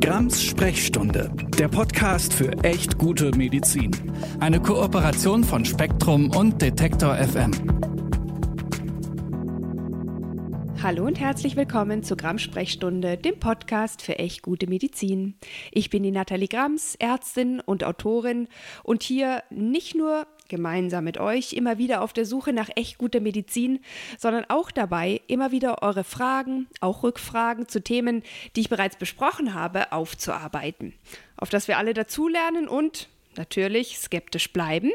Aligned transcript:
Grams 0.00 0.42
Sprechstunde, 0.42 1.30
der 1.58 1.68
Podcast 1.68 2.32
für 2.32 2.50
echt 2.64 2.96
gute 2.96 3.36
Medizin. 3.36 3.90
Eine 4.40 4.58
Kooperation 4.58 5.44
von 5.44 5.66
Spektrum 5.66 6.34
und 6.34 6.62
Detektor 6.62 7.16
FM. 7.16 7.50
Hallo 10.82 11.04
und 11.04 11.20
herzlich 11.20 11.54
willkommen 11.54 12.02
zu 12.02 12.16
Grams 12.16 12.40
Sprechstunde, 12.40 13.18
dem 13.18 13.38
Podcast 13.38 14.00
für 14.00 14.18
echt 14.18 14.40
gute 14.40 14.66
Medizin. 14.66 15.34
Ich 15.70 15.90
bin 15.90 16.02
die 16.02 16.10
Nathalie 16.10 16.48
Grams, 16.48 16.94
Ärztin 16.94 17.60
und 17.60 17.84
Autorin 17.84 18.48
und 18.82 19.02
hier 19.02 19.42
nicht 19.50 19.94
nur 19.94 20.26
gemeinsam 20.50 21.04
mit 21.04 21.16
euch 21.16 21.54
immer 21.54 21.78
wieder 21.78 22.02
auf 22.02 22.12
der 22.12 22.26
Suche 22.26 22.52
nach 22.52 22.68
echt 22.76 22.98
guter 22.98 23.20
Medizin, 23.20 23.80
sondern 24.18 24.44
auch 24.48 24.70
dabei, 24.70 25.22
immer 25.28 25.52
wieder 25.52 25.82
eure 25.82 26.04
Fragen, 26.04 26.68
auch 26.80 27.02
Rückfragen 27.02 27.68
zu 27.68 27.82
Themen, 27.82 28.22
die 28.54 28.60
ich 28.60 28.68
bereits 28.68 28.96
besprochen 28.96 29.54
habe, 29.54 29.92
aufzuarbeiten. 29.92 30.92
Auf 31.38 31.48
dass 31.48 31.68
wir 31.68 31.78
alle 31.78 31.94
dazulernen 31.94 32.68
und 32.68 33.08
natürlich 33.36 33.98
skeptisch 33.98 34.52
bleiben, 34.52 34.90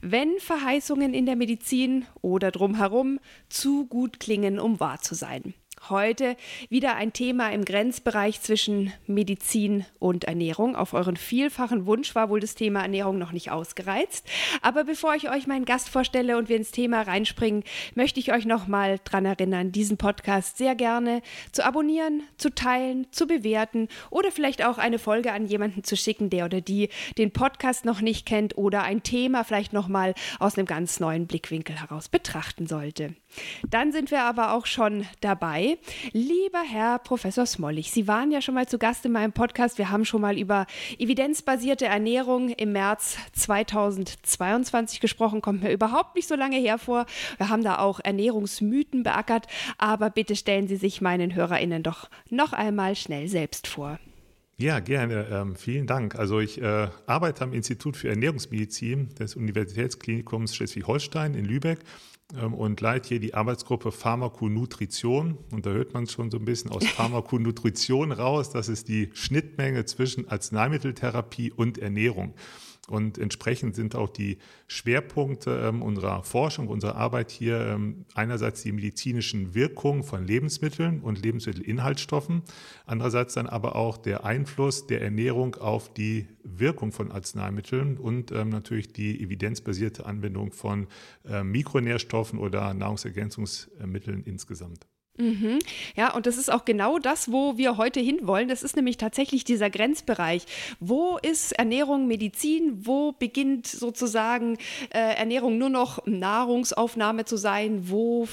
wenn 0.00 0.38
Verheißungen 0.38 1.14
in 1.14 1.26
der 1.26 1.36
Medizin 1.36 2.06
oder 2.22 2.50
drumherum 2.50 3.20
zu 3.48 3.86
gut 3.86 4.18
klingen, 4.18 4.58
um 4.58 4.80
wahr 4.80 5.00
zu 5.00 5.14
sein. 5.14 5.54
Heute 5.90 6.38
wieder 6.70 6.96
ein 6.96 7.12
Thema 7.12 7.52
im 7.52 7.66
Grenzbereich 7.66 8.40
zwischen 8.40 8.94
Medizin 9.06 9.84
und 9.98 10.24
Ernährung. 10.24 10.76
Auf 10.76 10.94
euren 10.94 11.18
vielfachen 11.18 11.84
Wunsch 11.84 12.14
war 12.14 12.30
wohl 12.30 12.40
das 12.40 12.54
Thema 12.54 12.80
Ernährung 12.80 13.18
noch 13.18 13.32
nicht 13.32 13.50
ausgereizt. 13.50 14.26
Aber 14.62 14.84
bevor 14.84 15.14
ich 15.14 15.28
euch 15.28 15.46
meinen 15.46 15.66
Gast 15.66 15.90
vorstelle 15.90 16.38
und 16.38 16.48
wir 16.48 16.56
ins 16.56 16.70
Thema 16.70 17.02
reinspringen, 17.02 17.64
möchte 17.94 18.18
ich 18.18 18.32
euch 18.32 18.46
noch 18.46 18.66
mal 18.66 18.98
daran 19.04 19.26
erinnern, 19.26 19.72
diesen 19.72 19.98
Podcast 19.98 20.56
sehr 20.56 20.74
gerne 20.74 21.20
zu 21.52 21.62
abonnieren, 21.66 22.22
zu 22.38 22.54
teilen, 22.54 23.06
zu 23.10 23.26
bewerten 23.26 23.88
oder 24.08 24.32
vielleicht 24.32 24.64
auch 24.64 24.78
eine 24.78 24.98
Folge 24.98 25.32
an 25.32 25.44
jemanden 25.44 25.84
zu 25.84 25.98
schicken, 25.98 26.30
der 26.30 26.46
oder 26.46 26.62
die 26.62 26.88
den 27.18 27.30
Podcast 27.30 27.84
noch 27.84 28.00
nicht 28.00 28.24
kennt 28.24 28.56
oder 28.56 28.84
ein 28.84 29.02
Thema 29.02 29.44
vielleicht 29.44 29.74
noch 29.74 29.88
mal 29.88 30.14
aus 30.38 30.56
einem 30.56 30.66
ganz 30.66 30.98
neuen 30.98 31.26
Blickwinkel 31.26 31.78
heraus 31.78 32.08
betrachten 32.08 32.66
sollte. 32.66 33.14
Dann 33.68 33.92
sind 33.92 34.10
wir 34.10 34.22
aber 34.22 34.52
auch 34.52 34.66
schon 34.66 35.06
dabei. 35.20 35.78
Lieber 36.12 36.62
Herr 36.62 36.98
Professor 36.98 37.46
Smollig, 37.46 37.90
Sie 37.90 38.08
waren 38.08 38.30
ja 38.30 38.40
schon 38.40 38.54
mal 38.54 38.66
zu 38.66 38.78
Gast 38.78 39.04
in 39.04 39.12
meinem 39.12 39.32
Podcast. 39.32 39.78
Wir 39.78 39.90
haben 39.90 40.04
schon 40.04 40.20
mal 40.20 40.38
über 40.38 40.66
evidenzbasierte 40.98 41.86
Ernährung 41.86 42.50
im 42.50 42.72
März 42.72 43.16
2022 43.32 45.00
gesprochen. 45.00 45.40
Kommt 45.40 45.62
mir 45.62 45.72
überhaupt 45.72 46.14
nicht 46.16 46.28
so 46.28 46.34
lange 46.34 46.56
hervor. 46.56 47.06
Wir 47.38 47.48
haben 47.48 47.62
da 47.62 47.78
auch 47.78 48.00
Ernährungsmythen 48.02 49.02
beackert. 49.02 49.46
Aber 49.78 50.10
bitte 50.10 50.36
stellen 50.36 50.68
Sie 50.68 50.76
sich 50.76 51.00
meinen 51.00 51.34
HörerInnen 51.34 51.82
doch 51.82 52.08
noch 52.30 52.52
einmal 52.52 52.96
schnell 52.96 53.28
selbst 53.28 53.66
vor. 53.66 53.98
Ja, 54.56 54.78
gerne. 54.78 55.26
Ähm, 55.30 55.56
vielen 55.56 55.86
Dank. 55.86 56.14
Also 56.14 56.38
ich 56.38 56.62
äh, 56.62 56.88
arbeite 57.06 57.42
am 57.42 57.52
Institut 57.52 57.96
für 57.96 58.08
Ernährungsmedizin 58.08 59.14
des 59.16 59.34
Universitätsklinikums 59.34 60.54
Schleswig-Holstein 60.54 61.34
in 61.34 61.44
Lübeck 61.44 61.80
und 62.32 62.80
leite 62.80 63.08
hier 63.10 63.20
die 63.20 63.34
Arbeitsgruppe 63.34 63.92
Pharmakonutrition. 63.92 65.38
Und 65.50 65.66
da 65.66 65.70
hört 65.70 65.94
man 65.94 66.06
schon 66.06 66.30
so 66.30 66.38
ein 66.38 66.44
bisschen 66.44 66.70
aus 66.70 66.86
Pharmakonutrition 66.96 68.12
raus, 68.12 68.50
das 68.50 68.68
ist 68.68 68.88
die 68.88 69.10
Schnittmenge 69.12 69.84
zwischen 69.84 70.28
Arzneimitteltherapie 70.28 71.52
und 71.52 71.78
Ernährung. 71.78 72.34
Und 72.88 73.16
entsprechend 73.16 73.74
sind 73.74 73.94
auch 73.94 74.10
die 74.10 74.36
Schwerpunkte 74.66 75.68
ähm, 75.68 75.80
unserer 75.80 76.22
Forschung, 76.22 76.68
unserer 76.68 76.96
Arbeit 76.96 77.30
hier 77.30 77.58
ähm, 77.60 78.04
einerseits 78.14 78.62
die 78.62 78.72
medizinischen 78.72 79.54
Wirkungen 79.54 80.02
von 80.02 80.26
Lebensmitteln 80.26 81.00
und 81.00 81.22
Lebensmittelinhaltsstoffen, 81.22 82.42
andererseits 82.84 83.34
dann 83.34 83.46
aber 83.46 83.76
auch 83.76 83.96
der 83.96 84.24
Einfluss 84.24 84.86
der 84.86 85.00
Ernährung 85.00 85.54
auf 85.54 85.94
die 85.94 86.28
Wirkung 86.42 86.92
von 86.92 87.10
Arzneimitteln 87.10 87.96
und 87.96 88.32
ähm, 88.32 88.50
natürlich 88.50 88.92
die 88.92 89.18
evidenzbasierte 89.22 90.04
Anwendung 90.04 90.52
von 90.52 90.86
äh, 91.26 91.42
Mikronährstoffen 91.42 92.38
oder 92.38 92.74
Nahrungsergänzungsmitteln 92.74 94.24
insgesamt. 94.24 94.86
Mhm. 95.16 95.60
Ja, 95.94 96.12
und 96.14 96.26
das 96.26 96.36
ist 96.36 96.50
auch 96.50 96.64
genau 96.64 96.98
das, 96.98 97.30
wo 97.30 97.56
wir 97.56 97.76
heute 97.76 98.00
hinwollen. 98.00 98.48
Das 98.48 98.62
ist 98.62 98.74
nämlich 98.74 98.96
tatsächlich 98.96 99.44
dieser 99.44 99.70
Grenzbereich. 99.70 100.44
Wo 100.80 101.18
ist 101.18 101.52
Ernährung 101.52 102.08
Medizin? 102.08 102.84
Wo 102.84 103.12
beginnt 103.12 103.66
sozusagen 103.66 104.58
äh, 104.90 105.14
Ernährung 105.14 105.58
nur 105.58 105.70
noch 105.70 106.04
Nahrungsaufnahme 106.06 107.24
zu 107.24 107.36
sein? 107.36 107.88
Wo 107.88 108.26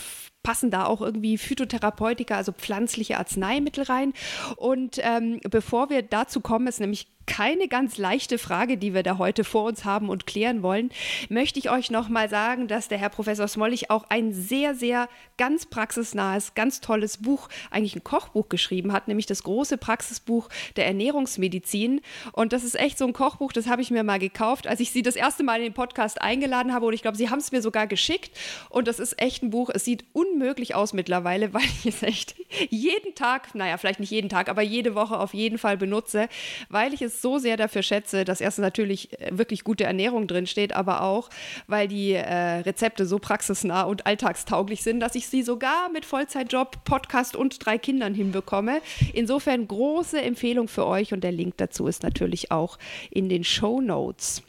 passen 0.44 0.72
da 0.72 0.86
auch 0.86 1.02
irgendwie 1.02 1.38
Phytotherapeutika, 1.38 2.36
also 2.36 2.52
pflanzliche 2.52 3.20
Arzneimittel 3.20 3.84
rein. 3.84 4.14
Und 4.56 5.00
ähm, 5.04 5.40
bevor 5.50 5.92
wir 5.92 6.02
dazu 6.02 6.42
kommen, 6.42 6.66
ist 6.66 6.80
nämlich 6.80 7.08
keine 7.32 7.70
ganz 7.70 7.98
leichte 7.98 8.38
Frage, 8.38 8.76
die 8.76 8.94
wir 8.94 9.04
da 9.04 9.18
heute 9.18 9.46
vor 9.46 9.64
uns 9.64 9.86
haben 9.86 10.10
und 10.10 10.28
klären 10.28 10.64
wollen, 10.64 10.90
möchte 11.30 11.60
ich 11.60 11.72
euch 11.72 11.90
noch 11.90 12.10
mal 12.10 12.28
sagen, 12.28 12.68
dass 12.68 12.90
der 12.90 12.98
Herr 12.98 13.08
Professor 13.08 13.48
Smollig 13.48 13.90
auch 13.90 14.04
ein 14.10 14.34
sehr, 14.34 14.76
sehr 14.76 15.08
ganz 15.38 15.66
praxisnahes, 15.66 16.56
ganz 16.56 16.82
tolles 16.82 17.20
Buch, 17.20 17.48
eigentlich 17.70 17.96
ein 17.96 18.04
Kochbuch 18.04 18.50
geschrieben 18.50 18.92
hat, 18.92 19.08
nämlich 19.08 19.28
das 19.28 19.44
große 19.44 19.78
Praxisbuch 19.78 20.50
der 20.76 20.88
Ernährungsmedizin. 20.88 22.02
Und 22.34 22.52
das 22.52 22.66
ist 22.66 22.78
echt 22.78 22.98
so 22.98 23.08
ein 23.08 23.14
Kochbuch, 23.14 23.54
das 23.54 23.68
habe 23.68 23.82
ich 23.82 23.92
mir 23.92 24.04
mal 24.04 24.20
gekauft, 24.20 24.68
als 24.68 24.82
ich 24.82 24.92
Sie 24.92 25.02
das 25.02 25.16
erste 25.16 25.44
Mal 25.44 25.60
in 25.60 25.64
den 25.64 25.74
Podcast 25.74 26.22
eingeladen 26.22 26.74
habe. 26.74 26.86
Und 26.86 26.94
ich 26.94 27.02
glaube, 27.02 27.16
Sie 27.16 27.30
haben 27.30 27.40
es 27.40 27.54
mir 27.54 27.62
sogar 27.62 27.88
geschickt. 27.88 28.38
Und 28.70 28.90
das 28.90 29.00
ist 29.00 29.22
echt 29.22 29.42
ein 29.42 29.52
Buch. 29.52 29.70
Es 29.74 29.86
sieht 29.86 30.04
unmöglich 30.12 30.76
aus 30.76 30.92
mittlerweile, 30.92 31.54
weil 31.54 31.64
ich 31.64 31.86
es 31.86 32.04
echt 32.04 32.36
jeden 32.70 33.16
Tag, 33.16 33.56
naja, 33.56 33.78
vielleicht 33.78 34.02
nicht 34.02 34.12
jeden 34.12 34.28
Tag, 34.28 34.50
aber 34.50 34.62
jede 34.62 34.96
Woche 34.96 35.18
auf 35.18 35.34
jeden 35.34 35.58
Fall 35.58 35.78
benutze, 35.78 36.28
weil 36.68 36.94
ich 36.94 37.02
es 37.02 37.21
so 37.22 37.38
sehr 37.38 37.58
dafür 37.58 37.84
schätze, 37.84 38.26
dass 38.26 38.42
erstens 38.42 38.64
natürlich 38.64 39.20
äh, 39.20 39.38
wirklich 39.38 39.64
gute 39.64 39.84
Ernährung 39.84 40.28
drinsteht, 40.28 40.74
aber 40.74 41.04
auch, 41.04 41.30
weil 41.68 41.88
die 41.88 42.14
äh, 42.14 42.60
Rezepte 42.60 43.06
so 43.06 43.20
praxisnah 43.20 43.84
und 43.84 44.06
alltagstauglich 44.06 44.84
sind, 44.84 45.00
dass 45.00 45.16
ich 45.16 45.28
sie 45.28 45.44
sogar 45.44 45.90
mit 45.90 46.06
Vollzeitjob, 46.06 46.84
Podcast 46.84 47.36
und 47.36 47.66
drei 47.66 47.78
Kindern 47.78 48.14
hinbekomme. 48.14 48.82
Insofern 49.14 49.68
große 49.68 50.22
Empfehlung 50.22 50.68
für 50.68 50.86
euch 50.86 51.14
und 51.14 51.24
der 51.24 51.32
Link 51.32 51.58
dazu 51.58 51.88
ist 51.88 52.04
natürlich 52.04 52.52
auch 52.52 52.78
in 53.10 53.30
den 53.30 53.44
Show 53.44 53.82
Notes. 53.82 54.44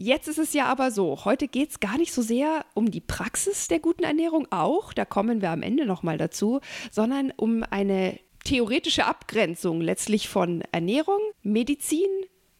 Jetzt 0.00 0.28
ist 0.28 0.38
es 0.38 0.52
ja 0.52 0.66
aber 0.66 0.92
so, 0.92 1.24
heute 1.24 1.48
geht 1.48 1.70
es 1.70 1.80
gar 1.80 1.98
nicht 1.98 2.12
so 2.12 2.22
sehr 2.22 2.64
um 2.74 2.88
die 2.88 3.00
Praxis 3.00 3.66
der 3.66 3.80
guten 3.80 4.04
Ernährung 4.04 4.46
auch, 4.50 4.92
da 4.92 5.04
kommen 5.04 5.42
wir 5.42 5.50
am 5.50 5.62
Ende 5.62 5.86
nochmal 5.86 6.18
dazu, 6.18 6.60
sondern 6.92 7.32
um 7.36 7.64
eine 7.68 8.16
theoretische 8.48 9.04
Abgrenzung 9.04 9.82
letztlich 9.82 10.26
von 10.26 10.62
Ernährung, 10.72 11.20
Medizin, 11.42 12.08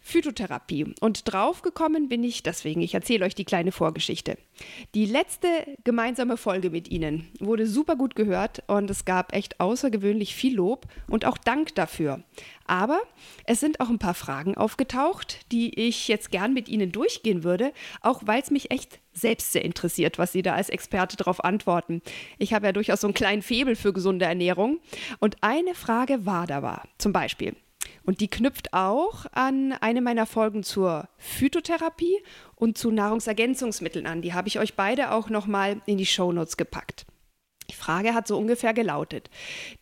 Phytotherapie. 0.09 0.95
Und 1.01 1.31
draufgekommen 1.31 2.09
bin 2.09 2.25
ich 2.25 2.43
deswegen, 2.43 2.81
ich 2.81 2.95
erzähle 2.95 3.27
euch 3.27 3.35
die 3.35 3.45
kleine 3.45 3.73
Vorgeschichte. 3.73 4.39
Die 4.95 5.05
letzte 5.05 5.49
gemeinsame 5.85 6.39
Folge 6.39 6.71
mit 6.71 6.91
Ihnen 6.91 7.29
wurde 7.41 7.67
super 7.67 7.95
gut 7.95 8.17
gehört 8.17 8.63
und 8.69 8.89
es 8.89 9.05
gab 9.05 9.35
echt 9.35 9.61
außergewöhnlich 9.61 10.35
viel 10.35 10.57
Lob 10.57 10.87
und 11.09 11.27
auch 11.27 11.37
Dank 11.37 11.75
dafür. 11.75 12.23
Aber 12.67 13.01
es 13.45 13.61
sind 13.61 13.81
auch 13.81 13.91
ein 13.91 13.99
paar 13.99 14.15
Fragen 14.15 14.57
aufgetaucht, 14.57 15.53
die 15.53 15.79
ich 15.79 16.09
jetzt 16.09 16.31
gern 16.31 16.55
mit 16.55 16.71
Ihnen 16.71 16.91
durchgehen 16.91 17.45
würde, 17.45 17.73
auch 18.01 18.23
weil 18.25 18.41
es 18.41 18.51
mich 18.51 18.71
echt 18.71 19.01
selbst 19.13 19.53
sehr 19.53 19.65
interessiert, 19.65 20.17
was 20.17 20.33
Sie 20.33 20.41
da 20.41 20.55
als 20.55 20.71
Experte 20.71 21.19
darauf 21.19 21.45
antworten. 21.45 22.01
Ich 22.39 22.55
habe 22.55 22.65
ja 22.65 22.73
durchaus 22.73 23.03
so 23.03 23.09
einen 23.09 23.15
kleinen 23.15 23.43
Febel 23.43 23.77
für 23.77 23.93
gesunde 23.93 24.25
Ernährung. 24.25 24.81
Und 25.19 25.37
eine 25.43 25.75
Frage 25.75 26.25
war 26.25 26.47
da 26.47 26.63
war, 26.63 26.89
zum 26.97 27.13
Beispiel, 27.13 27.55
und 28.05 28.21
die 28.21 28.29
knüpft 28.29 28.73
auch 28.73 29.27
an 29.33 29.73
eine 29.73 30.01
meiner 30.01 30.27
Folgen 30.27 30.63
zur 30.63 31.09
Phytotherapie 31.19 32.23
und 32.55 32.79
zu 32.79 32.91
Nahrungsergänzungsmitteln 32.91 34.07
an. 34.07 34.23
Die 34.23 34.35
habe 34.35 34.49
ich 34.49 34.59
euch 34.59 34.75
beide 34.75 35.13
auch 35.13 35.31
nochmal 35.31 35.81
in 35.87 35.99
die 35.99 36.07
Shownotes 36.07 36.57
gepackt. 36.57 37.07
Die 37.71 37.75
Frage 37.75 38.15
hat 38.15 38.27
so 38.27 38.39
ungefähr 38.39 38.73
gelautet. 38.73 39.29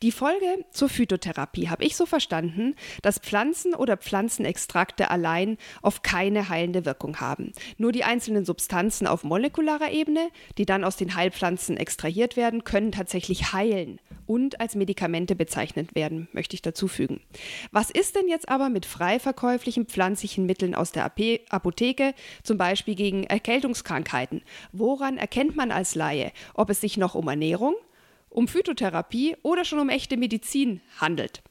Die 0.02 0.10
Folge 0.10 0.64
zur 0.70 0.88
Phytotherapie 0.88 1.68
habe 1.68 1.84
ich 1.84 1.96
so 1.96 2.04
verstanden, 2.04 2.74
dass 3.02 3.18
Pflanzen 3.18 3.74
oder 3.74 3.96
Pflanzenextrakte 3.96 5.10
allein 5.10 5.56
auf 5.82 6.02
keine 6.02 6.48
heilende 6.48 6.84
Wirkung 6.84 7.20
haben. 7.20 7.52
Nur 7.78 7.92
die 7.92 8.04
einzelnen 8.04 8.44
Substanzen 8.44 9.06
auf 9.06 9.22
molekularer 9.22 9.92
Ebene, 9.92 10.30
die 10.58 10.66
dann 10.66 10.82
aus 10.82 10.96
den 10.96 11.14
Heilpflanzen 11.14 11.76
extrahiert 11.76 12.36
werden, 12.36 12.64
können 12.64 12.90
tatsächlich 12.90 13.52
heilen 13.52 14.00
und 14.26 14.60
als 14.60 14.74
Medikamente 14.74 15.36
bezeichnet 15.36 15.94
werden, 15.94 16.28
möchte 16.32 16.54
ich 16.54 16.62
dazu 16.62 16.88
fügen. 16.88 17.20
Was 17.70 17.90
ist 17.90 18.16
denn 18.16 18.28
jetzt 18.28 18.48
aber 18.48 18.68
mit 18.68 18.84
frei 18.84 19.18
verkäuflichen 19.18 19.86
pflanzlichen 19.86 20.46
Mitteln 20.46 20.74
aus 20.74 20.92
der 20.92 21.04
Apotheke, 21.04 22.14
zum 22.42 22.58
Beispiel 22.58 22.96
gegen 22.96 23.24
Erkältungskrankheiten? 23.24 24.42
Woran 24.72 25.16
erkennt 25.16 25.56
man 25.56 25.70
als 25.70 25.94
Laie, 25.94 26.32
ob 26.54 26.70
es 26.70 26.80
sich 26.80 26.96
noch 26.96 27.14
um 27.14 27.28
Ernährung, 27.28 27.75
um 28.36 28.48
Phytotherapie 28.48 29.34
oder 29.42 29.64
schon 29.64 29.78
um 29.78 29.88
echte 29.88 30.18
Medizin 30.18 30.82
handelt. 31.00 31.42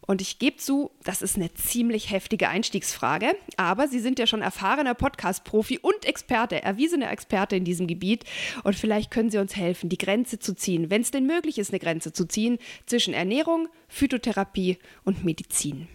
Und 0.00 0.20
ich 0.20 0.38
gebe 0.38 0.56
zu, 0.56 0.90
das 1.04 1.22
ist 1.22 1.36
eine 1.36 1.54
ziemlich 1.54 2.10
heftige 2.10 2.48
Einstiegsfrage, 2.48 3.34
aber 3.56 3.88
Sie 3.88 4.00
sind 4.00 4.18
ja 4.18 4.26
schon 4.26 4.42
erfahrener 4.42 4.94
Podcast-Profi 4.94 5.78
und 5.78 6.04
Experte, 6.04 6.60
erwiesener 6.62 7.10
Experte 7.10 7.56
in 7.56 7.64
diesem 7.64 7.86
Gebiet. 7.86 8.24
Und 8.64 8.74
vielleicht 8.74 9.10
können 9.10 9.30
Sie 9.30 9.38
uns 9.38 9.56
helfen, 9.56 9.88
die 9.88 9.96
Grenze 9.96 10.38
zu 10.40 10.54
ziehen, 10.54 10.90
wenn 10.90 11.02
es 11.02 11.12
denn 11.12 11.26
möglich 11.26 11.58
ist, 11.58 11.70
eine 11.70 11.78
Grenze 11.78 12.12
zu 12.12 12.26
ziehen 12.26 12.58
zwischen 12.84 13.14
Ernährung, 13.14 13.68
Phytotherapie 13.88 14.78
und 15.04 15.24
Medizin. 15.24 15.88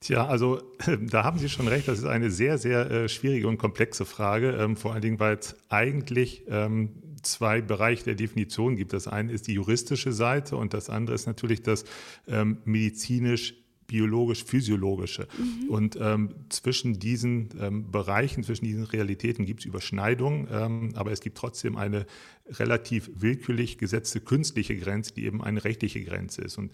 Tja, 0.00 0.26
also 0.26 0.62
da 1.10 1.24
haben 1.24 1.38
Sie 1.38 1.48
schon 1.48 1.68
recht, 1.68 1.88
das 1.88 1.98
ist 1.98 2.06
eine 2.06 2.30
sehr, 2.30 2.56
sehr 2.56 2.90
äh, 2.90 3.08
schwierige 3.08 3.48
und 3.48 3.58
komplexe 3.58 4.06
Frage, 4.06 4.52
ähm, 4.52 4.76
vor 4.76 4.92
allen 4.92 5.02
Dingen, 5.02 5.20
weil 5.20 5.36
es 5.36 5.56
eigentlich 5.68 6.44
ähm, 6.48 7.02
zwei 7.22 7.60
Bereiche 7.60 8.04
der 8.04 8.14
Definition 8.14 8.76
gibt. 8.76 8.92
Das 8.92 9.08
eine 9.08 9.32
ist 9.32 9.46
die 9.46 9.54
juristische 9.54 10.12
Seite 10.12 10.56
und 10.56 10.74
das 10.74 10.90
andere 10.90 11.14
ist 11.14 11.26
natürlich 11.26 11.62
das 11.62 11.84
ähm, 12.26 12.58
medizinisch 12.64 13.54
biologisch-physiologische. 13.86 15.28
Mhm. 15.38 15.68
Und 15.70 15.98
ähm, 16.00 16.34
zwischen 16.48 16.98
diesen 16.98 17.50
ähm, 17.60 17.90
Bereichen, 17.90 18.42
zwischen 18.42 18.64
diesen 18.64 18.84
Realitäten 18.84 19.46
gibt 19.46 19.60
es 19.60 19.66
Überschneidungen, 19.66 20.48
ähm, 20.50 20.92
aber 20.94 21.12
es 21.12 21.20
gibt 21.20 21.38
trotzdem 21.38 21.76
eine 21.76 22.06
relativ 22.48 23.10
willkürlich 23.14 23.78
gesetzte 23.78 24.20
künstliche 24.20 24.76
Grenze, 24.76 25.14
die 25.14 25.24
eben 25.24 25.42
eine 25.42 25.62
rechtliche 25.64 26.02
Grenze 26.04 26.42
ist. 26.42 26.58
Und 26.58 26.72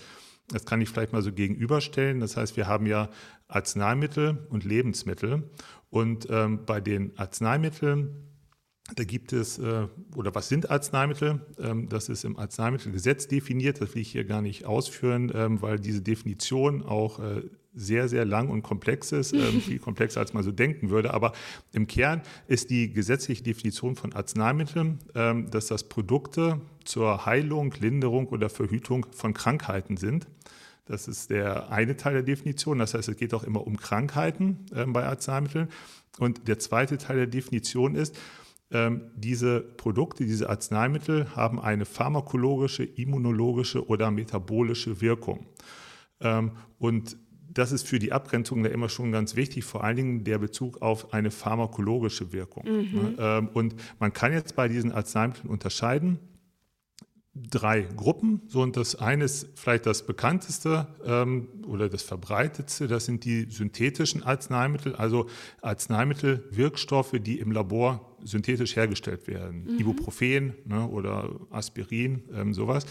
das 0.49 0.65
kann 0.65 0.81
ich 0.81 0.89
vielleicht 0.89 1.13
mal 1.13 1.23
so 1.23 1.33
gegenüberstellen. 1.33 2.21
Das 2.21 2.37
heißt, 2.37 2.57
wir 2.57 2.67
haben 2.67 2.87
ja 2.87 3.11
Arzneimittel 3.49 4.47
und 4.51 4.65
Lebensmittel. 4.65 5.51
Und 5.91 6.27
ähm, 6.31 6.65
bei 6.65 6.81
den 6.81 7.17
Arzneimitteln 7.19 8.32
da 8.95 9.05
gibt 9.05 9.33
es, 9.33 9.59
äh, 9.59 9.87
oder 10.17 10.35
was 10.35 10.49
sind 10.49 10.71
Arzneimittel? 10.71 11.41
Ähm, 11.59 11.89
das 11.89 12.09
ist 12.09 12.25
im 12.25 12.39
Arzneimittelgesetz 12.39 13.29
definiert. 13.29 13.81
Das 13.81 13.95
will 13.95 14.03
ich 14.03 14.13
hier 14.13 14.25
gar 14.25 14.43
nicht 14.43 14.67
ausführen, 14.67 15.33
ähm, 15.35 15.63
weil 15.63 15.79
diese 15.79 16.03
Definition 16.03 16.83
auch 16.83 17.19
äh, 17.19 17.43
sehr, 17.75 18.09
sehr 18.09 18.25
lang 18.25 18.51
und 18.51 18.63
komplex 18.63 19.13
ist, 19.13 19.33
ähm, 19.33 19.61
viel 19.67 19.79
komplexer 19.79 20.21
als 20.21 20.35
man 20.35 20.43
so 20.43 20.53
denken 20.53 20.91
würde. 20.91 21.15
Aber 21.15 21.33
im 21.73 21.87
Kern 21.87 22.23
ist 22.49 22.71
die 22.71 22.93
gesetzliche 22.93 23.43
Definition 23.43 23.97
von 23.97 24.13
Arzneimitteln, 24.13 24.99
dass 25.51 25.69
das 25.69 25.85
Produkte 25.85 26.61
zur 26.85 27.25
Heilung, 27.25 27.73
Linderung 27.81 28.29
oder 28.29 28.51
Verhütung 28.51 29.07
von 29.13 29.33
Krankheiten 29.33 29.97
sind. 29.97 30.27
Das 30.85 31.09
ist 31.09 31.31
der 31.31 31.71
eine 31.71 31.97
Teil 31.97 32.15
der 32.15 32.23
Definition. 32.23 32.79
Das 32.79 32.93
heißt, 32.93 33.09
es 33.09 33.17
geht 33.17 33.33
auch 33.33 33.45
immer 33.45 33.67
um 33.67 33.79
Krankheiten 33.79 34.67
bei 34.89 35.05
Arzneimitteln. 35.05 35.69
Und 36.19 36.47
der 36.49 36.59
zweite 36.59 36.99
Teil 36.99 37.17
der 37.17 37.27
Definition 37.27 37.95
ist, 37.95 38.17
diese 39.17 39.61
Produkte, 39.61 40.25
diese 40.25 40.49
Arzneimittel 40.49 41.37
haben 41.37 41.61
eine 41.61 41.85
pharmakologische, 41.85 42.85
immunologische 42.85 43.87
oder 43.87 44.11
metabolische 44.11 45.01
Wirkung. 45.01 45.47
Ähm, 46.21 46.53
und 46.79 47.17
das 47.53 47.71
ist 47.71 47.87
für 47.87 47.99
die 47.99 48.13
Abgrenzung 48.13 48.63
da 48.63 48.71
immer 48.71 48.89
schon 48.89 49.13
ganz 49.13 49.37
wichtig, 49.37 49.65
vor 49.65 49.85
allen 49.85 49.97
Dingen 49.97 50.25
der 50.25 50.39
Bezug 50.39 50.81
auf 50.81 51.13
eine 51.13 51.31
pharmakologische 51.31 52.33
Wirkung. 52.33 52.65
Mhm. 52.65 53.17
Ähm, 53.19 53.49
und 53.53 53.75
man 53.99 54.13
kann 54.13 54.33
jetzt 54.33 54.57
bei 54.57 54.69
diesen 54.69 54.91
Arzneimitteln 54.93 55.51
unterscheiden 55.51 56.19
drei 57.35 57.83
Gruppen. 57.83 58.43
So, 58.49 58.61
und 58.61 58.77
das 58.77 58.95
eine 58.95 59.25
ist 59.25 59.49
vielleicht 59.55 59.87
das 59.87 60.05
bekannteste 60.05 60.87
ähm, 61.05 61.49
oder 61.67 61.89
das 61.89 62.03
verbreitetste, 62.03 62.89
das 62.89 63.07
sind 63.07 63.25
die 63.25 63.47
synthetischen 63.51 64.23
Arzneimittel, 64.23 64.95
also 64.97 65.29
Arzneimittel, 65.63 66.45
Wirkstoffe, 66.51 67.15
die 67.21 67.39
im 67.39 67.51
Labor 67.51 68.17
synthetisch 68.23 68.77
hergestellt 68.77 69.27
werden. 69.29 69.65
Mhm. 69.65 69.79
Ibuprofen 69.79 70.55
ne, 70.67 70.87
oder 70.87 71.31
Aspirin, 71.51 72.23
ähm, 72.35 72.53
sowas. 72.53 72.85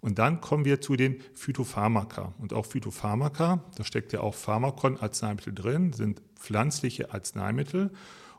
Und 0.00 0.18
dann 0.18 0.40
kommen 0.42 0.66
wir 0.66 0.82
zu 0.82 0.96
den 0.96 1.20
Phytopharmaka. 1.34 2.34
Und 2.38 2.52
auch 2.52 2.66
Phytopharmaka, 2.66 3.64
da 3.76 3.84
steckt 3.84 4.12
ja 4.12 4.20
auch 4.20 4.34
Pharmakon-Arzneimittel 4.34 5.54
drin, 5.54 5.94
sind 5.94 6.20
pflanzliche 6.36 7.14
Arzneimittel. 7.14 7.90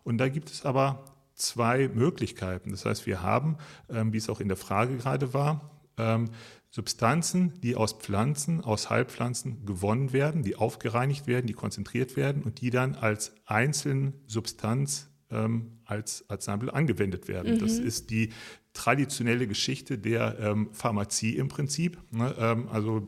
Und 0.03 0.19
da 0.19 0.29
gibt 0.29 0.51
es 0.51 0.63
aber 0.63 1.03
zwei 1.35 1.89
Möglichkeiten. 1.89 2.71
Das 2.71 2.85
heißt, 2.85 3.05
wir 3.05 3.21
haben, 3.21 3.57
ähm, 3.89 4.13
wie 4.13 4.17
es 4.17 4.29
auch 4.29 4.39
in 4.39 4.47
der 4.47 4.57
Frage 4.57 4.97
gerade 4.97 5.33
war, 5.33 5.81
ähm, 5.97 6.29
Substanzen, 6.69 7.53
die 7.61 7.75
aus 7.75 7.93
Pflanzen, 7.93 8.61
aus 8.61 8.89
Heilpflanzen 8.89 9.65
gewonnen 9.65 10.11
werden, 10.11 10.43
die 10.43 10.55
aufgereinigt 10.55 11.27
werden, 11.27 11.47
die 11.47 11.53
konzentriert 11.53 12.17
werden 12.17 12.43
und 12.43 12.59
die 12.59 12.69
dann 12.69 12.95
als 12.95 13.33
einzelne 13.45 14.13
Substanz 14.27 15.09
ähm, 15.29 15.79
als 15.85 16.29
Arzneimittel 16.29 16.71
angewendet 16.71 17.27
werden. 17.27 17.55
Mhm. 17.55 17.59
Das 17.59 17.73
ist 17.73 18.09
die 18.09 18.33
traditionelle 18.73 19.47
Geschichte 19.47 19.97
der 19.97 20.57
Pharmazie 20.73 21.37
im 21.37 21.47
Prinzip. 21.47 21.97
Ne? 22.11 22.67
Also 22.69 23.07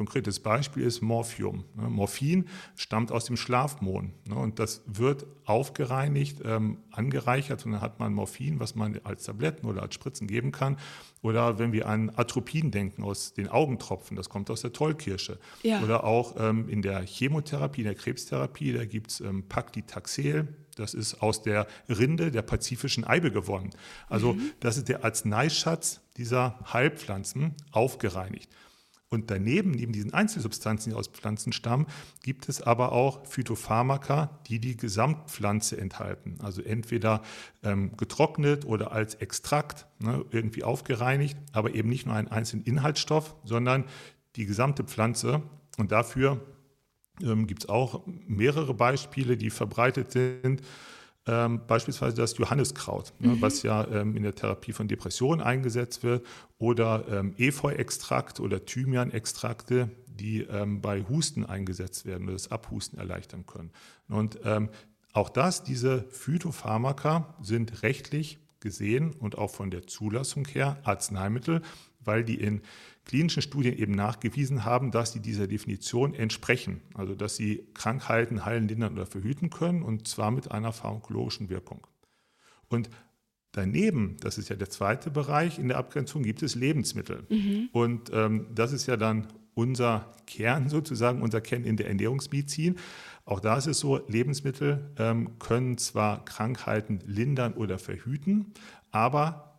konkretes 0.00 0.40
Beispiel 0.40 0.84
ist 0.84 1.02
Morphium. 1.02 1.64
Ne? 1.74 1.90
Morphin 1.90 2.46
stammt 2.74 3.12
aus 3.12 3.26
dem 3.26 3.36
Schlafmohn 3.36 4.14
ne? 4.26 4.34
und 4.34 4.58
das 4.58 4.80
wird 4.86 5.26
aufgereinigt, 5.44 6.38
ähm, 6.42 6.78
angereichert 6.90 7.66
und 7.66 7.72
dann 7.72 7.82
hat 7.82 8.00
man 8.00 8.14
Morphin, 8.14 8.60
was 8.60 8.74
man 8.74 8.98
als 9.04 9.24
Tabletten 9.24 9.66
oder 9.66 9.82
als 9.82 9.94
Spritzen 9.94 10.26
geben 10.26 10.52
kann. 10.52 10.78
Oder 11.20 11.58
wenn 11.58 11.72
wir 11.72 11.86
an 11.86 12.10
Atropin 12.16 12.70
denken 12.70 13.02
aus 13.02 13.34
den 13.34 13.48
Augentropfen, 13.48 14.16
das 14.16 14.30
kommt 14.30 14.48
aus 14.48 14.62
der 14.62 14.72
Tollkirsche. 14.72 15.38
Ja. 15.62 15.82
Oder 15.82 16.04
auch 16.04 16.34
ähm, 16.38 16.70
in 16.70 16.80
der 16.80 17.02
Chemotherapie, 17.02 17.82
in 17.82 17.86
der 17.88 17.94
Krebstherapie, 17.94 18.72
da 18.72 18.86
gibt 18.86 19.10
es 19.10 19.20
ähm, 19.20 19.48
Paclitaxel, 19.50 20.48
das 20.76 20.94
ist 20.94 21.20
aus 21.20 21.42
der 21.42 21.66
Rinde 21.90 22.30
der 22.30 22.40
pazifischen 22.40 23.04
Eibe 23.04 23.30
gewonnen. 23.30 23.68
Also 24.08 24.32
mhm. 24.32 24.52
das 24.60 24.78
ist 24.78 24.88
der 24.88 25.04
Arzneischatz 25.04 26.00
dieser 26.16 26.58
Heilpflanzen 26.72 27.54
aufgereinigt. 27.70 28.48
Und 29.12 29.28
daneben, 29.28 29.72
neben 29.72 29.92
diesen 29.92 30.14
Einzelsubstanzen, 30.14 30.92
die 30.92 30.96
aus 30.96 31.08
Pflanzen 31.08 31.52
stammen, 31.52 31.86
gibt 32.22 32.48
es 32.48 32.62
aber 32.62 32.92
auch 32.92 33.26
Phytopharmaka, 33.26 34.38
die 34.46 34.60
die 34.60 34.76
Gesamtpflanze 34.76 35.76
enthalten. 35.76 36.38
Also 36.40 36.62
entweder 36.62 37.22
ähm, 37.64 37.96
getrocknet 37.96 38.64
oder 38.64 38.92
als 38.92 39.16
Extrakt 39.16 39.88
ne, 39.98 40.24
irgendwie 40.30 40.62
aufgereinigt, 40.62 41.36
aber 41.52 41.74
eben 41.74 41.88
nicht 41.88 42.06
nur 42.06 42.14
einen 42.14 42.28
einzelnen 42.28 42.64
Inhaltsstoff, 42.64 43.34
sondern 43.42 43.84
die 44.36 44.46
gesamte 44.46 44.84
Pflanze. 44.84 45.42
Und 45.76 45.90
dafür 45.90 46.40
ähm, 47.20 47.48
gibt 47.48 47.64
es 47.64 47.68
auch 47.68 48.06
mehrere 48.06 48.74
Beispiele, 48.74 49.36
die 49.36 49.50
verbreitet 49.50 50.12
sind. 50.12 50.62
Ähm, 51.30 51.60
beispielsweise 51.64 52.16
das 52.16 52.36
Johanniskraut, 52.38 53.12
ne, 53.20 53.28
mhm. 53.28 53.40
was 53.40 53.62
ja 53.62 53.86
ähm, 53.86 54.16
in 54.16 54.24
der 54.24 54.34
Therapie 54.34 54.72
von 54.72 54.88
Depressionen 54.88 55.40
eingesetzt 55.40 56.02
wird, 56.02 56.26
oder 56.58 57.04
ähm, 57.08 57.34
Efeu-Extrakt 57.38 58.40
oder 58.40 58.64
Thymian-Extrakte, 58.64 59.90
die 60.08 60.40
ähm, 60.40 60.80
bei 60.80 61.04
Husten 61.08 61.46
eingesetzt 61.46 62.04
werden 62.04 62.24
oder 62.24 62.32
das 62.32 62.50
Abhusten 62.50 62.98
erleichtern 62.98 63.46
können. 63.46 63.70
Und 64.08 64.40
ähm, 64.44 64.70
auch 65.12 65.28
das, 65.28 65.62
diese 65.62 66.02
Phytopharmaka 66.10 67.32
sind 67.40 67.84
rechtlich 67.84 68.38
gesehen 68.58 69.12
und 69.12 69.38
auch 69.38 69.50
von 69.50 69.70
der 69.70 69.86
Zulassung 69.86 70.48
her 70.48 70.78
Arzneimittel, 70.82 71.62
weil 72.00 72.24
die 72.24 72.40
in 72.40 72.60
klinischen 73.10 73.42
Studien 73.42 73.76
eben 73.76 73.90
nachgewiesen 73.92 74.64
haben, 74.64 74.92
dass 74.92 75.10
sie 75.12 75.18
dieser 75.18 75.48
Definition 75.48 76.14
entsprechen. 76.14 76.80
Also 76.94 77.16
dass 77.16 77.34
sie 77.34 77.66
Krankheiten 77.74 78.44
heilen, 78.44 78.68
lindern 78.68 78.92
oder 78.92 79.04
verhüten 79.04 79.50
können 79.50 79.82
und 79.82 80.06
zwar 80.06 80.30
mit 80.30 80.52
einer 80.52 80.72
pharmakologischen 80.72 81.48
Wirkung. 81.50 81.88
Und 82.68 82.88
daneben, 83.50 84.16
das 84.20 84.38
ist 84.38 84.48
ja 84.48 84.54
der 84.54 84.70
zweite 84.70 85.10
Bereich 85.10 85.58
in 85.58 85.66
der 85.66 85.78
Abgrenzung, 85.78 86.22
gibt 86.22 86.40
es 86.44 86.54
Lebensmittel. 86.54 87.26
Mhm. 87.28 87.68
Und 87.72 88.12
ähm, 88.12 88.46
das 88.54 88.70
ist 88.70 88.86
ja 88.86 88.96
dann 88.96 89.26
unser 89.54 90.14
Kern 90.28 90.68
sozusagen, 90.68 91.20
unser 91.20 91.40
Kern 91.40 91.64
in 91.64 91.76
der 91.76 91.88
Ernährungsmedizin. 91.88 92.76
Auch 93.24 93.40
da 93.40 93.56
ist 93.56 93.66
es 93.66 93.80
so, 93.80 94.06
Lebensmittel 94.06 94.92
ähm, 94.98 95.36
können 95.40 95.78
zwar 95.78 96.24
Krankheiten 96.24 97.00
lindern 97.06 97.54
oder 97.54 97.80
verhüten, 97.80 98.52
aber 98.92 99.49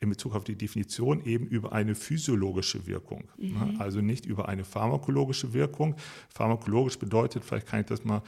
in 0.00 0.08
Bezug 0.08 0.34
auf 0.34 0.44
die 0.44 0.56
Definition 0.56 1.24
eben 1.24 1.46
über 1.46 1.72
eine 1.72 1.94
physiologische 1.94 2.86
Wirkung. 2.86 3.24
Ne? 3.36 3.72
Mhm. 3.72 3.80
Also 3.80 4.00
nicht 4.00 4.24
über 4.26 4.48
eine 4.48 4.64
pharmakologische 4.64 5.52
Wirkung. 5.52 5.94
Pharmakologisch 6.34 6.98
bedeutet, 6.98 7.44
vielleicht 7.44 7.66
kann 7.66 7.80
ich 7.80 7.86
das 7.86 8.04
mal 8.04 8.22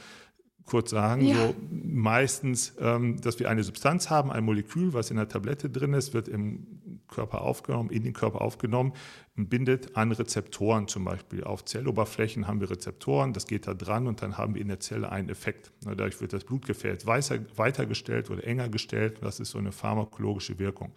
kurz 0.65 0.91
sagen, 0.91 1.25
ja. 1.25 1.35
so 1.35 1.55
meistens, 1.69 2.73
ähm, 2.79 3.19
dass 3.19 3.39
wir 3.39 3.49
eine 3.49 3.63
Substanz 3.63 4.09
haben, 4.09 4.31
ein 4.31 4.45
Molekül, 4.45 4.93
was 4.93 5.09
in 5.09 5.17
der 5.17 5.27
Tablette 5.27 5.69
drin 5.69 5.93
ist, 5.93 6.13
wird 6.13 6.27
im 6.27 7.01
Körper 7.07 7.41
aufgenommen, 7.41 7.89
in 7.89 8.03
den 8.03 8.13
Körper 8.13 8.41
aufgenommen 8.41 8.93
bindet 9.35 9.97
an 9.97 10.11
Rezeptoren 10.11 10.87
zum 10.87 11.05
Beispiel. 11.05 11.43
Auf 11.43 11.65
Zelloberflächen 11.65 12.47
haben 12.47 12.61
wir 12.61 12.69
Rezeptoren, 12.69 13.33
das 13.33 13.47
geht 13.47 13.65
da 13.65 13.73
dran 13.73 14.07
und 14.07 14.21
dann 14.21 14.37
haben 14.37 14.53
wir 14.53 14.61
in 14.61 14.67
der 14.67 14.79
Zelle 14.79 15.11
einen 15.11 15.29
Effekt. 15.29 15.71
Dadurch 15.81 16.21
wird 16.21 16.33
das 16.33 16.43
Blutgefäß 16.43 17.07
weitergestellt 17.07 18.29
oder 18.29 18.43
enger 18.45 18.69
gestellt. 18.69 19.17
Das 19.21 19.39
ist 19.39 19.49
so 19.49 19.57
eine 19.57 19.71
pharmakologische 19.71 20.59
Wirkung. 20.59 20.93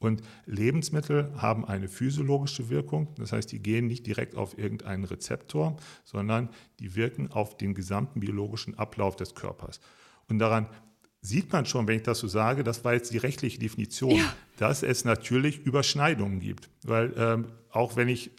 Und 0.00 0.22
Lebensmittel 0.46 1.30
haben 1.36 1.64
eine 1.66 1.86
physiologische 1.86 2.70
Wirkung, 2.70 3.14
das 3.16 3.32
heißt, 3.32 3.52
die 3.52 3.60
gehen 3.60 3.86
nicht 3.86 4.06
direkt 4.06 4.34
auf 4.34 4.58
irgendeinen 4.58 5.04
Rezeptor, 5.04 5.76
sondern 6.04 6.48
die 6.80 6.96
wirken 6.96 7.30
auf 7.30 7.56
den 7.56 7.74
gesamten 7.74 8.20
biologischen 8.20 8.78
Ablauf 8.78 9.14
des 9.14 9.34
Körpers. 9.34 9.78
Und 10.28 10.38
daran 10.38 10.66
sieht 11.20 11.52
man 11.52 11.66
schon, 11.66 11.86
wenn 11.86 11.96
ich 11.96 12.02
das 12.02 12.18
so 12.18 12.28
sage, 12.28 12.64
das 12.64 12.82
war 12.82 12.94
jetzt 12.94 13.12
die 13.12 13.18
rechtliche 13.18 13.58
Definition, 13.58 14.16
ja. 14.16 14.34
dass 14.56 14.82
es 14.82 15.04
natürlich 15.04 15.58
Überschneidungen 15.66 16.40
gibt. 16.40 16.70
Weil 16.82 17.12
ähm, 17.18 17.48
auch 17.70 17.96
wenn 17.96 18.08
ich 18.08 18.30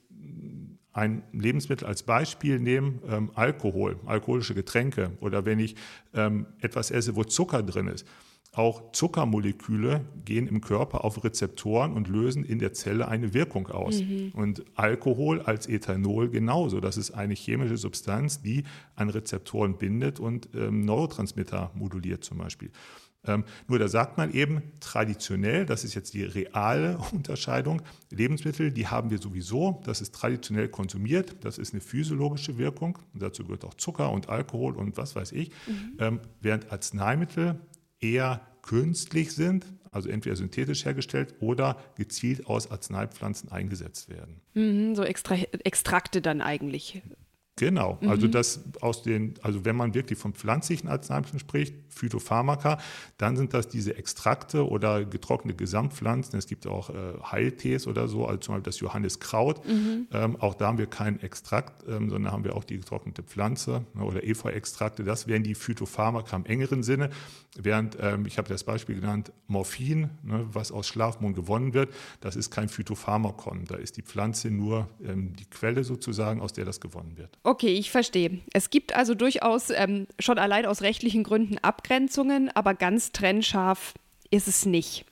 ein 0.94 1.24
Lebensmittel 1.32 1.88
als 1.88 2.03
Beispiel 2.03 2.60
nehme, 2.60 3.00
ähm, 3.08 3.32
Alkohol, 3.36 4.00
alkoholische 4.06 4.56
Getränke 4.56 5.12
oder 5.22 5.46
wenn 5.46 5.60
ich 5.60 5.75
ähm, 6.13 6.48
etwas 6.60 6.91
esse, 6.91 7.15
wo 7.15 7.24
Zucker 7.24 7.63
drin 7.63 7.88
ist, 7.88 8.06
auch 8.53 8.91
Zuckermoleküle 8.91 10.01
gehen 10.25 10.46
im 10.48 10.60
Körper 10.60 11.05
auf 11.05 11.24
Rezeptoren 11.24 11.93
und 11.93 12.10
lösen 12.10 12.43
in 12.43 12.60
der 12.60 12.74
Zelle 12.74 13.08
eine 13.08 13.34
Wirkung 13.34 13.67
aus. 13.67 14.01
Mhm. 14.01 14.31
Und 14.34 14.65
Alkohol 14.75 15.41
als 15.41 15.67
Ethanol 15.67 16.29
genauso. 16.29 16.81
Das 16.81 16.98
ist 16.98 17.12
eine 17.12 17.34
chemische 17.34 17.77
Substanz, 17.77 18.41
die 18.41 18.63
an 18.96 19.10
Rezeptoren 19.10 19.77
bindet 19.77 20.20
und 20.20 20.50
ähm, 20.53 20.84
Neurotransmitter 20.84 21.72
moduliert 21.75 22.25
zum 22.25 22.39
Beispiel. 22.39 22.72
Ähm, 23.24 23.46
nur 23.67 23.77
da 23.77 23.88
sagt 23.88 24.17
man 24.17 24.34
eben 24.34 24.63
traditionell, 24.79 25.65
das 25.65 25.84
ist 25.84 25.93
jetzt 25.93 26.13
die 26.13 26.24
reale 26.24 26.98
Unterscheidung, 27.12 27.81
Lebensmittel, 28.10 28.72
die 28.72 28.88
haben 28.88 29.12
wir 29.12 29.20
sowieso, 29.20 29.81
das 29.86 30.01
ist 30.01 30.15
traditionell 30.15 30.70
konsumiert, 30.70 31.36
das 31.46 31.58
ist 31.58 31.74
eine 31.74 31.81
physiologische 31.81 32.58
Wirkung, 32.58 32.98
dazu 33.13 33.43
gehört 33.43 33.63
auch 33.63 33.75
Zucker 33.75 34.12
und 34.12 34.29
Alkohol 34.29 34.75
und 34.75 34.98
was 34.98 35.15
weiß 35.15 35.34
ich, 35.34 35.51
mhm. 35.67 35.98
ähm, 36.00 36.20
während 36.41 36.72
Arzneimittel 36.72 37.60
eher 38.01 38.41
künstlich 38.62 39.34
sind, 39.34 39.65
also 39.91 40.10
entweder 40.10 40.36
synthetisch 40.36 40.86
hergestellt 40.86 41.36
oder 41.39 41.77
gezielt 41.96 42.48
aus 42.48 42.70
Arzneipflanzen 42.70 43.51
eingesetzt 43.51 44.10
werden. 44.10 44.41
Mhm, 44.53 44.96
so 44.96 45.03
Extra 45.03 45.36
Extrakte 45.36 46.22
dann 46.22 46.41
eigentlich. 46.41 47.01
Genau, 47.62 47.91
also 47.91 48.06
mhm. 48.06 48.10
also 48.10 48.27
das 48.27 48.63
aus 48.82 49.03
den, 49.03 49.36
also 49.44 49.65
wenn 49.65 49.75
man 49.75 49.94
wirklich 49.94 50.18
von 50.18 50.34
pflanzlichen 50.34 50.89
Arzneimitteln 50.89 51.38
spricht, 51.38 51.75
Phytopharmaka, 51.89 52.80
dann 53.20 53.36
sind 53.36 53.53
das 53.53 53.68
diese 53.68 53.96
Extrakte 53.98 54.68
oder 54.68 55.06
getrocknete 55.06 55.58
Gesamtpflanzen. 55.58 56.39
Es 56.39 56.48
gibt 56.48 56.65
auch 56.65 56.89
äh, 56.89 56.94
Heiltees 57.24 57.86
oder 57.86 58.08
so, 58.08 58.25
also 58.25 58.39
zum 58.39 58.56
Beispiel 58.56 58.63
das 58.63 58.80
Johanniskraut. 58.80 59.63
Mhm. 59.68 60.08
Ähm, 60.12 60.38
auch 60.38 60.56
da 60.56 60.68
haben 60.68 60.80
wir 60.80 60.88
keinen 60.88 61.20
Extrakt, 61.20 61.88
ähm, 61.88 62.10
sondern 62.10 62.32
haben 62.32 62.44
wir 62.46 62.56
auch 62.56 62.63
die 62.63 62.80
getrocknete 62.80 63.22
Pflanze 63.22 63.86
ne, 63.94 64.06
oder 64.06 64.24
Efeu-Extrakte. 64.24 65.03
Das 65.03 65.27
wären 65.27 65.44
die 65.44 65.53
Phytopharmaka 65.53 66.36
im 66.36 66.46
engeren 66.46 66.82
Sinne. 66.82 67.12
Während, 67.56 67.98
ähm, 68.00 68.25
ich 68.25 68.39
habe 68.39 68.50
das 68.50 68.63
Beispiel 68.63 68.96
genannt, 68.96 69.34
Morphin, 69.46 70.10
ne, 70.24 70.48
was 70.51 70.72
aus 70.72 70.88
Schlafmohn 70.88 71.36
gewonnen 71.36 71.75
wird, 71.75 71.94
das 72.22 72.36
ist 72.36 72.50
kein 72.50 72.70
Phytopharmakon. 72.70 73.65
Da 73.65 73.75
ist 73.75 73.98
die 73.98 74.01
Pflanze 74.01 74.50
nur 74.50 74.88
ähm, 75.03 75.36
die 75.36 75.46
Quelle 75.46 75.84
sozusagen, 75.84 76.41
aus 76.41 76.53
der 76.53 76.65
das 76.65 76.80
gewonnen 76.80 77.18
wird. 77.18 77.38
Okay, 77.44 77.50
ich 77.60 77.91
verstehe. 77.91 78.39
Es 78.53 78.70
gibt 78.70 78.96
also 78.96 79.15
durchaus 79.15 79.70
ähm, 79.70 80.08
schon 80.20 80.38
allein 80.38 80.65
aus 80.65 80.81
rechtlichen 80.81 81.24
Gründen 81.24 81.58
Abgrenzungen, 81.60 82.50
aber 82.50 82.74
ganz 82.74 83.12
trennscharf 83.12 83.93
ist 84.29 84.48
es 84.48 84.65
nicht. 84.65 85.05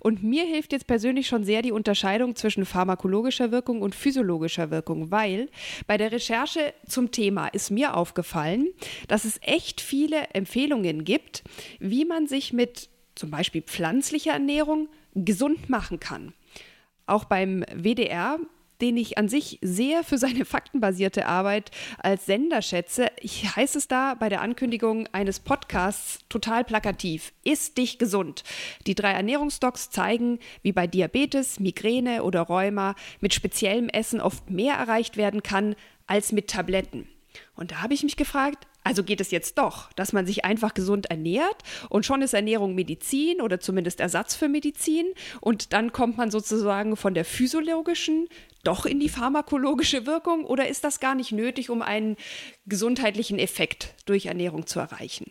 Und 0.00 0.22
mir 0.22 0.44
hilft 0.44 0.72
jetzt 0.72 0.86
persönlich 0.86 1.26
schon 1.26 1.44
sehr 1.44 1.62
die 1.62 1.72
Unterscheidung 1.72 2.36
zwischen 2.36 2.64
pharmakologischer 2.64 3.50
Wirkung 3.50 3.82
und 3.82 3.94
physiologischer 3.94 4.70
Wirkung, 4.70 5.10
weil 5.10 5.48
bei 5.86 5.96
der 5.96 6.12
Recherche 6.12 6.72
zum 6.86 7.10
Thema 7.10 7.48
ist 7.48 7.70
mir 7.70 7.96
aufgefallen, 7.96 8.68
dass 9.08 9.24
es 9.24 9.38
echt 9.42 9.80
viele 9.80 10.28
Empfehlungen 10.32 11.04
gibt, 11.04 11.42
wie 11.78 12.04
man 12.04 12.26
sich 12.26 12.52
mit 12.52 12.88
zum 13.14 13.30
Beispiel 13.30 13.62
pflanzlicher 13.62 14.32
Ernährung 14.32 14.88
gesund 15.14 15.68
machen 15.68 16.00
kann. 16.00 16.32
Auch 17.06 17.24
beim 17.24 17.64
WDR 17.74 18.38
den 18.80 18.96
ich 18.96 19.18
an 19.18 19.28
sich 19.28 19.58
sehr 19.62 20.02
für 20.04 20.18
seine 20.18 20.44
faktenbasierte 20.44 21.26
Arbeit 21.26 21.70
als 21.98 22.26
Sender 22.26 22.62
schätze, 22.62 23.06
heißt 23.56 23.76
es 23.76 23.88
da 23.88 24.14
bei 24.14 24.28
der 24.28 24.40
Ankündigung 24.40 25.08
eines 25.12 25.40
Podcasts 25.40 26.20
total 26.28 26.64
plakativ. 26.64 27.32
Ist 27.44 27.78
dich 27.78 27.98
gesund. 27.98 28.44
Die 28.86 28.94
drei 28.94 29.12
Ernährungsdocs 29.12 29.90
zeigen, 29.90 30.38
wie 30.62 30.72
bei 30.72 30.86
Diabetes, 30.86 31.60
Migräne 31.60 32.22
oder 32.22 32.42
Rheuma 32.42 32.94
mit 33.20 33.34
speziellem 33.34 33.88
Essen 33.88 34.20
oft 34.20 34.50
mehr 34.50 34.74
erreicht 34.74 35.16
werden 35.16 35.42
kann 35.42 35.76
als 36.06 36.32
mit 36.32 36.48
Tabletten. 36.48 37.08
Und 37.54 37.70
da 37.70 37.82
habe 37.82 37.94
ich 37.94 38.02
mich 38.02 38.16
gefragt, 38.16 38.66
also 38.82 39.04
geht 39.04 39.20
es 39.20 39.30
jetzt 39.30 39.58
doch, 39.58 39.92
dass 39.92 40.12
man 40.12 40.26
sich 40.26 40.44
einfach 40.44 40.72
gesund 40.72 41.06
ernährt 41.06 41.62
und 41.90 42.06
schon 42.06 42.22
ist 42.22 42.32
Ernährung 42.32 42.74
Medizin 42.74 43.40
oder 43.42 43.60
zumindest 43.60 44.00
Ersatz 44.00 44.34
für 44.34 44.48
Medizin 44.48 45.06
und 45.40 45.72
dann 45.74 45.92
kommt 45.92 46.16
man 46.16 46.30
sozusagen 46.30 46.96
von 46.96 47.12
der 47.12 47.26
physiologischen 47.26 48.28
doch 48.62 48.86
in 48.86 49.00
die 49.00 49.08
pharmakologische 49.08 50.06
Wirkung 50.06 50.44
oder 50.44 50.68
ist 50.68 50.84
das 50.84 51.00
gar 51.00 51.14
nicht 51.14 51.32
nötig, 51.32 51.70
um 51.70 51.82
einen 51.82 52.16
gesundheitlichen 52.66 53.38
Effekt 53.38 53.94
durch 54.06 54.26
Ernährung 54.26 54.66
zu 54.66 54.80
erreichen? 54.80 55.30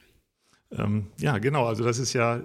Ähm, 0.71 1.07
ja, 1.17 1.37
genau. 1.37 1.65
Also 1.65 1.83
das 1.83 1.99
ist 1.99 2.13
ja 2.13 2.41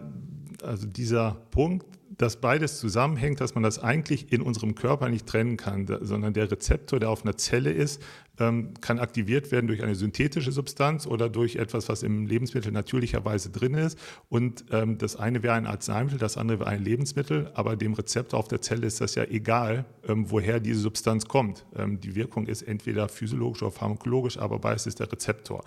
also 0.63 0.87
dieser 0.87 1.33
Punkt, 1.51 1.87
dass 2.19 2.41
beides 2.41 2.79
zusammenhängt, 2.79 3.41
dass 3.41 3.55
man 3.55 3.63
das 3.63 3.79
eigentlich 3.79 4.33
in 4.33 4.41
unserem 4.43 4.75
Körper 4.75 5.09
nicht 5.09 5.27
trennen 5.27 5.57
kann, 5.57 5.87
sondern 6.03 6.33
der 6.33 6.51
Rezeptor, 6.51 7.01
der 7.01 7.11
auf 7.11 7.25
einer 7.25 7.37
Zelle 7.37 7.71
ist, 7.73 8.03
ähm, 8.39 8.75
kann 8.81 8.99
aktiviert 8.99 9.53
werden 9.53 9.69
durch 9.69 9.83
eine 9.83 9.95
synthetische 9.95 10.53
Substanz 10.53 11.07
oder 11.07 11.29
durch 11.29 11.57
etwas, 11.57 11.89
was 11.89 12.03
im 12.03 12.27
Lebensmittel 12.27 12.73
natürlicherweise 12.73 13.51
drin 13.51 13.75
ist. 13.75 13.99
Und 14.29 14.65
ähm, 14.71 14.99
das 14.99 15.17
eine 15.17 15.43
wäre 15.43 15.55
ein 15.55 15.67
Arzneimittel, 15.67 16.19
das 16.19 16.37
andere 16.37 16.61
wäre 16.61 16.71
ein 16.71 16.83
Lebensmittel, 16.83 17.51
aber 17.55 17.77
dem 17.77 17.95
Rezeptor 17.95 18.39
auf 18.39 18.49
der 18.49 18.61
Zelle 18.61 18.87
ist 18.87 19.01
das 19.01 19.15
ja 19.15 19.25
egal, 19.25 19.85
ähm, 20.07 20.31
woher 20.31 20.61
diese 20.61 20.81
Substanz 20.81 21.27
kommt. 21.27 21.65
die 21.77 22.15
Wirkung 22.15 22.47
ist 22.47 22.63
entweder 22.63 23.09
physiologisch 23.09 23.63
oder 23.63 23.71
pharmakologisch, 23.71 24.39
aber 24.39 24.59
beides 24.59 24.87
ist 24.87 25.01
der 25.01 25.11
Rezeptor. 25.11 25.65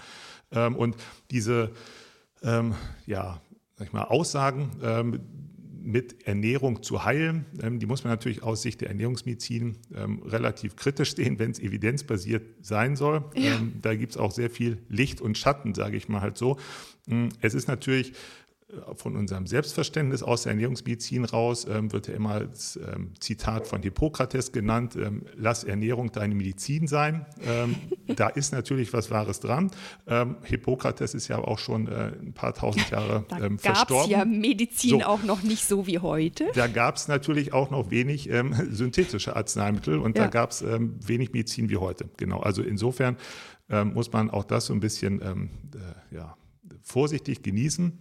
und 0.52 0.96
diese 1.32 1.72
ja, 2.42 3.42
sag 3.76 3.88
ich 3.88 3.94
mal, 3.94 4.04
Aussagen, 4.04 4.72
mit 5.88 6.28
Ernährung 6.28 6.84
zu 6.84 7.06
heilen. 7.06 7.46
Ähm, 7.64 7.80
die 7.80 7.86
muss 7.86 8.04
man 8.04 8.12
natürlich 8.12 8.44
aus 8.44 8.62
Sicht 8.62 8.82
der 8.82 8.90
Ernährungsmedizin 8.90 9.78
ähm, 9.96 10.22
relativ 10.24 10.76
kritisch 10.76 11.16
sehen, 11.16 11.40
wenn 11.40 11.52
es 11.52 11.60
evidenzbasiert 11.60 12.44
sein 12.62 12.98
soll. 12.98 13.24
Ja. 13.36 13.56
Ähm, 13.56 13.74
da 13.82 13.96
gibt 13.96 14.12
es 14.12 14.18
auch 14.18 14.32
sehr 14.32 14.50
viel 14.50 14.80
Licht 14.90 15.22
und 15.22 15.38
Schatten, 15.38 15.74
sage 15.74 15.96
ich 15.96 16.10
mal 16.10 16.20
halt 16.20 16.38
so. 16.38 16.58
Mm, 17.06 17.30
es 17.40 17.54
ist 17.54 17.70
natürlich 17.70 18.12
von 18.96 19.16
unserem 19.16 19.48
Selbstverständnis 19.48 20.22
aus 20.22 20.44
der 20.44 20.52
Ernährungsmedizin 20.52 21.24
raus 21.24 21.66
ähm, 21.70 21.94
wird 21.94 22.10
ja 22.10 22.16
immer 22.16 22.42
das 22.42 22.76
ähm, 22.76 23.14
Zitat 23.18 23.66
von 23.66 23.82
Hippokrates 23.82 24.52
genannt, 24.52 24.98
ähm, 24.98 25.24
lass 25.36 25.64
Ernährung 25.64 26.12
deine 26.12 26.36
Medizin 26.36 26.86
sein. 26.86 27.26
Ähm, 27.46 27.76
da 28.08 28.28
ist 28.28 28.52
natürlich 28.52 28.92
was 28.92 29.10
Wahres 29.10 29.40
dran. 29.40 29.72
Ähm, 30.06 30.36
Hippokrates 30.44 31.14
ist 31.14 31.30
ja 31.30 31.38
auch 31.38 31.60
schon 31.60 31.88
äh, 31.88 32.12
ein 32.20 32.34
paar 32.34 32.54
tausend 32.54 32.90
Jahre 32.90 33.24
da 33.30 33.40
ähm, 33.40 33.58
verstorben. 33.58 34.12
Da 34.12 34.18
gab 34.18 34.28
es 34.28 34.34
ja 34.34 34.40
Medizin 34.40 35.00
so, 35.00 35.06
auch 35.06 35.24
noch 35.24 35.44
nicht 35.44 35.64
so 35.64 35.88
wie 35.88 36.00
heute. 36.00 36.48
Da 36.54 36.68
gab 36.68 36.98
es 36.98 37.08
natürlich 37.08 37.54
auch 37.54 37.70
noch 37.72 37.90
wenig 37.90 38.30
synthetische 38.70 39.36
Arzneimittel 39.36 39.98
und 39.98 40.18
ja. 40.18 40.26
da 40.26 40.30
gab 40.30 40.52
es 40.52 40.64
wenig 40.64 41.32
Medizin 41.32 41.70
wie 41.70 41.78
heute. 41.78 42.10
Genau, 42.18 42.40
also 42.40 42.62
insofern 42.62 43.18
muss 43.70 44.12
man 44.12 44.30
auch 44.30 44.44
das 44.44 44.66
so 44.68 44.74
ein 44.74 44.80
bisschen 44.80 45.22
äh, 45.22 46.16
ja, 46.16 46.36
vorsichtig 46.82 47.44
genießen. 47.44 48.00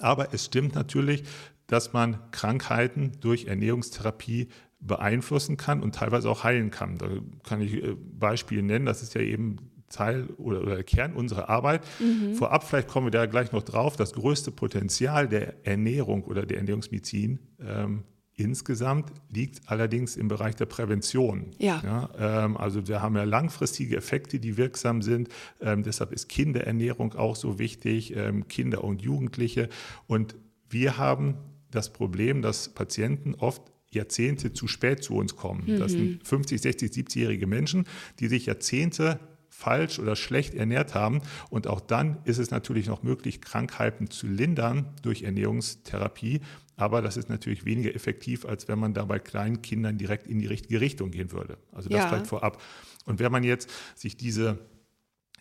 Aber 0.00 0.32
es 0.32 0.46
stimmt 0.46 0.74
natürlich, 0.74 1.24
dass 1.66 1.92
man 1.92 2.18
Krankheiten 2.32 3.12
durch 3.20 3.46
Ernährungstherapie 3.46 4.48
beeinflussen 4.80 5.56
kann 5.56 5.80
und 5.80 5.94
teilweise 5.94 6.28
auch 6.28 6.44
heilen 6.44 6.70
kann. 6.70 6.98
Da 6.98 7.08
kann 7.44 7.60
ich 7.60 7.74
äh, 7.74 7.94
Beispiele 7.94 8.62
nennen. 8.62 8.84
Das 8.84 9.02
ist 9.02 9.14
ja 9.14 9.20
eben 9.20 9.56
Teil 9.88 10.26
oder, 10.38 10.62
oder 10.62 10.82
Kern 10.82 11.12
unserer 11.12 11.48
Arbeit. 11.48 11.82
Mhm. 12.00 12.34
Vorab, 12.34 12.64
vielleicht 12.64 12.88
kommen 12.88 13.06
wir 13.06 13.10
da 13.10 13.26
gleich 13.26 13.52
noch 13.52 13.62
drauf, 13.62 13.96
das 13.96 14.12
größte 14.14 14.50
Potenzial 14.50 15.28
der 15.28 15.66
Ernährung 15.66 16.24
oder 16.24 16.44
der 16.46 16.58
Ernährungsmedizin 16.58 17.38
ähm, 17.60 18.04
insgesamt 18.36 19.12
liegt 19.30 19.60
allerdings 19.66 20.16
im 20.16 20.28
Bereich 20.28 20.56
der 20.56 20.66
Prävention. 20.66 21.50
Ja. 21.58 21.82
ja 21.84 22.44
ähm, 22.44 22.56
also 22.56 22.88
wir 22.88 23.02
haben 23.02 23.16
ja 23.16 23.24
langfristige 23.24 23.96
Effekte, 23.96 24.40
die 24.40 24.56
wirksam 24.56 25.02
sind. 25.02 25.28
Ähm, 25.60 25.82
deshalb 25.82 26.12
ist 26.12 26.28
Kinderernährung 26.28 27.14
auch 27.14 27.36
so 27.36 27.58
wichtig, 27.58 28.16
ähm, 28.16 28.48
Kinder 28.48 28.84
und 28.84 29.02
Jugendliche. 29.02 29.68
Und 30.06 30.36
wir 30.68 30.98
haben 30.98 31.36
das 31.70 31.92
Problem, 31.92 32.42
dass 32.42 32.70
Patienten 32.70 33.34
oft 33.34 33.62
Jahrzehnte 33.90 34.52
zu 34.52 34.66
spät 34.68 35.04
zu 35.04 35.14
uns 35.14 35.36
kommen. 35.36 35.64
Mhm. 35.66 35.78
Das 35.78 35.92
sind 35.92 36.26
50, 36.26 36.60
60, 36.60 36.90
70-jährige 36.92 37.46
Menschen, 37.46 37.86
die 38.20 38.28
sich 38.28 38.46
Jahrzehnte 38.46 39.20
falsch 39.52 39.98
oder 39.98 40.16
schlecht 40.16 40.54
ernährt 40.54 40.94
haben. 40.94 41.20
Und 41.50 41.66
auch 41.66 41.80
dann 41.80 42.18
ist 42.24 42.38
es 42.38 42.50
natürlich 42.50 42.86
noch 42.86 43.02
möglich, 43.02 43.42
Krankheiten 43.42 44.10
zu 44.10 44.26
lindern 44.26 44.86
durch 45.02 45.22
Ernährungstherapie. 45.22 46.40
Aber 46.82 47.00
das 47.00 47.16
ist 47.16 47.28
natürlich 47.28 47.64
weniger 47.64 47.94
effektiv, 47.94 48.44
als 48.44 48.66
wenn 48.66 48.76
man 48.76 48.92
da 48.92 49.04
bei 49.04 49.20
kleinen 49.20 49.62
Kindern 49.62 49.98
direkt 49.98 50.26
in 50.26 50.40
die 50.40 50.46
richtige 50.46 50.80
Richtung 50.80 51.12
gehen 51.12 51.30
würde. 51.30 51.56
Also 51.70 51.88
das 51.88 52.00
ja. 52.00 52.08
vielleicht 52.08 52.26
vorab. 52.26 52.60
Und 53.04 53.20
wenn 53.20 53.30
man 53.30 53.44
jetzt 53.44 53.70
sich 53.94 54.16
diese 54.16 54.58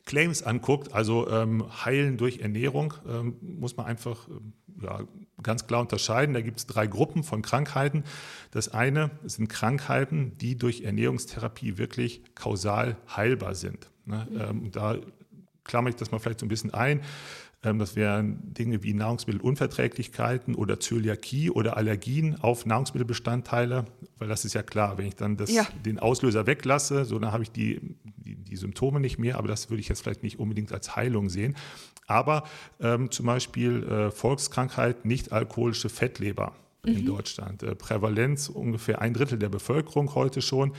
Claims 0.05 0.43
anguckt, 0.43 0.93
also 0.93 1.27
ähm, 1.31 1.65
Heilen 1.83 2.17
durch 2.17 2.41
Ernährung, 2.41 2.93
ähm, 3.09 3.37
muss 3.41 3.75
man 3.75 3.87
einfach 3.87 4.27
ähm, 4.27 4.53
ja, 4.83 4.99
ganz 5.41 5.65
klar 5.65 5.81
unterscheiden. 5.81 6.35
Da 6.35 6.41
gibt 6.41 6.59
es 6.59 6.67
drei 6.67 6.85
Gruppen 6.85 7.23
von 7.23 7.41
Krankheiten. 7.41 8.03
Das 8.51 8.69
eine 8.69 9.09
sind 9.23 9.47
Krankheiten, 9.49 10.37
die 10.37 10.59
durch 10.59 10.81
Ernährungstherapie 10.81 11.79
wirklich 11.79 12.21
kausal 12.35 12.97
heilbar 13.15 13.55
sind. 13.55 13.89
Ne? 14.05 14.27
Mhm. 14.29 14.41
Ähm, 14.41 14.71
da 14.71 14.97
klammere 15.63 15.89
ich 15.89 15.95
das 15.95 16.11
mal 16.11 16.19
vielleicht 16.19 16.41
so 16.41 16.45
ein 16.45 16.49
bisschen 16.49 16.71
ein. 16.71 17.01
Ähm, 17.63 17.79
das 17.79 17.95
wären 17.95 18.53
Dinge 18.53 18.83
wie 18.83 18.93
Nahrungsmittelunverträglichkeiten 18.93 20.55
oder 20.55 20.79
Zöliakie 20.79 21.51
oder 21.51 21.77
Allergien 21.77 22.41
auf 22.41 22.65
Nahrungsmittelbestandteile, 22.65 23.85
weil 24.17 24.27
das 24.27 24.45
ist 24.45 24.53
ja 24.53 24.63
klar, 24.63 24.97
wenn 24.97 25.07
ich 25.07 25.15
dann 25.15 25.37
das, 25.37 25.51
ja. 25.51 25.67
den 25.85 25.99
Auslöser 25.99 26.47
weglasse, 26.47 27.05
so 27.05 27.19
dann 27.19 27.31
habe 27.31 27.43
ich 27.43 27.51
die, 27.51 27.95
die, 28.17 28.35
die, 28.35 28.55
Symptome 28.55 28.99
nicht 28.99 29.19
mehr, 29.19 29.37
aber 29.37 29.47
das 29.47 29.69
würde 29.69 29.81
ich 29.81 29.89
jetzt 29.89 30.01
vielleicht 30.01 30.23
nicht 30.23 30.39
unbedingt 30.39 30.71
als 30.71 30.95
Heilung 30.95 31.29
sehen. 31.29 31.55
Aber 32.07 32.43
ähm, 32.79 33.11
zum 33.11 33.27
Beispiel 33.27 33.83
äh, 33.83 34.11
Volkskrankheit, 34.11 35.05
nicht 35.05 35.31
alkoholische 35.31 35.89
Fettleber 35.89 36.53
in 36.85 37.01
mhm. 37.01 37.05
Deutschland. 37.05 37.63
Äh, 37.63 37.75
Prävalenz 37.75 38.49
ungefähr 38.49 39.01
ein 39.01 39.13
Drittel 39.13 39.37
der 39.37 39.49
Bevölkerung 39.49 40.15
heute 40.15 40.41
schon. 40.41 40.73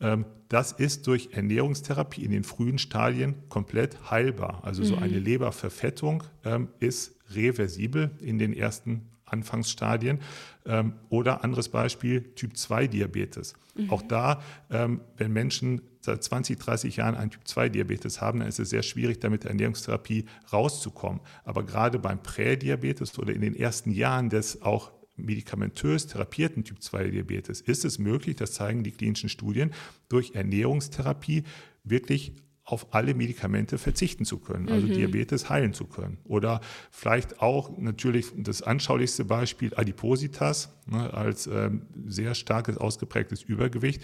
Ähm, 0.00 0.24
das 0.48 0.72
ist 0.72 1.06
durch 1.06 1.30
Ernährungstherapie 1.32 2.24
in 2.24 2.30
den 2.30 2.44
frühen 2.44 2.78
Stadien 2.78 3.34
komplett 3.48 4.10
heilbar. 4.10 4.60
Also 4.62 4.84
so 4.84 4.96
eine 4.96 5.18
mhm. 5.18 5.24
Leberverfettung 5.24 6.22
ähm, 6.44 6.68
ist 6.78 7.16
reversibel 7.34 8.12
in 8.20 8.38
den 8.38 8.52
ersten 8.52 9.08
Anfangsstadien. 9.24 10.20
Ähm, 10.64 10.94
oder 11.08 11.44
anderes 11.44 11.68
Beispiel, 11.68 12.22
Typ-2-Diabetes. 12.34 13.54
Mhm. 13.74 13.90
Auch 13.90 14.02
da, 14.02 14.42
wenn 14.68 15.32
Menschen 15.32 15.82
seit 16.00 16.22
20, 16.22 16.58
30 16.58 16.96
Jahren 16.96 17.14
einen 17.14 17.30
Typ-2-Diabetes 17.30 18.20
haben, 18.20 18.40
dann 18.40 18.48
ist 18.48 18.58
es 18.58 18.70
sehr 18.70 18.82
schwierig, 18.82 19.20
damit 19.20 19.44
der 19.44 19.50
Ernährungstherapie 19.50 20.24
rauszukommen. 20.52 21.20
Aber 21.44 21.64
gerade 21.64 21.98
beim 21.98 22.22
Prädiabetes 22.22 23.18
oder 23.18 23.32
in 23.32 23.40
den 23.40 23.54
ersten 23.54 23.90
Jahren 23.90 24.30
des 24.30 24.62
auch 24.62 24.90
medikamentös 25.18 26.06
therapierten 26.06 26.64
Typ-2-Diabetes 26.64 27.60
ist 27.60 27.84
es 27.84 27.98
möglich, 27.98 28.36
das 28.36 28.52
zeigen 28.52 28.84
die 28.84 28.92
klinischen 28.92 29.28
Studien, 29.28 29.72
durch 30.08 30.34
Ernährungstherapie 30.34 31.44
wirklich 31.84 32.32
auf 32.64 32.94
alle 32.94 33.14
Medikamente 33.14 33.78
verzichten 33.78 34.26
zu 34.26 34.38
können, 34.38 34.68
also 34.68 34.86
mhm. 34.86 34.92
Diabetes 34.92 35.48
heilen 35.48 35.72
zu 35.72 35.86
können. 35.86 36.18
Oder 36.24 36.60
vielleicht 36.90 37.40
auch 37.40 37.78
natürlich 37.78 38.26
das 38.36 38.60
anschaulichste 38.60 39.24
Beispiel 39.24 39.72
Adipositas 39.74 40.76
ne, 40.86 41.12
als 41.14 41.46
ähm, 41.46 41.86
sehr 42.06 42.34
starkes, 42.34 42.76
ausgeprägtes 42.76 43.42
Übergewicht. 43.42 44.02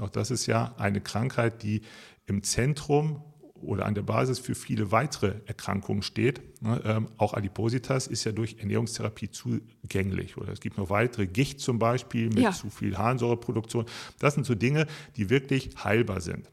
Auch 0.00 0.08
das 0.08 0.30
ist 0.30 0.46
ja 0.46 0.74
eine 0.78 1.02
Krankheit, 1.02 1.62
die 1.62 1.82
im 2.24 2.42
Zentrum 2.42 3.22
oder 3.62 3.86
an 3.86 3.94
der 3.94 4.02
Basis 4.02 4.38
für 4.38 4.54
viele 4.54 4.92
weitere 4.92 5.34
Erkrankungen 5.46 6.02
steht. 6.02 6.62
Ne, 6.62 6.80
ähm, 6.84 7.08
auch 7.16 7.34
Adipositas 7.34 8.06
ist 8.06 8.24
ja 8.24 8.32
durch 8.32 8.56
Ernährungstherapie 8.58 9.30
zugänglich. 9.30 10.36
Oder 10.36 10.52
es 10.52 10.60
gibt 10.60 10.78
noch 10.78 10.90
weitere, 10.90 11.26
Gicht 11.26 11.60
zum 11.60 11.78
Beispiel 11.78 12.28
mit 12.28 12.40
ja. 12.40 12.52
zu 12.52 12.70
viel 12.70 12.96
Harnsäureproduktion. 12.96 13.86
Das 14.18 14.34
sind 14.34 14.44
so 14.44 14.54
Dinge, 14.54 14.86
die 15.16 15.30
wirklich 15.30 15.70
heilbar 15.82 16.20
sind. 16.20 16.50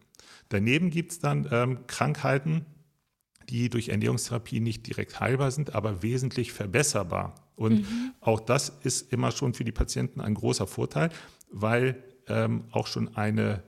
Daneben 0.49 0.89
gibt 0.89 1.13
es 1.13 1.19
dann 1.19 1.47
ähm, 1.51 1.79
Krankheiten, 1.87 2.65
die 3.49 3.69
durch 3.69 3.89
Ernährungstherapie 3.89 4.59
nicht 4.59 4.87
direkt 4.87 5.19
heilbar 5.19 5.51
sind, 5.51 5.75
aber 5.75 6.03
wesentlich 6.03 6.53
verbesserbar. 6.53 7.35
Und 7.55 7.81
mhm. 7.81 8.11
auch 8.21 8.39
das 8.39 8.69
ist 8.83 9.11
immer 9.11 9.31
schon 9.31 9.53
für 9.53 9.63
die 9.63 9.71
Patienten 9.71 10.21
ein 10.21 10.33
großer 10.33 10.67
Vorteil, 10.67 11.09
weil 11.51 12.03
ähm, 12.27 12.65
auch 12.71 12.87
schon 12.87 13.15
eine 13.15 13.63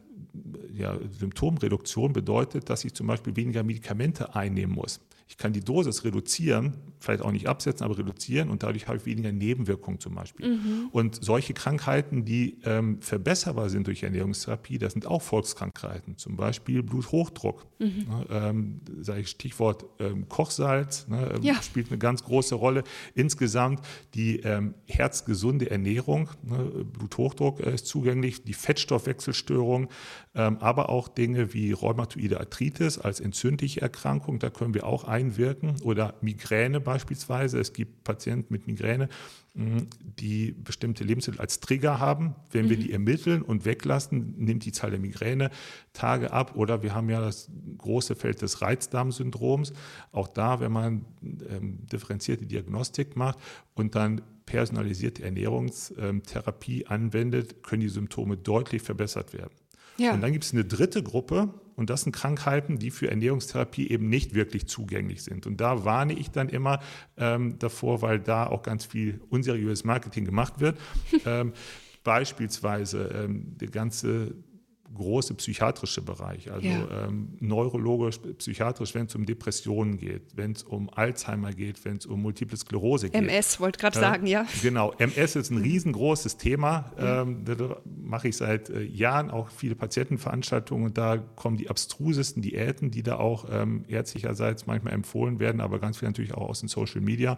ja, 0.74 0.98
Symptomreduktion 1.12 2.13
bedeutet, 2.13 2.70
dass 2.70 2.86
ich 2.86 2.94
zum 2.94 3.08
Beispiel 3.08 3.36
weniger 3.36 3.63
Medikamente 3.63 4.36
einnehmen 4.36 4.75
muss. 4.75 5.00
Ich 5.27 5.38
kann 5.38 5.53
die 5.53 5.62
Dosis 5.62 6.03
reduzieren, 6.03 6.75
vielleicht 7.00 7.24
auch 7.24 7.32
nicht 7.32 7.48
absetzen, 7.48 7.84
aber 7.84 7.98
reduzieren 7.98 8.50
und 8.50 8.63
dadurch 8.63 8.88
habe 8.88 8.98
ich 8.98 9.05
weniger 9.05 9.32
Nebenwirkungen 9.32 10.00
zum 10.00 10.15
Beispiel. 10.15 10.55
Mhm. 10.55 10.89
Und 10.91 11.24
solche 11.24 11.53
Krankheiten, 11.53 12.25
die 12.25 12.60
ähm, 12.63 13.01
verbesserbar 13.01 13.70
sind 13.70 13.88
durch 13.88 14.03
Ernährungstherapie, 14.03 14.77
das 14.77 14.94
sind 14.94 15.08
auch 15.08 15.22
Volkskrankheiten, 15.22 16.17
zum 16.17 16.36
Beispiel 16.36 16.84
Bluthochdruck. 16.84 17.65
Mhm. 17.79 17.88
Ne, 17.88 18.25
ähm, 18.29 18.82
sage 19.01 19.22
ich 19.22 19.29
Stichwort 19.29 19.86
ähm, 20.00 20.29
Kochsalz, 20.29 21.08
ne, 21.08 21.34
ähm, 21.36 21.44
ja. 21.44 21.62
spielt 21.62 21.89
eine 21.89 21.98
ganz 21.98 22.24
große 22.24 22.55
Rolle. 22.55 22.84
Insgesamt 23.15 23.82
die 24.13 24.39
ähm, 24.41 24.75
herzgesunde 24.86 25.70
Ernährung, 25.70 26.29
ne, 26.44 26.86
Bluthochdruck 26.86 27.62
äh, 27.62 27.74
ist 27.74 27.88
zugänglich, 27.88 28.44
die 28.44 28.53
Fettstoffwechselstörung, 28.53 29.89
ähm, 30.36 30.58
aber 30.60 30.89
auch 30.89 31.08
Dinge 31.08 31.53
wie 31.53 31.72
rheumatoide 31.72 32.39
Arthritis 32.39 32.98
als 33.00 33.20
entzündliche 33.20 33.82
Erkrankung, 33.82 34.39
da 34.39 34.50
können 34.50 34.74
wir 34.74 34.86
auch 34.86 35.05
einwirken 35.16 35.76
oder 35.82 36.16
Migräne 36.22 36.82
beispielsweise. 36.82 37.60
Es 37.60 37.72
gibt 37.72 38.04
Patienten 38.04 38.52
mit 38.52 38.68
Migräne, 38.68 39.08
hm, 39.54 39.88
die 40.20 40.52
bestimmte 40.52 41.06
Lebensmittel 41.06 41.40
als 41.40 41.62
Trigger 41.62 42.00
haben. 42.00 42.36
Wenn 42.52 42.66
mhm. 42.66 42.70
wir 42.72 42.78
die 42.78 42.92
ermitteln 42.92 43.42
und 43.42 43.64
weglassen, 43.64 44.36
nimmt 44.38 44.66
die 44.66 44.74
Zahl 44.74 44.92
der 44.92 45.00
Migräne-Tage 45.00 46.34
ab. 46.34 46.56
Oder 46.56 46.84
wir 46.84 46.94
haben 46.94 47.10
ja 47.10 47.22
das 47.22 47.50
große 47.78 48.16
Feld 48.16 48.42
des 48.42 48.62
Reizdarmsyndroms. 48.62 49.72
Auch 50.12 50.28
da, 50.28 50.60
wenn 50.60 50.74
man 50.74 51.06
ähm, 51.50 51.80
differenzierte 51.92 52.46
Diagnostik 52.46 53.16
macht 53.16 53.40
und 53.74 53.96
dann 53.96 54.22
personalisierte 54.46 55.24
Ernährungstherapie 55.24 56.88
anwendet, 56.88 57.64
können 57.64 57.82
die 57.82 57.90
Symptome 57.90 58.38
deutlich 58.38 58.82
verbessert 58.82 59.34
werden. 59.34 59.54
Ja. 59.98 60.14
Und 60.14 60.22
dann 60.22 60.31
gibt 60.31 60.44
es 60.44 60.53
eine 60.53 60.66
dritte 60.66 61.03
Gruppe 61.03 61.53
und 61.75 61.90
das 61.90 62.03
sind 62.03 62.14
Krankheiten, 62.14 62.79
die 62.79 62.92
für 62.92 63.10
Ernährungstherapie 63.10 63.90
eben 63.90 64.10
nicht 64.10 64.34
wirklich 64.34 64.68
zugänglich 64.68 65.24
sind. 65.24 65.46
Und 65.46 65.60
da 65.62 65.86
warne 65.86 66.14
ich 66.14 66.31
dann 66.31 66.50
immer 66.50 66.79
ähm, 67.18 67.60
davor, 67.60 68.01
weil 68.01 68.20
da 68.20 68.48
auch 68.48 68.64
ganz 68.64 68.86
viel 68.86 69.22
unseriöses 69.29 69.84
Marketing 69.84 70.25
gemacht 70.25 70.60
wird. 70.60 70.79
ähm, 71.25 71.53
beispielsweise 72.03 73.10
ähm, 73.14 73.58
der 73.58 73.70
ganze 73.70 74.36
große 74.96 75.34
psychiatrische 75.36 76.01
Bereich, 76.01 76.51
also 76.51 76.68
ja. 76.68 77.05
ähm, 77.08 77.38
neurologisch, 77.40 78.20
psychiatrisch, 78.38 78.96
wenn 78.96 79.05
es 79.05 79.16
um 79.16 79.25
Depressionen 79.25 79.98
geht, 79.98 80.24
wenn 80.36 80.53
es 80.53 80.64
um 80.64 80.90
Alzheimer 80.90 81.53
geht, 81.53 81.84
wenn 81.86 81.98
es 81.98 82.05
um 82.05 82.22
Multiple 82.22 82.58
Sklerose 82.58 83.10
geht. 83.10 83.22
MS, 83.22 83.60
wollte 83.60 83.79
gerade 83.79 83.98
äh, 83.98 84.01
sagen, 84.01 84.27
ja. 84.27 84.46
Genau, 84.62 84.94
MS 84.98 85.36
ist 85.36 85.51
ein 85.51 85.58
riesengroßes 85.58 86.38
Thema. 86.38 86.92
Ähm, 86.98 87.46
da 87.46 87.77
mache 87.86 88.29
ich 88.29 88.38
seit 88.38 88.70
äh, 88.70 88.81
Jahren 88.81 89.29
auch 89.29 89.50
viele 89.50 89.75
Patientenveranstaltungen 89.75 90.86
und 90.86 90.98
da 90.98 91.18
kommen 91.18 91.58
die 91.58 91.70
abstrusesten 91.70 92.42
Diäten, 92.42 92.92
die 92.92 93.03
da 93.03 93.18
auch 93.18 93.46
ähm, 93.51 93.86
ärztlicherseits 93.88 94.66
manchmal 94.66 94.94
empfohlen 94.94 95.40
werden, 95.40 95.62
aber 95.62 95.79
ganz 95.79 96.00
viel 96.00 96.08
natürlich 96.08 96.34
auch 96.34 96.50
aus 96.50 96.62
den 96.62 96.70
Social 96.70 97.01
Media. 97.01 97.38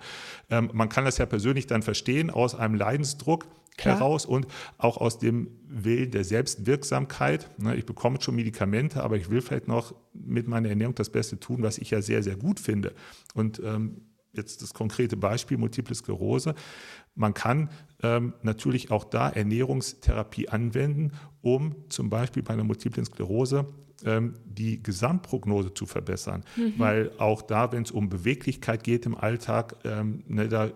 Ähm, 0.50 0.70
man 0.74 0.90
kann 0.90 1.06
das 1.06 1.18
ja 1.18 1.26
persönlich 1.26 1.68
dann 1.68 1.82
verstehen 1.82 2.30
aus 2.30 2.56
einem 2.56 2.76
Leidensdruck. 2.76 3.48
Klar. 3.78 3.96
heraus 3.96 4.26
und 4.26 4.48
auch 4.78 4.98
aus 4.98 5.20
dem 5.20 5.52
Willen 5.68 6.10
der 6.12 6.24
Selbstwirksamkeit. 6.24 7.50
Ne, 7.60 7.76
ich 7.76 7.86
bekomme 7.86 8.20
schon 8.20 8.36
Medikamente, 8.36 9.04
aber 9.04 9.18
ich 9.18 9.30
will 9.30 9.42
vielleicht 9.42 9.68
noch 9.68 9.94
mit 10.14 10.48
meiner 10.48 10.70
Ernährung 10.70 10.96
das 10.96 11.12
Beste 11.12 11.40
tun, 11.40 11.62
was 11.62 11.78
ich 11.78 11.92
ja 11.92 12.02
sehr, 12.02 12.24
sehr 12.24 12.36
gut 12.36 12.60
finde. 12.60 12.94
Und 13.36 13.62
ähm, 13.64 14.02
jetzt 14.34 14.62
das 14.62 14.74
konkrete 14.74 15.18
Beispiel 15.18 15.58
Multiple 15.58 15.96
Sklerose. 15.96 16.56
Man 17.16 17.34
kann 17.34 17.70
ähm, 18.02 18.34
natürlich 18.42 18.92
auch 18.92 19.04
da 19.04 19.30
Ernährungstherapie 19.30 20.50
anwenden, 20.50 21.12
um 21.42 21.76
zum 21.90 22.10
Beispiel 22.10 22.44
bei 22.44 22.54
einer 22.54 22.64
Multiplen 22.64 23.06
Sklerose 23.06 23.68
die 24.46 24.82
Gesamtprognose 24.82 25.74
zu 25.74 25.86
verbessern. 25.86 26.44
Mhm. 26.56 26.74
Weil 26.78 27.12
auch 27.18 27.42
da, 27.42 27.72
wenn 27.72 27.84
es 27.84 27.92
um 27.92 28.10
Beweglichkeit 28.10 28.84
geht 28.84 29.06
im 29.06 29.16
Alltag, 29.16 29.76
ähm, 29.84 30.24
ne, 30.28 30.48
da, 30.48 30.70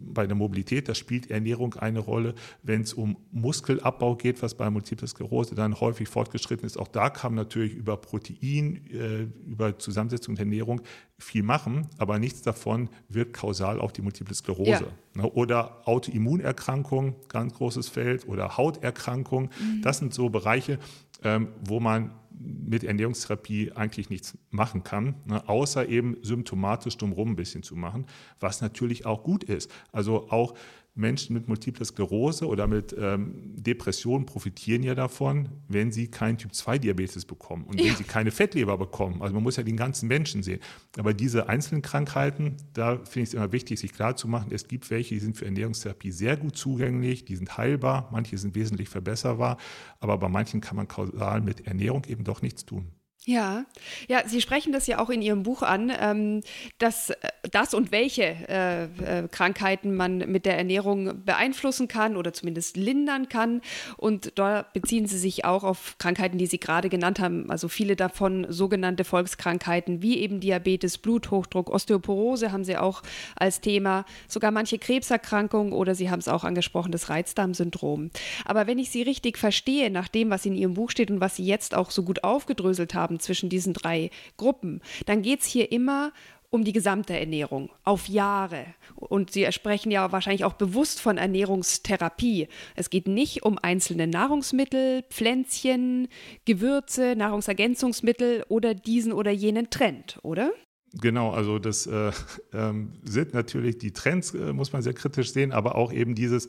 bei 0.00 0.26
der 0.26 0.36
Mobilität, 0.36 0.88
da 0.88 0.94
spielt 0.94 1.30
Ernährung 1.30 1.74
eine 1.74 1.98
Rolle. 1.98 2.34
Wenn 2.62 2.82
es 2.82 2.94
um 2.94 3.16
Muskelabbau 3.30 4.16
geht, 4.16 4.42
was 4.42 4.54
bei 4.54 4.70
Multiple 4.70 5.06
Sklerose 5.06 5.54
dann 5.54 5.80
häufig 5.80 6.08
fortgeschritten 6.08 6.66
ist, 6.66 6.78
auch 6.78 6.88
da 6.88 7.10
kann 7.10 7.34
man 7.34 7.44
natürlich 7.44 7.74
über 7.74 7.96
Protein, 7.96 8.80
äh, 8.90 9.22
über 9.50 9.78
Zusammensetzung 9.78 10.34
der 10.34 10.46
Ernährung 10.46 10.80
viel 11.18 11.42
machen, 11.42 11.88
aber 11.98 12.18
nichts 12.18 12.42
davon 12.42 12.88
wirkt 13.08 13.34
kausal 13.34 13.80
auf 13.80 13.92
die 13.92 14.02
Multiple 14.02 14.34
Sklerose. 14.34 14.70
Ja. 14.70 15.22
Ne, 15.22 15.30
oder 15.30 15.86
Autoimmunerkrankung, 15.86 17.16
ganz 17.28 17.54
großes 17.54 17.88
Feld, 17.88 18.26
oder 18.26 18.56
Hauterkrankung. 18.56 19.44
Mhm. 19.44 19.82
Das 19.82 19.98
sind 19.98 20.14
so 20.14 20.30
Bereiche, 20.30 20.78
ähm, 21.22 21.48
wo 21.64 21.80
man 21.80 22.12
mit 22.44 22.84
Ernährungstherapie 22.84 23.72
eigentlich 23.72 24.10
nichts 24.10 24.36
machen 24.50 24.82
kann, 24.82 25.16
ne, 25.26 25.48
außer 25.48 25.88
eben 25.88 26.16
symptomatisch 26.22 26.96
drumherum 26.96 27.30
ein 27.30 27.36
bisschen 27.36 27.62
zu 27.62 27.76
machen, 27.76 28.06
was 28.40 28.60
natürlich 28.60 29.06
auch 29.06 29.22
gut 29.22 29.44
ist. 29.44 29.70
Also 29.92 30.30
auch 30.30 30.54
Menschen 30.94 31.32
mit 31.32 31.48
Multipler 31.48 31.86
Sklerose 31.86 32.46
oder 32.46 32.66
mit 32.66 32.94
ähm, 32.98 33.54
Depressionen 33.56 34.26
profitieren 34.26 34.82
ja 34.82 34.94
davon, 34.94 35.48
wenn 35.68 35.90
sie 35.90 36.08
keinen 36.08 36.36
Typ-2-Diabetes 36.36 37.24
bekommen 37.24 37.64
und 37.64 37.80
ja. 37.80 37.86
wenn 37.86 37.96
sie 37.96 38.04
keine 38.04 38.30
Fettleber 38.30 38.76
bekommen. 38.76 39.22
Also 39.22 39.34
man 39.34 39.42
muss 39.42 39.56
ja 39.56 39.62
den 39.62 39.78
ganzen 39.78 40.06
Menschen 40.06 40.42
sehen. 40.42 40.60
Aber 40.98 41.14
diese 41.14 41.48
einzelnen 41.48 41.80
Krankheiten, 41.80 42.56
da 42.74 42.96
finde 42.98 43.20
ich 43.20 43.28
es 43.30 43.34
immer 43.34 43.52
wichtig, 43.52 43.80
sich 43.80 43.92
klarzumachen, 43.92 44.52
es 44.52 44.68
gibt 44.68 44.90
welche, 44.90 45.14
die 45.14 45.20
sind 45.20 45.38
für 45.38 45.46
Ernährungstherapie 45.46 46.12
sehr 46.12 46.36
gut 46.36 46.56
zugänglich, 46.56 47.24
die 47.24 47.36
sind 47.36 47.56
heilbar, 47.56 48.10
manche 48.12 48.36
sind 48.36 48.54
wesentlich 48.54 48.90
verbesserbar, 48.90 49.56
aber 49.98 50.18
bei 50.18 50.28
manchen 50.28 50.60
kann 50.60 50.76
man 50.76 50.88
kausal 50.88 51.40
mit 51.40 51.66
Ernährung 51.66 52.04
eben 52.04 52.24
doch 52.24 52.42
nichts 52.42 52.66
tun. 52.66 52.92
Ja, 53.24 53.66
ja, 54.08 54.26
Sie 54.26 54.40
sprechen 54.40 54.72
das 54.72 54.88
ja 54.88 54.98
auch 54.98 55.08
in 55.08 55.22
Ihrem 55.22 55.44
Buch 55.44 55.62
an, 55.62 55.92
ähm, 55.96 56.40
dass 56.78 57.10
äh, 57.10 57.16
das 57.52 57.72
und 57.72 57.92
welche 57.92 58.24
äh, 58.24 58.84
äh, 58.84 59.28
Krankheiten 59.28 59.94
man 59.94 60.18
mit 60.18 60.44
der 60.44 60.58
Ernährung 60.58 61.24
beeinflussen 61.24 61.86
kann 61.86 62.16
oder 62.16 62.32
zumindest 62.32 62.76
lindern 62.76 63.28
kann. 63.28 63.60
Und 63.96 64.32
da 64.40 64.66
beziehen 64.72 65.06
Sie 65.06 65.18
sich 65.18 65.44
auch 65.44 65.62
auf 65.62 65.94
Krankheiten, 65.98 66.36
die 66.36 66.46
Sie 66.46 66.58
gerade 66.58 66.88
genannt 66.88 67.20
haben, 67.20 67.48
also 67.48 67.68
viele 67.68 67.94
davon 67.94 68.44
sogenannte 68.48 69.04
Volkskrankheiten 69.04 70.02
wie 70.02 70.18
eben 70.18 70.40
Diabetes, 70.40 70.98
Bluthochdruck, 70.98 71.70
Osteoporose 71.70 72.50
haben 72.50 72.64
Sie 72.64 72.76
auch 72.76 73.04
als 73.36 73.60
Thema, 73.60 74.04
sogar 74.26 74.50
manche 74.50 74.78
Krebserkrankungen 74.78 75.72
oder 75.72 75.94
Sie 75.94 76.10
haben 76.10 76.18
es 76.18 76.26
auch 76.26 76.42
angesprochen, 76.42 76.90
das 76.90 77.08
Reizdarmsyndrom. 77.08 78.10
Aber 78.44 78.66
wenn 78.66 78.80
ich 78.80 78.90
Sie 78.90 79.02
richtig 79.02 79.38
verstehe, 79.38 79.90
nach 79.90 80.08
dem, 80.08 80.30
was 80.30 80.44
in 80.44 80.56
Ihrem 80.56 80.74
Buch 80.74 80.90
steht 80.90 81.12
und 81.12 81.20
was 81.20 81.36
Sie 81.36 81.44
jetzt 81.44 81.76
auch 81.76 81.92
so 81.92 82.02
gut 82.02 82.24
aufgedröselt 82.24 82.94
haben, 82.94 83.11
haben 83.12 83.20
zwischen 83.20 83.48
diesen 83.48 83.74
drei 83.74 84.10
Gruppen, 84.36 84.80
dann 85.06 85.22
geht 85.22 85.40
es 85.40 85.46
hier 85.46 85.70
immer 85.70 86.12
um 86.50 86.64
die 86.64 86.72
gesamte 86.72 87.18
Ernährung 87.18 87.70
auf 87.82 88.08
Jahre. 88.08 88.66
Und 88.96 89.32
Sie 89.32 89.50
sprechen 89.52 89.90
ja 89.90 90.12
wahrscheinlich 90.12 90.44
auch 90.44 90.52
bewusst 90.52 91.00
von 91.00 91.16
Ernährungstherapie. 91.16 92.48
Es 92.76 92.90
geht 92.90 93.08
nicht 93.08 93.42
um 93.42 93.58
einzelne 93.58 94.06
Nahrungsmittel, 94.06 95.02
Pflänzchen, 95.08 96.08
Gewürze, 96.44 97.14
Nahrungsergänzungsmittel 97.16 98.44
oder 98.48 98.74
diesen 98.74 99.14
oder 99.14 99.30
jenen 99.30 99.70
Trend, 99.70 100.18
oder? 100.22 100.52
Genau, 101.00 101.30
also 101.30 101.58
das 101.58 101.86
äh, 101.86 102.08
äh, 102.52 102.72
sind 103.02 103.32
natürlich 103.32 103.78
die 103.78 103.92
Trends, 103.92 104.34
äh, 104.34 104.52
muss 104.52 104.74
man 104.74 104.82
sehr 104.82 104.92
kritisch 104.92 105.32
sehen, 105.32 105.52
aber 105.52 105.74
auch 105.74 105.90
eben 105.90 106.14
dieses 106.14 106.48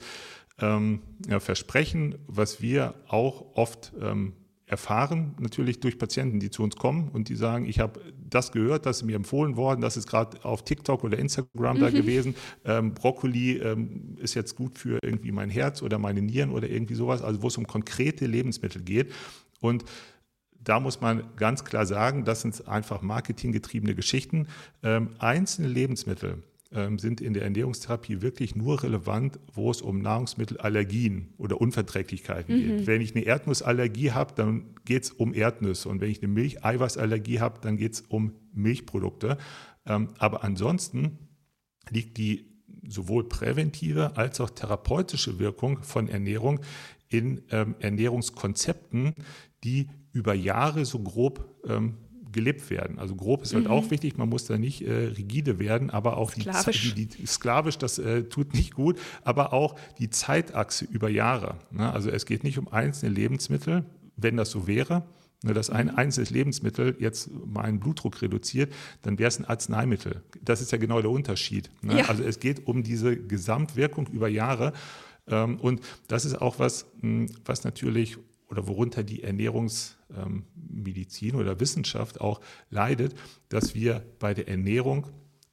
ähm, 0.60 1.02
ja, 1.30 1.40
Versprechen, 1.40 2.16
was 2.28 2.62
wir 2.62 2.94
auch 3.08 3.56
oft 3.56 3.94
ähm, 4.02 4.34
erfahren, 4.66 5.36
natürlich 5.40 5.80
durch 5.80 5.98
Patienten, 5.98 6.40
die 6.40 6.50
zu 6.50 6.64
uns 6.64 6.76
kommen 6.76 7.10
und 7.10 7.30
die 7.30 7.36
sagen, 7.36 7.66
ich 7.66 7.80
habe 7.80 8.00
das 8.30 8.52
gehört, 8.52 8.86
das 8.86 8.98
ist 8.98 9.04
mir 9.04 9.16
empfohlen 9.16 9.58
worden, 9.58 9.82
das 9.82 9.98
ist 9.98 10.08
gerade 10.08 10.44
auf 10.44 10.64
TikTok 10.64 11.04
oder 11.04 11.20
Instagram 11.20 11.78
mhm. 11.78 11.82
da 11.82 11.90
gewesen. 11.90 12.36
Ähm, 12.66 12.94
Brokkoli 12.94 13.58
ähm, 13.58 14.18
ist 14.20 14.34
jetzt 14.34 14.56
gut 14.56 14.78
für 14.78 15.00
irgendwie 15.04 15.32
mein 15.32 15.50
Herz 15.50 15.82
oder 15.82 16.00
meine 16.00 16.22
Nieren 16.22 16.52
oder 16.52 16.70
irgendwie 16.70 16.96
sowas, 16.96 17.22
also 17.22 17.42
wo 17.42 17.48
es 17.48 17.58
um 17.58 17.68
konkrete 17.68 18.26
Lebensmittel 18.26 18.82
geht. 18.82 19.12
Und 19.60 19.84
da 20.64 20.80
muss 20.80 21.02
man 21.02 21.24
ganz 21.36 21.66
klar 21.66 21.86
sagen, 21.86 22.24
das 22.24 22.42
sind 22.42 22.68
einfach 22.68 23.02
marketinggetriebene 23.02 23.96
Geschichten. 23.96 24.48
Ähm, 24.82 25.10
einzelne 25.20 25.68
Lebensmittel, 25.68 26.42
ähm, 26.74 27.00
sind 27.00 27.22
in 27.22 27.34
der 27.34 27.44
Ernährungstherapie 27.44 28.22
wirklich 28.22 28.56
nur 28.56 28.84
relevant, 28.84 29.40
wo 29.54 29.72
es 29.72 29.82
um 29.82 30.00
Nahrungsmittelallergien 30.02 31.34
oder 31.38 31.60
Unverträglichkeiten 31.62 32.56
mhm. 32.56 32.78
geht. 32.78 32.88
Wenn 32.88 33.02
ich 33.02 33.16
eine 33.16 33.26
Erdnussallergie 33.26 34.12
habe, 34.12 34.34
dann 34.36 34.76
geht 34.86 35.04
es 35.04 35.12
um 35.12 35.34
Erdnüsse. 35.34 35.90
Und 35.90 36.02
wenn 36.02 36.10
ich 36.10 36.22
eine 36.24 36.32
Milcheiweißallergie 36.32 37.40
habe, 37.40 37.60
dann 37.62 37.78
geht 37.78 37.94
es 37.94 38.02
um 38.02 38.34
Milchprodukte. 38.54 39.38
Ähm, 39.86 40.10
aber 40.18 40.44
ansonsten 40.44 41.20
liegt 41.90 42.18
die 42.18 42.54
sowohl 42.88 43.28
präventive 43.28 44.18
als 44.18 44.42
auch 44.42 44.50
therapeutische 44.50 45.40
Wirkung 45.40 45.84
von 45.84 46.10
Ernährung 46.10 46.60
in 47.10 47.44
ähm, 47.52 47.76
Ernährungskonzepten, 47.80 49.14
die 49.64 49.90
über 50.12 50.34
Jahre 50.34 50.86
so 50.86 51.00
grob 51.00 51.62
ähm, 51.68 51.98
gelebt 52.34 52.70
werden. 52.70 53.00
Also 53.00 53.16
grob 53.16 53.44
ist 53.44 53.54
halt 53.54 53.66
mhm. 53.66 53.72
auch 53.72 53.92
wichtig, 53.92 54.18
man 54.18 54.28
muss 54.28 54.46
da 54.46 54.58
nicht 54.58 54.82
äh, 54.82 54.92
rigide 54.92 55.60
werden, 55.60 55.90
aber 55.90 56.18
auch 56.18 56.32
sklavisch. 56.32 56.94
Die, 56.96 57.06
die, 57.06 57.26
sklavisch, 57.26 57.78
das 57.78 58.00
äh, 58.00 58.24
tut 58.24 58.54
nicht 58.54 58.74
gut, 58.74 59.00
aber 59.24 59.54
auch 59.54 59.76
die 60.00 60.10
Zeitachse 60.10 60.86
über 60.86 61.10
Jahre. 61.10 61.60
Ne? 61.72 61.92
Also 61.92 62.10
es 62.10 62.26
geht 62.26 62.44
nicht 62.44 62.58
um 62.58 62.68
einzelne 62.68 63.14
Lebensmittel, 63.14 63.86
wenn 64.18 64.36
das 64.38 64.52
so 64.52 64.68
wäre, 64.68 65.04
ne, 65.44 65.54
dass 65.54 65.70
ein 65.70 65.88
mhm. 65.88 65.96
einzelnes 65.96 66.30
Lebensmittel 66.30 66.96
jetzt 67.00 67.30
meinen 67.46 67.80
Blutdruck 67.80 68.22
reduziert, 68.22 68.74
dann 69.04 69.20
wäre 69.20 69.28
es 69.28 69.40
ein 69.40 69.46
Arzneimittel. 69.46 70.24
Das 70.42 70.62
ist 70.62 70.72
ja 70.72 70.78
genau 70.78 71.02
der 71.02 71.12
Unterschied. 71.12 71.70
Ne? 71.82 72.00
Ja. 72.00 72.06
Also 72.10 72.24
es 72.24 72.40
geht 72.40 72.68
um 72.68 72.84
diese 72.84 73.16
Gesamtwirkung 73.16 74.08
über 74.08 74.28
Jahre. 74.28 74.74
Ähm, 75.28 75.58
und 75.60 75.82
das 76.08 76.26
ist 76.26 76.42
auch 76.42 76.60
was, 76.60 76.86
hm, 77.02 77.30
was 77.46 77.64
natürlich 77.64 78.18
oder 78.50 78.68
worunter 78.68 79.04
die 79.04 79.24
Ernährungsmedizin 79.24 80.03
ähm, 80.16 80.46
oder 81.34 81.60
Wissenschaft 81.60 82.22
auch 82.22 82.42
leidet, 82.70 83.16
dass 83.50 83.76
wir 83.76 84.04
bei 84.20 84.34
der 84.34 84.48
Ernährung 84.48 85.08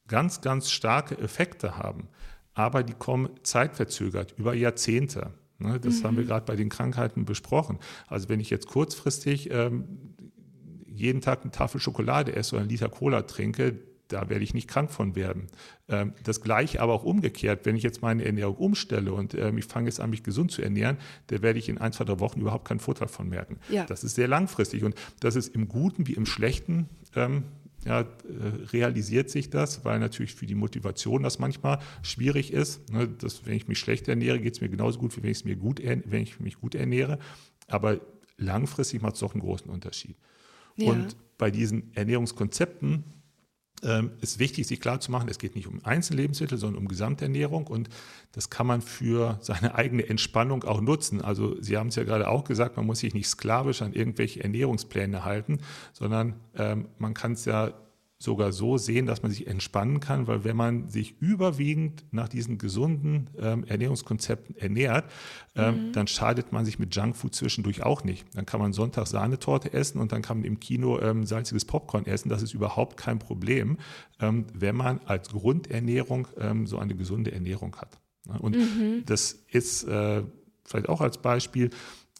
ganz, 0.09 0.41
ganz 0.41 0.71
starke 0.71 1.19
Effekte 1.19 1.77
haben. 1.77 2.09
Aber 2.55 2.83
die 2.83 2.95
kommen 2.95 3.31
zeitverzögert 3.43 4.35
über 4.37 4.55
Jahrzehnte. 4.55 5.35
Ne, 5.59 5.79
das 5.79 6.01
mhm. 6.01 6.05
haben 6.05 6.17
wir 6.17 6.25
mhm. 6.25 6.29
gerade 6.29 6.47
bei 6.47 6.57
den 6.57 6.69
Krankheiten 6.69 7.25
besprochen. 7.25 7.79
Also 8.07 8.29
wenn 8.29 8.41
ich 8.41 8.51
jetzt 8.51 8.67
kurzfristig 8.67 9.51
ähm, 9.51 10.17
jeden 10.87 11.21
Tag 11.21 11.43
eine 11.43 11.51
Tafel 11.51 11.81
Schokolade 11.81 12.35
esse 12.35 12.55
oder 12.55 12.63
einen 12.63 12.71
Liter 12.71 12.89
Cola 12.89 13.23
trinke, 13.23 13.79
da 14.13 14.29
werde 14.29 14.45
ich 14.45 14.55
nicht 14.55 14.69
krank 14.69 14.91
von 14.91 15.15
werden. 15.17 15.47
Ähm, 15.89 16.13
das 16.25 16.41
gleiche 16.41 16.81
aber 16.81 16.93
auch 16.93 17.05
umgekehrt, 17.05 17.65
wenn 17.65 17.77
ich 17.77 17.83
jetzt 17.83 18.03
meine 18.03 18.25
Ernährung 18.25 18.57
umstelle 18.57 19.13
und 19.13 19.35
ähm, 19.35 19.59
ich 19.59 19.65
fange 19.65 19.87
jetzt 19.87 20.01
an, 20.01 20.11
mich 20.11 20.23
gesund 20.23 20.51
zu 20.53 20.63
ernähren, 20.63 20.99
da 21.29 21.43
werde 21.43 21.59
ich 21.59 21.69
in 21.69 21.79
ein, 21.79 21.93
zwei, 21.93 22.05
drei 22.05 22.21
Wochen 22.21 22.41
überhaupt 22.41 22.67
keinen 22.67 22.81
Vorteil 22.81 23.09
von 23.09 23.29
merken. 23.29 23.59
Ja. 23.71 23.87
Das 23.87 24.05
ist 24.05 24.15
sehr 24.15 24.29
langfristig 24.29 24.85
und 24.85 24.95
das 25.21 25.37
ist 25.37 25.55
im 25.55 25.69
Guten 25.69 26.07
wie 26.07 26.15
im 26.15 26.27
Schlechten. 26.27 26.89
Ähm, 27.15 27.45
ja, 27.85 28.01
äh, 28.01 28.07
realisiert 28.73 29.31
sich 29.31 29.49
das, 29.49 29.87
weil 29.87 30.01
natürlich 30.01 30.35
für 30.35 30.45
die 30.45 30.55
Motivation 30.55 31.23
das 31.23 31.39
manchmal 31.39 31.79
schwierig 32.03 32.53
ist. 32.53 32.93
Ne, 32.93 33.09
dass, 33.09 33.47
wenn 33.47 33.55
ich 33.55 33.69
mich 33.69 33.79
schlecht 33.79 34.07
ernähre, 34.07 34.39
geht 34.39 34.55
es 34.55 34.61
mir 34.61 34.69
genauso 34.69 34.99
gut, 34.99 35.17
wie 35.17 35.23
wenn, 35.23 35.35
mir 35.45 35.57
gut, 35.57 35.81
wenn 35.83 36.23
ich 36.23 36.41
mich 36.41 36.61
gut 36.61 36.75
ernähre. 36.75 37.19
Aber 37.69 38.01
langfristig 38.37 39.01
macht 39.01 39.15
es 39.15 39.21
doch 39.21 39.33
einen 39.33 39.41
großen 39.41 39.71
Unterschied. 39.71 40.17
Ja. 40.77 40.91
Und 40.91 41.17
bei 41.39 41.51
diesen 41.51 41.95
Ernährungskonzepten 41.95 43.05
ähm, 43.83 44.13
ist 44.21 44.39
wichtig, 44.39 44.67
sich 44.67 44.81
klarzumachen, 44.81 45.29
es 45.29 45.39
geht 45.39 45.55
nicht 45.55 45.67
um 45.67 45.85
Einzellebensmittel, 45.85 46.59
sondern 46.59 46.83
um 46.83 46.89
Gesamternährung 46.89 47.67
und 47.67 47.89
das 48.33 48.51
kann 48.51 48.67
man 48.67 48.83
für 48.83 49.39
seine 49.41 49.75
eigene 49.75 50.09
Entspannung 50.09 50.65
auch 50.65 50.81
nutzen. 50.81 51.21
Also 51.21 51.61
Sie 51.61 51.77
haben 51.77 51.89
es 51.89 51.97
ja 51.97 52.05
gerade 52.05 52.29
auch 52.29 52.45
gesagt, 52.45 52.77
man 52.77 52.87
muss 52.87 53.01
sich 53.01 53.15
nicht 53.15 53.29
sklavisch 53.29 53.83
an 53.83 53.93
irgendwelche 53.93 54.43
Ernährungspläne 54.43 55.25
halten, 55.25 55.61
sondern 55.93 56.35
ähm, 56.57 56.89
man 56.99 57.15
kann 57.15 57.33
es 57.33 57.45
ja 57.45 57.73
sogar 58.23 58.53
so 58.53 58.77
sehen, 58.77 59.07
dass 59.07 59.23
man 59.23 59.33
sich 59.33 59.47
entspannen 59.47 59.99
kann, 59.99 60.27
weil 60.27 60.45
wenn 60.45 60.55
man 60.55 60.91
sich 60.91 61.19
überwiegend 61.21 62.05
nach 62.11 62.29
diesen 62.29 62.59
gesunden 62.59 63.31
ähm, 63.39 63.65
Ernährungskonzepten 63.65 64.59
ernährt, 64.59 65.11
ähm, 65.57 65.89
mhm. 65.89 65.93
dann 65.93 66.07
schadet 66.07 66.53
man 66.53 66.67
sich 66.67 66.79
mit 66.79 66.95
Junkfood 66.95 67.35
zwischendurch 67.35 67.83
auch 67.83 68.05
nicht. 68.05 68.27
Dann 68.35 68.45
kann 68.45 68.61
man 68.61 68.75
Sonntag 68.75 69.07
Sahnetorte 69.07 69.73
essen 69.73 69.99
und 69.99 70.13
dann 70.13 70.21
kann 70.21 70.37
man 70.37 70.45
im 70.45 70.61
Kino 70.61 71.01
ähm, 71.01 71.25
salziges 71.25 71.65
Popcorn 71.65 72.05
essen. 72.05 72.29
Das 72.29 72.43
ist 72.43 72.53
überhaupt 72.53 72.99
kein 72.99 73.19
Problem, 73.19 73.79
ähm, 74.21 74.45
wenn 74.53 74.77
man 74.77 75.01
als 75.07 75.31
Grundernährung 75.31 76.29
ähm, 76.39 76.67
so 76.67 76.79
eine 76.79 76.95
gesunde 76.95 77.33
Ernährung 77.33 77.75
hat. 77.77 77.99
Und 78.39 78.55
mhm. 78.55 79.03
das 79.07 79.33
ist 79.49 79.85
äh, 79.85 80.23
vielleicht 80.67 80.91
auch 80.91 81.01
als 81.01 81.17
Beispiel 81.17 81.71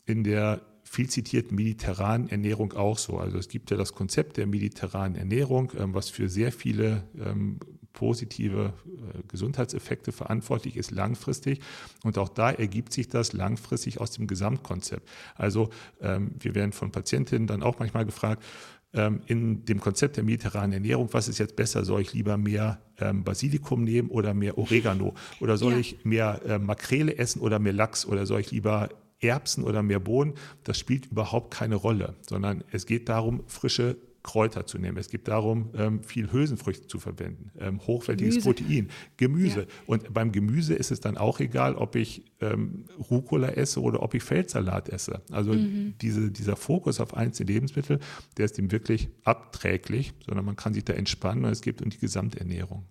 in 0.07 0.25
der 0.25 0.63
viel 0.91 1.09
zitierten 1.09 1.55
mediterranen 1.55 2.29
Ernährung 2.29 2.73
auch 2.73 2.99
so. 2.99 3.19
Also 3.19 3.39
es 3.39 3.47
gibt 3.47 3.71
ja 3.71 3.77
das 3.77 3.95
Konzept 3.95 4.39
der 4.39 4.49
mediterranen 4.49 5.17
Ernährung, 5.17 5.71
ähm, 5.79 5.95
was 5.95 6.11
für 6.11 6.29
sehr 6.29 6.51
viele 6.51 7.05
ähm, 7.17 7.61
positive 7.93 8.73
äh, 8.87 9.23
Gesundheitseffekte 9.29 10.11
verantwortlich 10.11 10.77
ist 10.77 10.91
langfristig. 10.91 11.61
Und 12.03 12.19
auch 12.19 12.29
da 12.29 12.51
ergibt 12.51 12.93
sich 12.93 13.07
das 13.07 13.33
langfristig 13.33 14.01
aus 14.01 14.11
dem 14.11 14.27
Gesamtkonzept. 14.27 15.09
Also 15.37 15.71
ähm, 16.01 16.33
wir 16.41 16.57
werden 16.57 16.73
von 16.73 16.91
Patientinnen 16.91 17.47
dann 17.47 17.63
auch 17.63 17.79
manchmal 17.79 18.05
gefragt, 18.05 18.45
in 18.93 19.65
dem 19.67 19.79
Konzept 19.79 20.17
der 20.17 20.25
mediterranen 20.25 20.73
Ernährung, 20.73 21.11
was 21.13 21.29
ist 21.29 21.39
jetzt 21.39 21.55
besser? 21.55 21.85
Soll 21.85 22.01
ich 22.01 22.13
lieber 22.13 22.37
mehr 22.37 22.81
Basilikum 23.23 23.85
nehmen 23.85 24.09
oder 24.09 24.35
mehr 24.35 24.59
Oregano? 24.59 25.15
Oder 25.39 25.59
soll 25.59 25.75
ja. 25.75 25.79
ich 25.79 26.05
mehr 26.05 26.41
äh, 26.45 26.59
Makrele 26.59 27.17
essen 27.17 27.39
oder 27.39 27.61
mehr 27.61 27.73
Lachs? 27.73 28.05
Oder 28.05 28.27
soll 28.27 28.41
ich 28.41 28.51
lieber 28.51 28.89
Erbsen 29.21 29.65
oder 29.65 29.83
mehr 29.83 30.01
Bohnen, 30.01 30.35
das 30.65 30.79
spielt 30.79 31.07
überhaupt 31.07 31.53
keine 31.53 31.77
Rolle, 31.77 32.17
sondern 32.23 32.65
es 32.71 32.87
geht 32.87 33.09
darum, 33.09 33.43
frische 33.47 33.97
Kräuter 34.23 34.67
zu 34.67 34.79
nehmen. 34.79 34.99
Es 34.99 35.09
geht 35.09 35.29
darum, 35.29 35.71
ähm, 35.75 36.03
viel 36.03 36.31
Hülsenfrüchte 36.31 36.87
zu 36.87 36.99
verwenden, 36.99 37.51
ähm, 37.59 37.81
hochwertiges 37.87 38.37
Gemüse. 38.37 38.63
Protein, 38.63 38.89
Gemüse. 39.17 39.61
Ja. 39.61 39.67
Und 39.87 40.13
beim 40.13 40.31
Gemüse 40.33 40.75
ist 40.75 40.91
es 40.91 41.01
dann 41.01 41.17
auch 41.17 41.41
egal, 41.41 41.75
ob 41.75 41.97
ich 41.97 42.25
ähm, 42.41 42.85
Rucola 43.11 43.49
esse 43.49 43.81
oder 43.81 44.03
ob 44.03 44.15
ich 44.15 44.23
Feldsalat 44.23 44.91
esse. 44.91 45.23
Also 45.31 45.55
mhm. 45.55 45.95
diese, 46.03 46.31
dieser 46.31 46.57
Fokus 46.57 47.01
auf 47.01 47.15
einzelne 47.15 47.51
Lebensmittel, 47.53 47.99
der 48.37 48.45
ist 48.45 48.59
ihm 48.59 48.71
wirklich 48.71 49.09
abträglich, 49.25 50.13
sondern 50.27 50.45
man 50.45 50.57
kann 50.57 50.75
sich 50.75 50.85
da 50.85 50.93
entspannen 50.93 51.45
und 51.45 51.53
es 51.53 51.63
geht 51.63 51.81
um 51.81 51.89
die 51.89 51.99
Gesamternährung. 51.99 52.85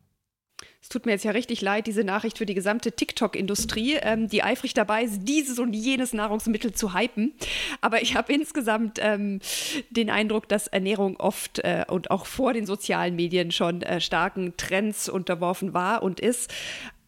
Es 0.82 0.88
tut 0.88 1.06
mir 1.06 1.12
jetzt 1.12 1.26
ja 1.26 1.32
richtig 1.32 1.62
leid, 1.62 1.88
diese 1.88 2.06
Nachricht 2.06 2.38
für 2.38 2.46
die 2.46 2.54
gesamte 2.54 2.94
TikTok-Industrie, 2.94 3.98
ähm, 4.02 4.30
die 4.30 4.44
eifrig 4.44 4.74
dabei 4.74 5.04
ist, 5.04 5.28
dieses 5.28 5.60
und 5.60 5.74
jenes 5.74 6.14
Nahrungsmittel 6.14 6.72
zu 6.72 6.94
hypen. 6.94 7.34
Aber 7.82 8.02
ich 8.02 8.16
habe 8.16 8.32
insgesamt 8.32 8.98
ähm, 9.02 9.42
den 9.90 10.10
Eindruck, 10.10 10.48
dass 10.48 10.68
Ernährung 10.68 11.18
oft 11.18 11.60
äh, 11.60 11.84
und 11.90 12.12
auch 12.12 12.26
vor 12.26 12.54
den 12.54 12.66
sozialen 12.66 13.16
Medien 13.18 13.52
schon 13.52 13.82
äh, 13.82 14.00
starken 14.00 14.56
Trends 14.56 15.10
unterworfen 15.10 15.74
war 15.74 16.02
und 16.02 16.22
ist. 16.22 16.50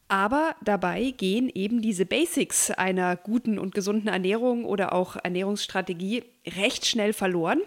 Aber 0.10 0.58
dabei 0.62 1.14
gehen 1.16 1.50
eben 1.54 1.82
diese 1.82 2.06
Basics 2.06 2.70
einer 2.72 3.16
guten 3.16 3.58
und 3.58 3.74
gesunden 3.74 4.10
Ernährung 4.10 4.66
oder 4.66 4.92
auch 4.92 5.16
Ernährungsstrategie 5.24 6.26
recht 6.58 6.86
schnell 6.86 7.14
verloren. 7.14 7.62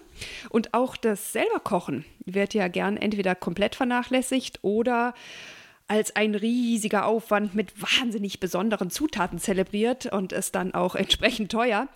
Und 0.50 0.74
auch 0.74 0.98
das 0.98 1.32
selber 1.32 1.60
Kochen 1.60 2.04
wird 2.26 2.52
ja 2.52 2.68
gern 2.68 2.98
entweder 2.98 3.34
komplett 3.34 3.74
vernachlässigt 3.74 4.58
oder 4.60 5.14
als 5.86 6.16
ein 6.16 6.34
riesiger 6.34 7.06
Aufwand 7.06 7.54
mit 7.54 7.72
wahnsinnig 7.80 8.40
besonderen 8.40 8.90
Zutaten 8.90 9.38
zelebriert 9.38 10.06
und 10.06 10.32
ist 10.32 10.54
dann 10.54 10.74
auch 10.74 10.94
entsprechend 10.94 11.52
teuer. 11.52 11.88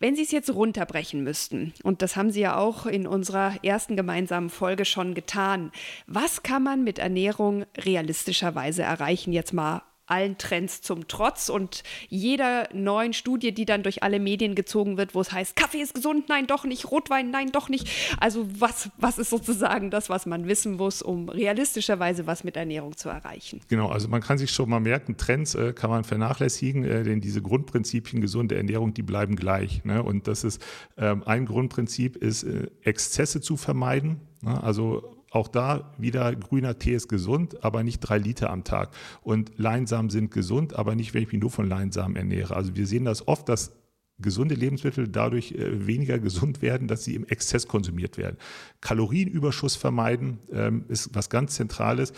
Wenn 0.00 0.16
Sie 0.16 0.22
es 0.22 0.32
jetzt 0.32 0.52
runterbrechen 0.52 1.22
müssten, 1.22 1.72
und 1.82 2.02
das 2.02 2.16
haben 2.16 2.30
Sie 2.30 2.40
ja 2.40 2.56
auch 2.56 2.86
in 2.86 3.06
unserer 3.06 3.54
ersten 3.62 3.96
gemeinsamen 3.96 4.50
Folge 4.50 4.84
schon 4.84 5.14
getan, 5.14 5.70
was 6.06 6.42
kann 6.42 6.62
man 6.62 6.84
mit 6.84 6.98
Ernährung 6.98 7.64
realistischerweise 7.78 8.82
erreichen? 8.82 9.32
Jetzt 9.32 9.52
mal 9.52 9.82
allen 10.06 10.38
Trends 10.38 10.82
zum 10.82 11.08
Trotz 11.08 11.48
und 11.48 11.82
jeder 12.08 12.68
neuen 12.72 13.12
Studie, 13.12 13.52
die 13.52 13.64
dann 13.64 13.82
durch 13.82 14.02
alle 14.02 14.20
Medien 14.20 14.54
gezogen 14.54 14.96
wird, 14.96 15.14
wo 15.14 15.20
es 15.20 15.32
heißt, 15.32 15.56
Kaffee 15.56 15.80
ist 15.80 15.94
gesund, 15.94 16.28
nein, 16.28 16.46
doch 16.46 16.64
nicht, 16.64 16.90
Rotwein, 16.90 17.30
nein, 17.30 17.50
doch 17.52 17.68
nicht. 17.68 17.88
Also 18.18 18.46
was, 18.58 18.90
was 18.98 19.18
ist 19.18 19.30
sozusagen 19.30 19.90
das, 19.90 20.08
was 20.08 20.26
man 20.26 20.46
wissen 20.46 20.76
muss, 20.76 21.02
um 21.02 21.28
realistischerweise 21.28 22.26
was 22.26 22.44
mit 22.44 22.56
Ernährung 22.56 22.96
zu 22.96 23.08
erreichen? 23.08 23.60
Genau, 23.68 23.88
also 23.88 24.08
man 24.08 24.20
kann 24.20 24.38
sich 24.38 24.50
schon 24.50 24.70
mal 24.70 24.80
merken, 24.80 25.16
Trends 25.16 25.54
äh, 25.54 25.72
kann 25.72 25.90
man 25.90 26.04
vernachlässigen, 26.04 26.84
äh, 26.84 27.02
denn 27.02 27.20
diese 27.20 27.42
Grundprinzipien 27.42 28.20
gesunde 28.20 28.56
Ernährung, 28.56 28.94
die 28.94 29.02
bleiben 29.02 29.36
gleich. 29.36 29.84
Ne? 29.84 30.02
Und 30.02 30.28
das 30.28 30.44
ist 30.44 30.62
ähm, 30.96 31.22
ein 31.26 31.46
Grundprinzip 31.46 32.16
ist, 32.16 32.44
äh, 32.44 32.68
Exzesse 32.82 33.40
zu 33.40 33.56
vermeiden. 33.56 34.20
Ne? 34.42 34.62
Also 34.62 35.16
auch 35.36 35.48
da 35.48 35.92
wieder 35.98 36.34
grüner 36.34 36.78
Tee 36.78 36.94
ist 36.94 37.08
gesund, 37.08 37.62
aber 37.62 37.84
nicht 37.84 38.00
drei 38.00 38.18
Liter 38.18 38.50
am 38.50 38.64
Tag. 38.64 38.90
Und 39.22 39.52
Leinsamen 39.56 40.10
sind 40.10 40.30
gesund, 40.30 40.74
aber 40.74 40.94
nicht, 40.94 41.14
wenn 41.14 41.22
ich 41.22 41.32
mich 41.32 41.40
nur 41.40 41.50
von 41.50 41.68
Leinsamen 41.68 42.16
ernähre. 42.16 42.56
Also 42.56 42.74
wir 42.74 42.86
sehen 42.86 43.04
das 43.04 43.28
oft, 43.28 43.48
dass 43.48 43.72
gesunde 44.18 44.54
Lebensmittel 44.54 45.08
dadurch 45.08 45.52
äh, 45.52 45.86
weniger 45.86 46.18
gesund 46.18 46.62
werden, 46.62 46.88
dass 46.88 47.04
sie 47.04 47.14
im 47.14 47.26
Exzess 47.26 47.68
konsumiert 47.68 48.16
werden. 48.16 48.38
Kalorienüberschuss 48.80 49.76
vermeiden 49.76 50.38
ähm, 50.50 50.86
ist 50.88 51.14
was 51.14 51.28
ganz 51.28 51.54
Zentrales. 51.54 52.14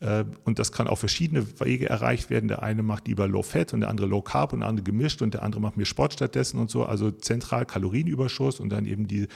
Äh, 0.00 0.24
und 0.44 0.58
das 0.58 0.70
kann 0.70 0.88
auf 0.88 1.00
verschiedene 1.00 1.58
Wege 1.60 1.88
erreicht 1.88 2.28
werden. 2.28 2.48
Der 2.48 2.62
eine 2.62 2.82
macht 2.82 3.08
lieber 3.08 3.26
Low 3.26 3.42
Fat 3.42 3.72
und 3.72 3.80
der 3.80 3.88
andere 3.88 4.06
Low 4.06 4.20
Carb 4.20 4.52
und 4.52 4.60
der 4.60 4.68
andere 4.68 4.84
gemischt 4.84 5.22
und 5.22 5.32
der 5.32 5.42
andere 5.42 5.62
macht 5.62 5.78
mehr 5.78 5.86
Sport 5.86 6.12
stattdessen 6.12 6.60
und 6.60 6.70
so. 6.70 6.84
Also 6.84 7.10
zentral 7.10 7.64
Kalorienüberschuss 7.64 8.60
und 8.60 8.68
dann 8.68 8.84
eben 8.84 9.08
die 9.08 9.26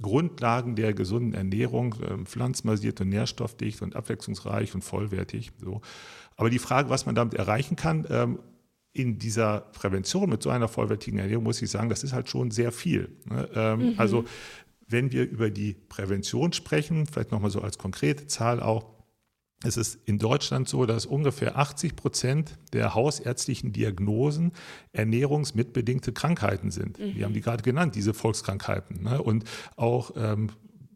Grundlagen 0.00 0.74
der 0.74 0.94
gesunden 0.94 1.34
Ernährung, 1.34 1.94
äh, 2.02 2.24
pflanzenbasiert 2.24 3.00
und 3.00 3.10
nährstoffdicht 3.10 3.82
und 3.82 3.94
abwechslungsreich 3.94 4.74
und 4.74 4.82
vollwertig. 4.82 5.52
So. 5.60 5.82
Aber 6.36 6.50
die 6.50 6.58
Frage, 6.58 6.88
was 6.88 7.06
man 7.06 7.14
damit 7.14 7.34
erreichen 7.34 7.76
kann, 7.76 8.06
ähm, 8.08 8.38
in 8.94 9.18
dieser 9.18 9.60
Prävention 9.60 10.28
mit 10.28 10.42
so 10.42 10.50
einer 10.50 10.68
vollwertigen 10.68 11.18
Ernährung, 11.18 11.44
muss 11.44 11.62
ich 11.62 11.70
sagen, 11.70 11.88
das 11.88 12.04
ist 12.04 12.12
halt 12.12 12.28
schon 12.28 12.50
sehr 12.50 12.72
viel. 12.72 13.16
Ne? 13.28 13.48
Ähm, 13.54 13.78
mhm. 13.78 13.94
Also 13.96 14.24
wenn 14.86 15.12
wir 15.12 15.28
über 15.28 15.50
die 15.50 15.74
Prävention 15.74 16.52
sprechen, 16.52 17.06
vielleicht 17.06 17.32
nochmal 17.32 17.50
so 17.50 17.62
als 17.62 17.78
konkrete 17.78 18.26
Zahl 18.26 18.60
auch, 18.60 18.84
es 19.64 19.76
ist 19.76 19.98
in 20.06 20.18
Deutschland 20.18 20.68
so, 20.68 20.86
dass 20.86 21.06
ungefähr 21.06 21.58
80 21.58 21.96
Prozent 21.96 22.58
der 22.72 22.94
hausärztlichen 22.94 23.72
Diagnosen 23.72 24.52
ernährungsmitbedingte 24.92 26.12
Krankheiten 26.12 26.70
sind. 26.70 26.98
Mhm. 26.98 27.14
Wir 27.14 27.24
haben 27.24 27.34
die 27.34 27.40
gerade 27.40 27.62
genannt, 27.62 27.94
diese 27.94 28.14
Volkskrankheiten. 28.14 29.02
Ne? 29.02 29.22
Und 29.22 29.44
auch 29.76 30.12
ähm, 30.16 30.50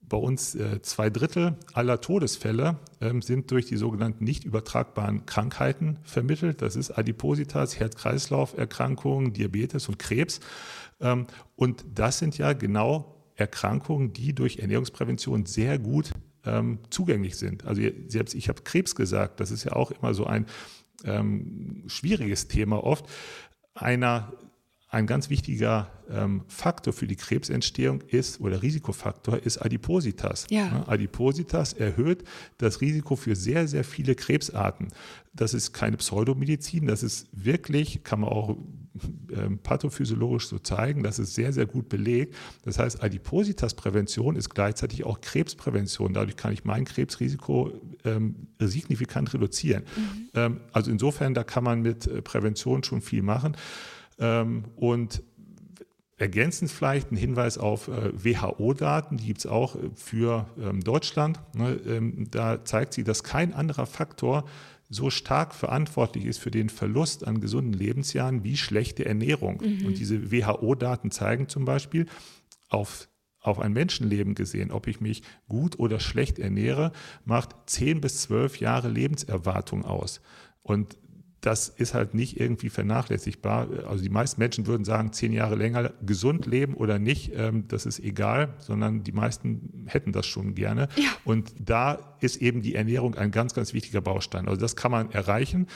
bei 0.08 0.16
uns 0.16 0.54
äh, 0.54 0.80
zwei 0.82 1.10
Drittel 1.10 1.56
aller 1.72 2.00
Todesfälle 2.00 2.78
ähm, 3.00 3.22
sind 3.22 3.50
durch 3.50 3.66
die 3.66 3.76
sogenannten 3.76 4.24
nicht 4.24 4.44
übertragbaren 4.44 5.26
Krankheiten 5.26 5.98
vermittelt. 6.02 6.62
Das 6.62 6.76
ist 6.76 6.92
Adipositas, 6.92 7.78
Herz-Kreislauf-Erkrankungen, 7.78 9.32
Diabetes 9.32 9.88
und 9.88 9.98
Krebs. 9.98 10.40
Ähm, 11.00 11.26
und 11.56 11.84
das 11.94 12.18
sind 12.18 12.38
ja 12.38 12.52
genau 12.52 13.16
Erkrankungen, 13.34 14.12
die 14.12 14.34
durch 14.34 14.58
Ernährungsprävention 14.58 15.46
sehr 15.46 15.78
gut 15.78 16.12
ähm, 16.46 16.78
zugänglich 16.90 17.36
sind. 17.36 17.64
Also 17.64 17.82
selbst 18.08 18.34
ich 18.34 18.48
habe 18.48 18.62
Krebs 18.62 18.94
gesagt, 18.94 19.40
das 19.40 19.50
ist 19.50 19.64
ja 19.64 19.72
auch 19.72 19.90
immer 19.90 20.14
so 20.14 20.26
ein 20.26 20.46
ähm, 21.04 21.84
schwieriges 21.86 22.48
Thema 22.48 22.82
oft. 22.82 23.06
Einer 23.74 24.32
ein 24.96 25.06
ganz 25.06 25.28
wichtiger 25.28 25.90
ähm, 26.10 26.42
Faktor 26.48 26.94
für 26.94 27.06
die 27.06 27.16
Krebsentstehung 27.16 28.00
ist 28.08 28.40
oder 28.40 28.62
Risikofaktor 28.62 29.38
ist 29.38 29.58
Adipositas. 29.58 30.46
Ja. 30.48 30.84
Adipositas 30.86 31.74
erhöht 31.74 32.24
das 32.56 32.80
Risiko 32.80 33.14
für 33.14 33.36
sehr, 33.36 33.68
sehr 33.68 33.84
viele 33.84 34.14
Krebsarten. 34.14 34.88
Das 35.34 35.52
ist 35.52 35.74
keine 35.74 35.98
Pseudomedizin, 35.98 36.86
das 36.86 37.02
ist 37.02 37.28
wirklich, 37.32 38.04
kann 38.04 38.20
man 38.20 38.30
auch 38.30 38.56
ähm, 39.36 39.58
pathophysiologisch 39.58 40.46
so 40.46 40.58
zeigen, 40.58 41.02
das 41.02 41.18
ist 41.18 41.34
sehr, 41.34 41.52
sehr 41.52 41.66
gut 41.66 41.90
belegt. 41.90 42.34
Das 42.62 42.78
heißt, 42.78 43.02
Adipositas-Prävention 43.02 44.34
ist 44.36 44.48
gleichzeitig 44.48 45.04
auch 45.04 45.20
Krebsprävention. 45.20 46.14
Dadurch 46.14 46.36
kann 46.36 46.54
ich 46.54 46.64
mein 46.64 46.86
Krebsrisiko 46.86 47.70
ähm, 48.04 48.46
signifikant 48.58 49.34
reduzieren. 49.34 49.82
Mhm. 49.82 50.28
Ähm, 50.32 50.60
also 50.72 50.90
insofern, 50.90 51.34
da 51.34 51.44
kann 51.44 51.64
man 51.64 51.82
mit 51.82 52.06
äh, 52.06 52.22
Prävention 52.22 52.82
schon 52.82 53.02
viel 53.02 53.20
machen. 53.20 53.58
Ähm, 54.18 54.64
und 54.76 55.22
Ergänzend 56.18 56.70
vielleicht 56.70 57.12
ein 57.12 57.16
Hinweis 57.16 57.58
auf 57.58 57.88
äh, 57.88 58.10
WHO-Daten, 58.14 59.18
die 59.18 59.26
gibt 59.26 59.40
es 59.40 59.46
auch 59.46 59.76
äh, 59.76 59.90
für 59.94 60.46
ähm, 60.58 60.82
Deutschland. 60.82 61.38
Ne, 61.54 61.78
ähm, 61.86 62.28
da 62.30 62.64
zeigt 62.64 62.94
sie, 62.94 63.04
dass 63.04 63.22
kein 63.22 63.52
anderer 63.52 63.84
Faktor 63.84 64.46
so 64.88 65.10
stark 65.10 65.54
verantwortlich 65.54 66.24
ist 66.24 66.38
für 66.38 66.50
den 66.50 66.70
Verlust 66.70 67.26
an 67.26 67.42
gesunden 67.42 67.74
Lebensjahren 67.74 68.44
wie 68.44 68.56
schlechte 68.56 69.04
Ernährung. 69.04 69.60
Mhm. 69.62 69.86
Und 69.88 69.98
diese 69.98 70.32
WHO-Daten 70.32 71.10
zeigen 71.10 71.48
zum 71.48 71.66
Beispiel, 71.66 72.06
auf, 72.70 73.10
auf 73.40 73.58
ein 73.58 73.74
Menschenleben 73.74 74.34
gesehen, 74.34 74.70
ob 74.70 74.86
ich 74.86 75.02
mich 75.02 75.22
gut 75.48 75.78
oder 75.78 76.00
schlecht 76.00 76.38
ernähre, 76.38 76.92
macht 77.26 77.50
10 77.66 78.00
bis 78.00 78.22
12 78.22 78.60
Jahre 78.60 78.88
Lebenserwartung 78.88 79.84
aus. 79.84 80.22
Und 80.62 80.96
das 81.40 81.68
ist 81.68 81.94
halt 81.94 82.14
nicht 82.14 82.40
irgendwie 82.40 82.70
vernachlässigbar. 82.70 83.68
Also 83.86 84.02
die 84.02 84.10
meisten 84.10 84.40
Menschen 84.40 84.66
würden 84.66 84.84
sagen, 84.84 85.12
zehn 85.12 85.32
Jahre 85.32 85.54
länger 85.54 85.92
gesund 86.04 86.46
leben 86.46 86.74
oder 86.74 86.98
nicht, 86.98 87.32
ähm, 87.34 87.68
das 87.68 87.86
ist 87.86 88.00
egal, 88.00 88.54
sondern 88.58 89.04
die 89.04 89.12
meisten 89.12 89.84
hätten 89.86 90.12
das 90.12 90.26
schon 90.26 90.54
gerne. 90.54 90.88
Ja. 90.96 91.10
Und 91.24 91.52
da 91.58 92.16
ist 92.20 92.36
eben 92.36 92.62
die 92.62 92.74
Ernährung 92.74 93.14
ein 93.14 93.30
ganz, 93.30 93.54
ganz 93.54 93.74
wichtiger 93.74 94.00
Baustein. 94.00 94.48
Also 94.48 94.60
das 94.60 94.76
kann 94.76 94.90
man 94.90 95.10
erreichen. 95.12 95.66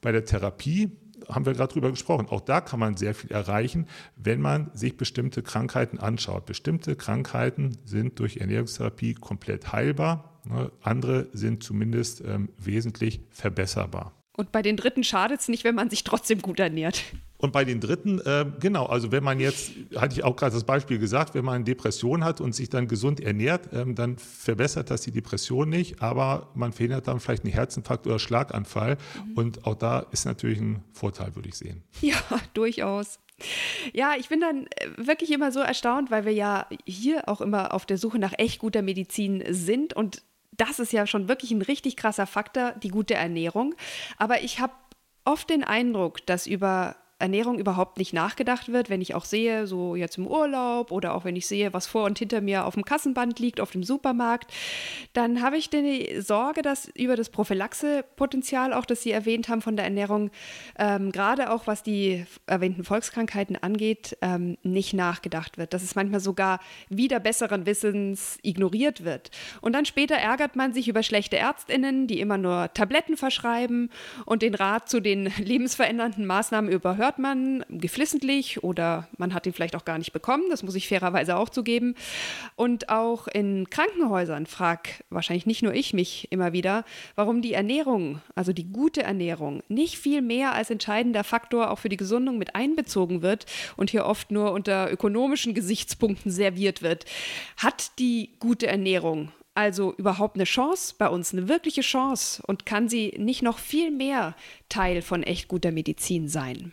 Bei 0.00 0.10
der 0.10 0.24
Therapie 0.24 0.90
haben 1.28 1.46
wir 1.46 1.54
gerade 1.54 1.72
drüber 1.72 1.90
gesprochen. 1.90 2.26
Auch 2.28 2.40
da 2.40 2.60
kann 2.60 2.80
man 2.80 2.96
sehr 2.96 3.14
viel 3.14 3.30
erreichen, 3.30 3.86
wenn 4.16 4.40
man 4.40 4.70
sich 4.74 4.96
bestimmte 4.96 5.42
Krankheiten 5.42 5.98
anschaut. 5.98 6.46
Bestimmte 6.46 6.96
Krankheiten 6.96 7.78
sind 7.84 8.18
durch 8.18 8.38
Ernährungstherapie 8.38 9.14
komplett 9.14 9.72
heilbar. 9.72 10.40
Ne? 10.44 10.70
Andere 10.82 11.28
sind 11.32 11.62
zumindest 11.62 12.22
ähm, 12.26 12.50
wesentlich 12.58 13.20
verbesserbar. 13.30 14.12
Und 14.36 14.52
bei 14.52 14.62
den 14.62 14.76
Dritten 14.76 15.04
schadet 15.04 15.40
es 15.40 15.48
nicht, 15.48 15.64
wenn 15.64 15.74
man 15.74 15.90
sich 15.90 16.02
trotzdem 16.02 16.42
gut 16.42 16.58
ernährt. 16.58 17.02
Und 17.38 17.52
bei 17.52 17.64
den 17.64 17.80
Dritten, 17.80 18.20
äh, 18.20 18.46
genau, 18.58 18.86
also 18.86 19.12
wenn 19.12 19.22
man 19.22 19.38
jetzt, 19.38 19.72
hatte 19.96 20.14
ich 20.14 20.24
auch 20.24 20.34
gerade 20.34 20.54
das 20.54 20.64
Beispiel 20.64 20.98
gesagt, 20.98 21.34
wenn 21.34 21.44
man 21.44 21.56
eine 21.56 21.64
Depression 21.64 22.24
hat 22.24 22.40
und 22.40 22.54
sich 22.54 22.70
dann 22.70 22.88
gesund 22.88 23.20
ernährt, 23.20 23.68
ähm, 23.72 23.94
dann 23.94 24.16
verbessert 24.18 24.90
das 24.90 25.02
die 25.02 25.12
Depression 25.12 25.68
nicht, 25.68 26.00
aber 26.00 26.48
man 26.54 26.72
verhindert 26.72 27.06
dann 27.06 27.20
vielleicht 27.20 27.44
einen 27.44 27.52
Herzinfarkt 27.52 28.06
oder 28.06 28.18
Schlaganfall. 28.18 28.96
Mhm. 29.26 29.32
Und 29.34 29.66
auch 29.66 29.74
da 29.74 30.00
ist 30.10 30.24
natürlich 30.24 30.58
ein 30.58 30.82
Vorteil, 30.92 31.36
würde 31.36 31.48
ich 31.48 31.56
sehen. 31.56 31.82
Ja, 32.00 32.16
durchaus. 32.54 33.18
Ja, 33.92 34.14
ich 34.18 34.28
bin 34.28 34.40
dann 34.40 34.66
äh, 34.66 35.06
wirklich 35.06 35.30
immer 35.30 35.52
so 35.52 35.60
erstaunt, 35.60 36.10
weil 36.10 36.24
wir 36.24 36.32
ja 36.32 36.66
hier 36.86 37.28
auch 37.28 37.40
immer 37.40 37.74
auf 37.74 37.84
der 37.86 37.98
Suche 37.98 38.18
nach 38.18 38.32
echt 38.38 38.58
guter 38.58 38.82
Medizin 38.82 39.42
sind 39.50 39.94
und 39.94 40.22
das 40.56 40.78
ist 40.78 40.92
ja 40.92 41.06
schon 41.06 41.28
wirklich 41.28 41.50
ein 41.50 41.62
richtig 41.62 41.96
krasser 41.96 42.26
Faktor, 42.26 42.72
die 42.82 42.88
gute 42.88 43.14
Ernährung. 43.14 43.74
Aber 44.16 44.42
ich 44.42 44.60
habe 44.60 44.72
oft 45.24 45.50
den 45.50 45.64
Eindruck, 45.64 46.24
dass 46.26 46.46
über 46.46 46.96
Ernährung 47.24 47.58
überhaupt 47.58 47.96
nicht 47.98 48.12
nachgedacht 48.12 48.70
wird, 48.70 48.90
wenn 48.90 49.00
ich 49.00 49.14
auch 49.14 49.24
sehe, 49.24 49.66
so 49.66 49.96
jetzt 49.96 50.18
im 50.18 50.26
Urlaub 50.26 50.92
oder 50.92 51.14
auch 51.14 51.24
wenn 51.24 51.36
ich 51.36 51.46
sehe, 51.46 51.72
was 51.72 51.86
vor 51.86 52.04
und 52.04 52.18
hinter 52.18 52.42
mir 52.42 52.66
auf 52.66 52.74
dem 52.74 52.84
Kassenband 52.84 53.38
liegt, 53.38 53.60
auf 53.60 53.70
dem 53.70 53.82
Supermarkt, 53.82 54.52
dann 55.14 55.40
habe 55.40 55.56
ich 55.56 55.70
die 55.70 56.20
Sorge, 56.20 56.60
dass 56.60 56.86
über 56.88 57.16
das 57.16 57.30
Prophylaxe-Potenzial, 57.30 58.74
auch 58.74 58.84
das 58.84 59.02
Sie 59.02 59.10
erwähnt 59.10 59.48
haben 59.48 59.62
von 59.62 59.74
der 59.74 59.86
Ernährung, 59.86 60.30
ähm, 60.78 61.12
gerade 61.12 61.50
auch 61.50 61.66
was 61.66 61.82
die 61.82 62.26
erwähnten 62.46 62.84
Volkskrankheiten 62.84 63.56
angeht, 63.56 64.18
ähm, 64.20 64.58
nicht 64.62 64.92
nachgedacht 64.92 65.56
wird. 65.56 65.72
Dass 65.72 65.82
es 65.82 65.94
manchmal 65.94 66.20
sogar 66.20 66.60
wieder 66.90 67.20
besseren 67.20 67.64
Wissens 67.64 68.38
ignoriert 68.42 69.02
wird. 69.02 69.30
Und 69.62 69.72
dann 69.72 69.86
später 69.86 70.16
ärgert 70.16 70.56
man 70.56 70.74
sich 70.74 70.88
über 70.88 71.02
schlechte 71.02 71.38
Ärztinnen, 71.38 72.06
die 72.06 72.20
immer 72.20 72.36
nur 72.36 72.70
Tabletten 72.74 73.16
verschreiben 73.16 73.90
und 74.26 74.42
den 74.42 74.54
Rat 74.54 74.90
zu 74.90 75.00
den 75.00 75.24
lebensverändernden 75.38 76.26
Maßnahmen 76.26 76.70
überhört 76.70 77.13
hört 77.14 77.18
man 77.20 77.64
geflissentlich 77.68 78.64
oder 78.64 79.06
man 79.18 79.34
hat 79.34 79.46
ihn 79.46 79.52
vielleicht 79.52 79.76
auch 79.76 79.84
gar 79.84 79.98
nicht 79.98 80.12
bekommen, 80.12 80.44
das 80.50 80.64
muss 80.64 80.74
ich 80.74 80.88
fairerweise 80.88 81.36
auch 81.36 81.48
zugeben. 81.48 81.94
Und 82.56 82.88
auch 82.88 83.28
in 83.28 83.70
Krankenhäusern 83.70 84.46
frag 84.46 85.04
wahrscheinlich 85.10 85.46
nicht 85.46 85.62
nur 85.62 85.74
ich 85.74 85.94
mich 85.94 86.26
immer 86.32 86.52
wieder, 86.52 86.84
warum 87.14 87.40
die 87.40 87.52
Ernährung, 87.52 88.20
also 88.34 88.52
die 88.52 88.72
gute 88.72 89.04
Ernährung, 89.04 89.62
nicht 89.68 89.96
viel 89.96 90.22
mehr 90.22 90.54
als 90.54 90.70
entscheidender 90.70 91.22
Faktor 91.22 91.70
auch 91.70 91.78
für 91.78 91.88
die 91.88 91.96
Gesundung 91.96 92.36
mit 92.36 92.56
einbezogen 92.56 93.22
wird 93.22 93.46
und 93.76 93.90
hier 93.90 94.06
oft 94.06 94.32
nur 94.32 94.50
unter 94.50 94.90
ökonomischen 94.90 95.54
Gesichtspunkten 95.54 96.32
serviert 96.32 96.82
wird. 96.82 97.04
Hat 97.58 97.92
die 98.00 98.30
gute 98.40 98.66
Ernährung 98.66 99.30
also 99.54 99.94
überhaupt 99.94 100.34
eine 100.34 100.44
Chance 100.44 100.94
bei 100.98 101.08
uns, 101.08 101.32
eine 101.32 101.48
wirkliche 101.48 101.82
Chance? 101.82 102.42
Und 102.46 102.66
kann 102.66 102.88
sie 102.88 103.14
nicht 103.18 103.42
noch 103.42 103.58
viel 103.58 103.90
mehr 103.90 104.34
Teil 104.68 105.00
von 105.00 105.22
echt 105.22 105.48
guter 105.48 105.70
Medizin 105.70 106.28
sein? 106.28 106.72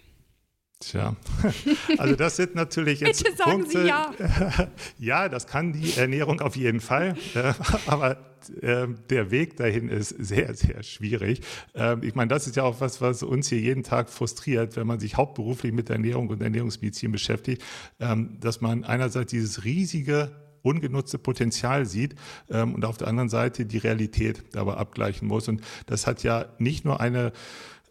Tja, 0.81 1.15
also 1.99 2.15
das 2.15 2.37
sind 2.37 2.55
natürlich 2.55 3.01
jetzt 3.01 3.23
Bitte 3.23 3.37
sagen 3.37 3.51
Punkte. 3.51 3.81
Sie 3.81 3.87
ja. 3.87 4.11
ja, 4.97 5.29
das 5.29 5.45
kann 5.45 5.73
die 5.73 5.95
Ernährung 5.95 6.41
auf 6.41 6.55
jeden 6.55 6.79
Fall, 6.79 7.15
äh, 7.35 7.53
aber 7.85 8.17
äh, 8.61 8.87
der 9.11 9.29
Weg 9.29 9.57
dahin 9.57 9.89
ist 9.89 10.09
sehr, 10.09 10.55
sehr 10.55 10.81
schwierig. 10.81 11.41
Ähm, 11.75 12.01
ich 12.01 12.15
meine, 12.15 12.29
das 12.29 12.47
ist 12.47 12.55
ja 12.55 12.63
auch 12.63 12.81
was, 12.81 12.99
was 12.99 13.21
uns 13.21 13.47
hier 13.47 13.59
jeden 13.59 13.83
Tag 13.83 14.09
frustriert, 14.09 14.75
wenn 14.75 14.87
man 14.87 14.99
sich 14.99 15.17
hauptberuflich 15.17 15.71
mit 15.71 15.91
Ernährung 15.91 16.29
und 16.29 16.41
Ernährungsmedizin 16.41 17.11
beschäftigt, 17.11 17.61
ähm, 17.99 18.37
dass 18.39 18.59
man 18.59 18.83
einerseits 18.83 19.29
dieses 19.29 19.63
riesige 19.63 20.31
ungenutzte 20.63 21.19
Potenzial 21.19 21.85
sieht 21.85 22.15
ähm, 22.49 22.73
und 22.73 22.85
auf 22.85 22.97
der 22.97 23.07
anderen 23.07 23.29
Seite 23.29 23.67
die 23.67 23.77
Realität 23.77 24.43
dabei 24.53 24.73
abgleichen 24.73 25.27
muss. 25.27 25.47
Und 25.47 25.61
das 25.85 26.07
hat 26.07 26.23
ja 26.23 26.47
nicht 26.57 26.85
nur 26.85 26.99
eine 26.99 27.33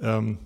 ähm, 0.00 0.38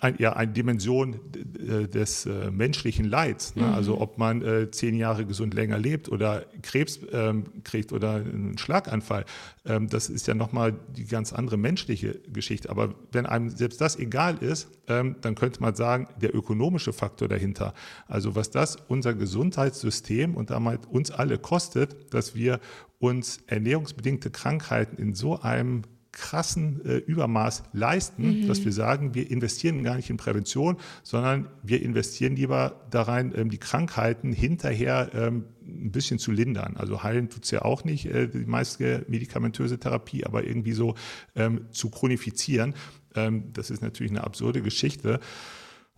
ein, 0.00 0.16
ja, 0.18 0.32
eine 0.32 0.52
Dimension 0.52 1.20
des 1.32 2.26
äh, 2.26 2.50
menschlichen 2.50 3.04
Leids. 3.06 3.56
Ne? 3.56 3.64
Mhm. 3.64 3.74
Also 3.74 4.00
ob 4.00 4.18
man 4.18 4.42
äh, 4.42 4.70
zehn 4.70 4.96
Jahre 4.96 5.26
gesund 5.26 5.54
länger 5.54 5.78
lebt 5.78 6.08
oder 6.08 6.46
Krebs 6.62 7.00
ähm, 7.12 7.62
kriegt 7.64 7.92
oder 7.92 8.14
einen 8.14 8.56
Schlaganfall, 8.58 9.24
ähm, 9.64 9.88
das 9.88 10.08
ist 10.08 10.26
ja 10.26 10.34
nochmal 10.34 10.74
die 10.96 11.04
ganz 11.04 11.32
andere 11.32 11.56
menschliche 11.56 12.20
Geschichte. 12.32 12.70
Aber 12.70 12.94
wenn 13.12 13.26
einem 13.26 13.50
selbst 13.50 13.80
das 13.80 13.96
egal 13.96 14.38
ist, 14.38 14.68
ähm, 14.88 15.16
dann 15.20 15.34
könnte 15.34 15.60
man 15.60 15.74
sagen, 15.74 16.08
der 16.20 16.34
ökonomische 16.34 16.92
Faktor 16.92 17.28
dahinter, 17.28 17.74
also 18.06 18.34
was 18.34 18.50
das 18.50 18.76
unser 18.88 19.14
Gesundheitssystem 19.14 20.34
und 20.34 20.50
damit 20.50 20.86
uns 20.86 21.10
alle 21.10 21.38
kostet, 21.38 22.14
dass 22.14 22.34
wir 22.34 22.60
uns 22.98 23.40
ernährungsbedingte 23.46 24.30
Krankheiten 24.30 24.96
in 24.96 25.14
so 25.14 25.40
einem 25.40 25.82
krassen 26.16 26.82
äh, 26.86 26.96
Übermaß 26.96 27.64
leisten, 27.74 28.40
mhm. 28.40 28.48
dass 28.48 28.64
wir 28.64 28.72
sagen, 28.72 29.14
wir 29.14 29.30
investieren 29.30 29.84
gar 29.84 29.96
nicht 29.96 30.08
in 30.08 30.16
Prävention, 30.16 30.78
sondern 31.02 31.48
wir 31.62 31.82
investieren 31.82 32.36
lieber 32.36 32.86
da 32.90 33.02
rein, 33.02 33.34
ähm, 33.36 33.50
die 33.50 33.58
Krankheiten 33.58 34.32
hinterher 34.32 35.10
ähm, 35.14 35.44
ein 35.62 35.92
bisschen 35.92 36.18
zu 36.18 36.32
lindern. 36.32 36.76
Also 36.78 37.02
heilen 37.02 37.28
tut 37.28 37.44
es 37.44 37.50
ja 37.50 37.62
auch 37.62 37.84
nicht, 37.84 38.06
äh, 38.06 38.28
die 38.28 38.46
meiste 38.46 39.04
medikamentöse 39.08 39.78
Therapie, 39.78 40.24
aber 40.24 40.44
irgendwie 40.44 40.72
so 40.72 40.94
ähm, 41.34 41.66
zu 41.70 41.90
chronifizieren. 41.90 42.74
Ähm, 43.14 43.52
das 43.52 43.68
ist 43.68 43.82
natürlich 43.82 44.10
eine 44.10 44.24
absurde 44.24 44.62
Geschichte. 44.62 45.20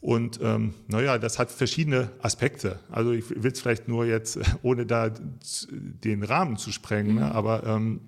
Und 0.01 0.41
ähm, 0.43 0.75
naja, 0.89 1.19
das 1.19 1.39
hat 1.39 1.53
verschiedene 1.53 2.11
Aspekte. 2.21 2.81
Also 2.91 3.13
ich 3.13 3.31
will 3.31 3.53
es 3.53 3.61
vielleicht 3.61 3.87
nur 3.87 4.05
jetzt, 4.05 4.41
ohne 4.63 4.85
da 4.85 5.11
den 5.11 6.25
Rahmen 6.25 6.57
zu 6.57 6.73
sprengen, 6.73 7.15
ne, 7.15 7.21
mhm. 7.21 7.29
ne, 7.29 7.35
aber 7.35 7.65
ähm, 7.65 8.01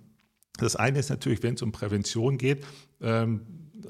das 0.62 0.76
eine 0.76 0.98
ist 0.98 1.10
natürlich, 1.10 1.42
wenn 1.42 1.54
es 1.54 1.62
um 1.62 1.72
Prävention 1.72 2.38
geht, 2.38 2.64
ähm, 3.00 3.40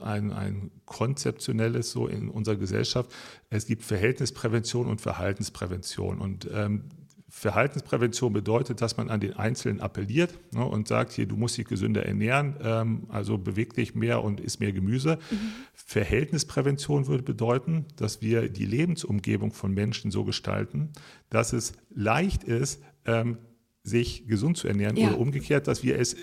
ein, 0.01 0.33
ein 0.33 0.71
konzeptionelles 0.85 1.91
so 1.91 2.07
in 2.07 2.29
unserer 2.29 2.57
Gesellschaft. 2.57 3.11
Es 3.51 3.67
gibt 3.67 3.83
Verhältnisprävention 3.83 4.87
und 4.87 5.01
Verhaltensprävention. 5.01 6.19
Und 6.19 6.49
ähm, 6.53 6.85
Verhaltensprävention 7.31 8.33
bedeutet, 8.33 8.81
dass 8.81 8.97
man 8.97 9.09
an 9.09 9.21
den 9.21 9.35
Einzelnen 9.35 9.81
appelliert 9.81 10.35
ne, 10.53 10.65
und 10.65 10.89
sagt, 10.89 11.13
hier, 11.13 11.27
du 11.27 11.37
musst 11.37 11.57
dich 11.57 11.67
gesünder 11.67 12.05
ernähren, 12.05 12.57
ähm, 12.63 13.07
also 13.09 13.39
beweg 13.39 13.73
dich 13.75 13.95
mehr 13.95 14.25
und 14.25 14.41
isst 14.41 14.59
mehr 14.59 14.73
Gemüse. 14.73 15.19
Mhm. 15.31 15.37
Verhältnisprävention 15.73 17.07
würde 17.07 17.23
bedeuten, 17.23 17.87
dass 17.97 18.21
wir 18.21 18.49
die 18.49 18.67
Lebensumgebung 18.67 19.53
von 19.53 19.73
Menschen 19.73 20.11
so 20.11 20.25
gestalten, 20.25 20.93
dass 21.31 21.53
es 21.53 21.73
leicht 21.95 22.43
ist, 22.43 22.83
ähm, 23.05 23.39
sich 23.85 24.27
gesund 24.27 24.57
zu 24.57 24.67
ernähren 24.67 24.97
ja. 24.97 25.09
oder 25.09 25.19
umgekehrt, 25.19 25.69
dass 25.69 25.85
wir 25.85 25.99
es 25.99 26.17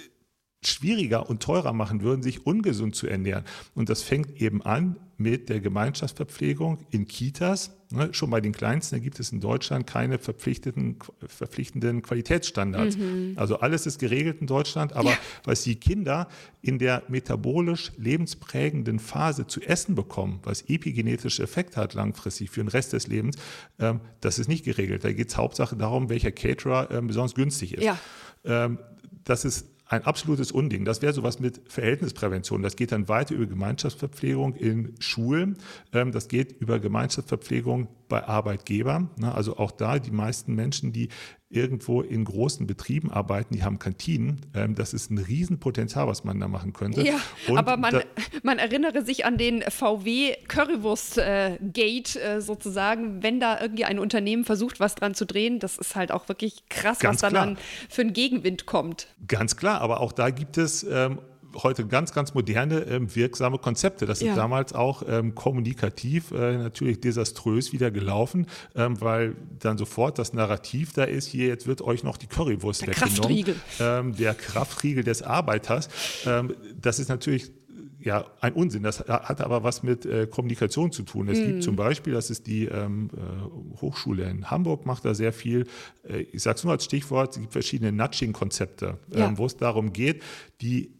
schwieriger 0.64 1.30
und 1.30 1.42
teurer 1.42 1.74
machen 1.74 2.02
würden, 2.02 2.24
sich 2.24 2.46
ungesund 2.46 2.96
zu 2.96 3.08
ernähren. 3.08 3.44
Und 3.76 3.90
das 3.90 4.02
fängt 4.02 4.42
eben 4.42 4.62
an 4.62 4.98
mit 5.20 5.50
der 5.50 5.60
Gemeinschaftsverpflegung 5.60 6.80
in 6.92 7.08
Kitas. 7.08 7.72
Ne, 7.90 8.10
schon 8.12 8.30
bei 8.30 8.42
den 8.42 8.52
Kleinsten 8.52 9.02
gibt 9.02 9.20
es 9.20 9.32
in 9.32 9.40
Deutschland 9.40 9.88
keine 9.88 10.20
verpflichteten, 10.20 10.98
verpflichtenden 11.26 12.02
Qualitätsstandards. 12.02 12.98
Mhm. 12.98 13.34
Also 13.36 13.60
alles 13.60 13.86
ist 13.88 14.00
geregelt 14.00 14.42
in 14.42 14.48
Deutschland, 14.48 14.94
aber 14.94 15.12
ja. 15.12 15.18
was 15.44 15.64
die 15.64 15.76
Kinder 15.76 16.28
in 16.62 16.80
der 16.80 17.04
metabolisch 17.08 17.94
lebensprägenden 17.98 19.00
Phase 19.00 19.48
zu 19.48 19.62
essen 19.62 19.96
bekommen, 19.96 20.40
was 20.44 20.64
epigenetische 20.64 21.44
Effekte 21.44 21.78
hat 21.78 21.94
langfristig 21.94 22.50
für 22.50 22.62
den 22.62 22.68
Rest 22.68 22.94
des 22.94 23.08
Lebens, 23.08 23.38
ähm, 23.80 24.02
das 24.22 24.38
ist 24.38 24.50
nicht 24.50 24.66
geregelt. 24.66 25.04
Da 25.04 25.12
geht 25.14 25.30
es 25.30 25.38
Hauptsache 25.38 25.76
darum, 25.76 26.10
welcher 26.10 26.32
Caterer 26.32 26.92
ähm, 26.92 27.08
besonders 27.08 27.34
günstig 27.34 27.74
ist. 27.74 27.84
Ja. 27.84 27.98
Ähm, 28.44 28.80
das 29.24 29.46
ist 29.46 29.66
ein 29.90 30.04
absolutes 30.04 30.52
Unding. 30.52 30.86
Das 30.86 31.02
wäre 31.02 31.14
sowas 31.14 31.40
mit 31.40 31.62
Verhältnisprävention. 31.68 32.62
Das 32.62 32.76
geht 32.76 32.92
dann 32.92 33.08
weiter 33.08 33.36
über 33.36 33.46
Gemeinschaftsverpflegung 33.46 34.56
in 34.56 34.96
Schulen. 35.00 35.58
Ähm, 35.94 36.12
das 36.12 36.28
geht 36.28 36.60
über 36.60 36.80
Gemeinschaftsverpflegung 36.80 37.88
bei 38.08 38.28
Arbeitgebern. 38.28 39.10
Ne? 39.18 39.34
Also 39.34 39.58
auch 39.58 39.72
da 39.72 40.00
die 40.00 40.12
meisten 40.12 40.56
Menschen, 40.56 40.94
die 40.94 41.10
irgendwo 41.50 42.02
in 42.02 42.26
großen 42.26 42.68
Betrieben 42.68 43.10
arbeiten, 43.10 43.54
die 43.54 43.64
haben 43.64 43.80
Kantinen. 43.80 44.42
Ähm, 44.54 44.76
das 44.76 44.94
ist 44.94 45.10
ein 45.12 45.18
Riesenpotenzial, 45.18 46.08
was 46.08 46.24
man 46.24 46.40
da 46.40 46.48
machen 46.48 46.74
könnte. 46.74 47.02
Ja, 47.02 47.20
Und 47.48 47.58
aber 47.58 47.78
man, 47.78 48.02
man 48.44 48.60
erinnere 48.60 49.04
sich 49.06 49.26
an 49.26 49.38
den 49.38 49.62
VW 49.62 50.36
Currywurst-Gate 50.48 52.16
äh, 52.18 52.42
sozusagen, 52.42 53.24
wenn 53.24 53.40
da 53.40 53.62
irgendwie 53.62 53.86
ein 53.86 54.00
Unternehmen 54.00 54.44
versucht, 54.44 54.80
was 54.80 54.96
dran 54.96 55.16
zu 55.16 55.26
drehen, 55.26 55.60
das 55.60 55.78
ist 55.78 55.96
halt 55.96 56.12
auch 56.12 56.28
wirklich 56.28 56.68
krass, 56.70 57.00
was 57.02 57.22
dann, 57.22 57.34
dann 57.34 57.58
für 57.90 58.02
einen 58.02 58.14
Gegenwind 58.14 58.66
kommt. 58.66 59.08
Ganz 59.28 59.56
klar, 59.56 59.80
aber 59.80 60.02
auch 60.02 60.12
da 60.12 60.32
gibt 60.32 60.58
es 60.58 60.84
ähm, 60.84 61.20
heute 61.64 61.86
ganz, 61.88 62.14
ganz 62.14 62.34
moderne, 62.34 62.80
ähm, 62.82 63.14
wirksame 63.16 63.58
Konzepte. 63.58 64.06
Das 64.06 64.22
ja. 64.22 64.32
ist 64.32 64.38
damals 64.38 64.74
auch 64.74 65.04
ähm, 65.08 65.36
kommunikativ 65.36 66.32
äh, 66.32 66.58
natürlich 66.58 67.00
desaströs 67.00 67.74
wieder 67.74 67.92
gelaufen, 67.92 68.48
ähm, 68.76 69.00
weil 69.02 69.36
dann 69.60 69.78
sofort 69.78 70.20
das 70.20 70.34
Narrativ 70.34 70.94
da 70.94 71.04
ist, 71.04 71.28
hier 71.28 71.48
jetzt 71.48 71.68
wird 71.68 71.82
euch 71.82 72.04
noch 72.04 72.18
die 72.18 72.28
Currywurst 72.28 72.82
der 72.82 72.90
weggenommen. 72.90 73.16
Kraftriegel. 73.18 73.56
Ähm, 73.80 74.16
der 74.16 74.34
Kraftriegel 74.34 75.04
des 75.04 75.22
Arbeiters. 75.22 75.90
Ähm, 76.26 76.54
das 76.80 77.00
ist 77.00 77.10
natürlich 77.10 77.52
ja, 78.00 78.26
ein 78.42 78.54
Unsinn. 78.54 78.84
Das 78.84 79.00
hat 79.00 79.42
aber 79.42 79.64
was 79.64 79.84
mit 79.84 80.06
äh, 80.06 80.28
Kommunikation 80.28 80.92
zu 80.92 81.04
tun. 81.04 81.28
Es 81.28 81.40
mm. 81.40 81.46
gibt 81.46 81.64
zum 81.64 81.76
Beispiel, 81.76 82.14
das 82.14 82.30
ist 82.30 82.48
die 82.48 82.66
ähm, 82.66 83.10
äh, 83.14 83.82
Hochschule 83.82 84.30
in 84.30 84.50
Hamburg, 84.50 84.86
macht 84.86 85.04
da 85.04 85.14
sehr 85.14 85.34
viel. 85.34 85.68
Äh, 86.08 86.22
ich 86.32 86.44
sage 86.44 86.58
es 86.58 86.64
nur 86.64 86.74
als 86.74 86.86
Stichwort, 86.86 87.36
es 87.36 87.42
gibt 87.42 87.52
verschiedene 87.52 87.92
Nudging-Konzepte, 87.92 88.98
ja. 89.14 89.28
ähm, 89.28 89.38
wo 89.38 89.46
es 89.46 89.58
darum 89.58 89.94
geht, 89.94 90.24
die 90.62 90.92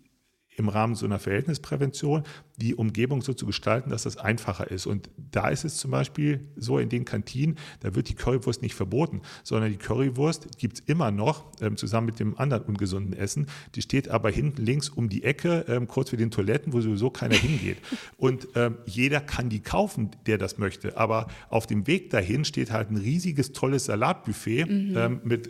im 0.58 0.70
Rahmen 0.70 0.96
so 0.96 1.06
einer 1.06 1.20
Verhältnisprävention 1.20 2.24
die 2.58 2.74
Umgebung 2.74 3.22
so 3.22 3.34
zu 3.34 3.46
gestalten, 3.46 3.92
dass 3.92 4.04
das 4.04 4.18
einfacher 4.18 4.70
ist. 4.70 4.88
Und 4.88 5.10
da 5.32 5.50
ist 5.50 5.64
es 5.64 5.78
zum 5.78 5.92
Beispiel 5.92 6.48
so 6.56 6.80
in 6.80 6.90
den 6.90 7.06
Kantinen, 7.06 7.58
da 7.82 7.94
wird 7.94 8.10
die 8.10 8.16
Currywurst 8.16 8.64
nicht 8.64 8.74
verboten, 8.74 9.22
sondern 9.44 9.72
die 9.72 9.78
Currywurst 9.78 10.58
gibt 10.58 10.80
es 10.80 10.86
immer 10.88 11.12
noch 11.12 11.46
ähm, 11.62 11.78
zusammen 11.78 12.08
mit 12.08 12.20
dem 12.20 12.38
anderen 12.38 12.64
ungesunden 12.64 13.14
Essen. 13.14 13.46
Die 13.76 13.84
steht 13.84 14.10
aber 14.10 14.32
hinten 14.32 14.66
links 14.66 14.90
um 14.90 15.10
die 15.10 15.24
Ecke, 15.24 15.66
ähm, 15.68 15.88
kurz 15.88 16.10
für 16.10 16.18
den 16.18 16.32
Toiletten, 16.32 16.74
wo 16.74 16.82
sowieso 16.82 17.12
keiner 17.12 17.36
hingeht. 17.36 17.78
Und 18.18 18.48
ähm, 18.56 18.80
jeder 18.86 19.22
kann 19.22 19.50
die 19.50 19.60
kaufen, 19.60 20.10
der 20.26 20.40
das 20.40 20.58
möchte. 20.58 20.98
Aber 20.98 21.28
auf 21.50 21.68
dem 21.68 21.86
Weg 21.86 22.10
dahin 22.10 22.46
steht 22.46 22.72
halt 22.72 22.90
ein 22.90 22.98
riesiges, 22.98 23.52
tolles 23.52 23.86
Salatbuffet 23.86 24.66
mhm. 24.66 24.98
ähm, 24.98 25.22
mit 25.24 25.50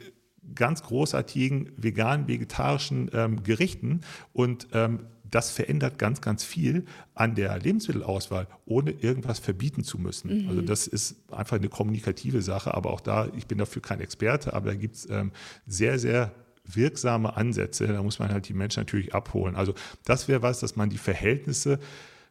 ganz 0.55 0.83
großartigen 0.83 1.71
veganen, 1.77 2.27
vegetarischen 2.27 3.09
ähm, 3.13 3.43
Gerichten 3.43 4.01
und 4.33 4.67
ähm, 4.73 5.07
das 5.29 5.51
verändert 5.51 5.99
ganz, 5.99 6.21
ganz 6.21 6.43
viel 6.43 6.85
an 7.13 7.35
der 7.35 7.57
Lebensmittelauswahl, 7.59 8.47
ohne 8.65 8.91
irgendwas 8.91 9.39
verbieten 9.39 9.83
zu 9.83 9.97
müssen. 9.97 10.43
Mhm. 10.43 10.49
Also 10.49 10.61
das 10.61 10.87
ist 10.87 11.17
einfach 11.31 11.57
eine 11.57 11.69
kommunikative 11.69 12.41
Sache, 12.41 12.73
aber 12.73 12.91
auch 12.91 13.01
da, 13.01 13.29
ich 13.35 13.47
bin 13.47 13.57
dafür 13.57 13.81
kein 13.81 13.99
Experte, 13.99 14.53
aber 14.53 14.71
da 14.71 14.75
gibt 14.75 14.95
es 14.95 15.09
ähm, 15.09 15.31
sehr, 15.65 15.99
sehr 15.99 16.31
wirksame 16.65 17.35
Ansätze. 17.35 17.87
Da 17.87 18.03
muss 18.03 18.19
man 18.19 18.31
halt 18.31 18.47
die 18.49 18.53
Menschen 18.53 18.81
natürlich 18.81 19.13
abholen. 19.13 19.55
Also 19.55 19.73
das 20.05 20.27
wäre 20.27 20.41
was, 20.41 20.59
dass 20.59 20.75
man 20.75 20.89
die 20.89 20.97
Verhältnisse 20.97 21.79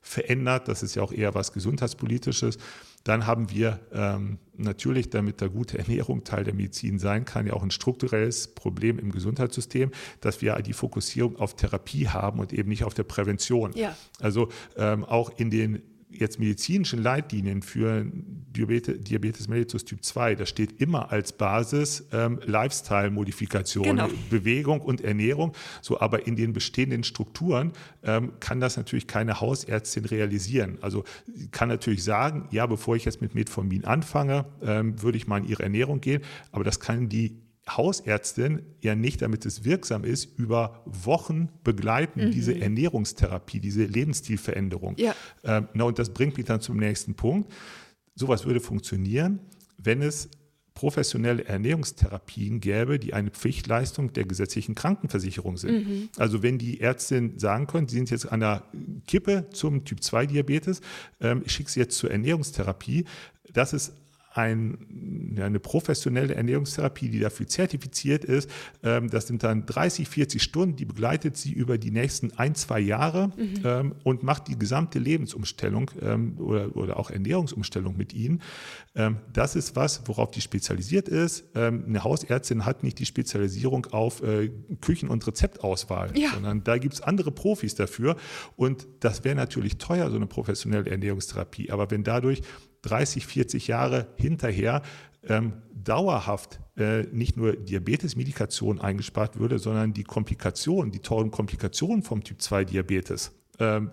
verändert. 0.03 0.69
Das 0.69 0.83
ist 0.83 0.95
ja 0.95 1.03
auch 1.03 1.13
eher 1.13 1.35
was 1.35 1.53
Gesundheitspolitisches. 1.53 2.59
Dann 3.07 3.25
haben 3.25 3.53
wir 3.53 3.79
ähm, 3.93 4.39
natürlich, 4.57 5.11
damit 5.11 5.41
da 5.41 5.47
gute 5.47 5.79
Ernährung 5.79 6.25
Teil 6.25 6.43
der 6.43 6.55
Medizin 6.55 6.99
sein 6.99 7.25
kann, 7.25 7.47
ja 7.47 7.53
auch 7.53 7.63
ein 7.63 7.71
strukturelles 7.71 8.49
Problem 8.49 8.99
im 8.99 9.13
Gesundheitssystem, 9.13 9.93
dass 10.21 10.43
wir 10.43 10.57
die 10.57 10.73
Fokussierung 10.73 11.37
auf 11.37 11.55
Therapie 11.55 12.09
haben 12.09 12.41
und 12.41 12.53
eben 12.53 12.69
nicht 12.69 12.83
auf 12.83 12.95
der 12.95 13.05
Prävention. 13.05 13.73
Ja. 13.75 13.97
Also 14.21 14.49
ähm, 14.77 15.05
auch 15.05 15.31
in 15.39 15.51
den 15.51 15.83
jetzt 16.11 16.39
medizinischen 16.39 17.03
Leitlinien 17.03 17.63
für 17.63 18.05
Diabetes, 18.05 19.03
Diabetes 19.03 19.49
mellitus 19.49 19.85
Typ 19.85 20.05
2, 20.05 20.35
da 20.37 20.47
steht 20.47 20.81
immer 20.81 21.11
als 21.11 21.33
Basis 21.33 22.07
ähm, 22.13 22.41
Lifestyle-Modifikation, 22.45 23.85
genau. 23.85 24.09
Bewegung 24.31 24.81
und 24.81 25.01
Ernährung. 25.03 25.53
So, 25.83 26.01
aber 26.01 26.27
in 26.27 26.37
den 26.37 26.53
bestehenden 26.53 27.05
Strukturen 27.05 27.73
ähm, 28.03 28.33
kann 28.41 28.61
das 28.61 28.77
natürlich 28.77 29.07
keine 29.07 29.41
Hausärztin 29.41 30.05
realisieren. 30.05 30.79
Also 30.81 31.05
kann 31.51 31.69
natürlich 31.69 32.05
sagen, 32.05 32.49
ja, 32.51 32.67
bevor 32.67 32.97
ich 32.97 33.05
jetzt 33.05 33.21
mit 33.21 33.35
Metformin 33.35 33.85
anfange, 33.85 34.47
ähm, 34.63 35.03
würde 35.03 35.19
ich 35.19 35.27
mal 35.27 35.39
in 35.39 35.49
ihre 35.49 35.63
Ernährung 35.63 36.01
gehen, 36.01 36.23
aber 36.53 36.65
das 36.65 36.81
kann 36.81 37.09
die 37.09 37.46
Hausärztin 37.69 38.63
ja 38.81 38.95
nicht, 38.95 39.23
damit 39.23 39.45
es 39.45 39.65
wirksam 39.65 40.05
ist, 40.05 40.39
über 40.39 40.83
Wochen 40.87 41.49
begleiten, 41.65 42.27
mhm. 42.27 42.31
diese 42.31 42.59
Ernährungstherapie, 42.59 43.61
diese 43.61 43.85
Lebensstilveränderung. 43.85 44.95
Ja. 44.99 45.15
Ähm, 45.43 45.69
na, 45.75 45.85
und 45.85 45.99
das 45.99 46.11
bringt 46.11 46.37
mich 46.37 46.47
dann 46.47 46.61
zum 46.61 46.77
nächsten 46.77 47.15
Punkt. 47.15 47.53
Sowas 48.15 48.47
würde 48.47 48.61
funktionieren, 48.61 49.41
wenn 49.79 50.01
es 50.01 50.31
professionelle 50.77 51.45
Ernährungstherapien 51.47 52.61
gäbe, 52.61 52.99
die 52.99 53.15
eine 53.15 53.31
Pflichtleistung 53.31 54.13
der 54.13 54.27
gesetzlichen 54.27 54.75
Krankenversicherung 54.75 55.57
sind. 55.57 55.89
Mhm. 55.89 56.09
Also 56.19 56.43
wenn 56.43 56.59
die 56.59 56.81
Ärztin 56.81 57.39
sagen 57.39 57.67
können, 57.67 57.89
sie 57.89 57.97
sind 57.97 58.11
jetzt 58.11 58.31
an 58.31 58.41
der 58.41 58.63
Kippe 59.07 59.47
zum 59.53 59.85
Typ-2-Diabetes, 59.85 60.83
ähm, 61.21 61.43
ich 61.45 61.53
schicke 61.53 61.71
sie 61.71 61.81
jetzt 61.81 61.97
zur 61.97 62.11
Ernährungstherapie, 62.11 63.07
das 63.53 63.73
ist 63.73 63.95
ein, 64.37 65.37
eine 65.41 65.59
professionelle 65.59 66.35
Ernährungstherapie, 66.35 67.09
die 67.09 67.21
dafür 67.21 67.47
zertifiziert 67.47 68.25
ist. 68.25 68.51
Ähm, 68.83 69.09
das 69.09 69.27
sind 69.27 69.43
dann 69.43 69.67
30, 69.67 70.09
40 70.09 70.43
Stunden, 70.43 70.77
die 70.77 70.85
begleitet 70.85 71.37
sie 71.37 71.53
über 71.53 71.79
die 71.79 71.91
nächsten 71.91 72.33
ein, 72.37 72.55
zwei 72.55 72.81
Jahre 72.81 73.29
mhm. 73.37 73.55
ähm, 73.65 73.95
und 74.05 74.23
macht 74.23 74.49
die 74.49 74.59
gesamte 74.59 74.99
Lebensumstellung 74.99 75.91
ähm, 76.03 76.39
oder, 76.39 76.77
oder 76.77 76.99
auch 76.99 77.11
Ernährungsumstellung 77.11 77.97
mit 77.97 78.13
ihnen. 78.13 78.43
Das 79.31 79.57
ist 79.57 79.77
was, 79.77 80.01
worauf 80.07 80.31
die 80.31 80.41
spezialisiert 80.41 81.07
ist. 81.07 81.55
Eine 81.55 82.03
Hausärztin 82.03 82.65
hat 82.65 82.83
nicht 82.83 82.99
die 82.99 83.05
Spezialisierung 83.05 83.85
auf 83.91 84.23
äh, 84.23 84.51
Küchen- 84.81 85.11
und 85.11 85.27
Rezeptauswahl, 85.27 86.17
ja. 86.17 86.31
sondern 86.33 86.65
da 86.65 86.79
gibt 86.79 86.95
es 86.95 87.03
andere 87.03 87.31
Profis 87.31 87.75
dafür. 87.75 88.17
Und 88.57 88.89
das 89.01 89.23
wäre 89.23 89.35
natürlich 89.35 89.77
teuer, 89.77 90.09
so 90.09 90.17
eine 90.17 90.27
professionelle 90.27 90.91
Ernährungstherapie. 90.91 91.71
Aber 91.71 91.91
wenn 91.91 92.05
dadurch 92.05 92.41
30, 92.83 93.27
40 93.27 93.67
Jahre 93.69 94.09
hinterher 94.17 94.83
ähm, 95.29 95.55
dauerhaft 95.75 96.61
äh, 96.77 97.03
nicht 97.05 97.37
nur 97.37 97.57
Diabetes-Medikation 97.57 98.81
eingespart 98.81 99.39
würde, 99.39 99.59
sondern 99.59 99.93
die 99.93 100.05
Komplikationen, 100.05 100.93
die 100.93 101.01
teuren 101.01 101.31
Komplikationen 101.31 102.03
vom 102.03 102.23
Typ-2-Diabetes, 102.23 103.33
ähm, 103.59 103.91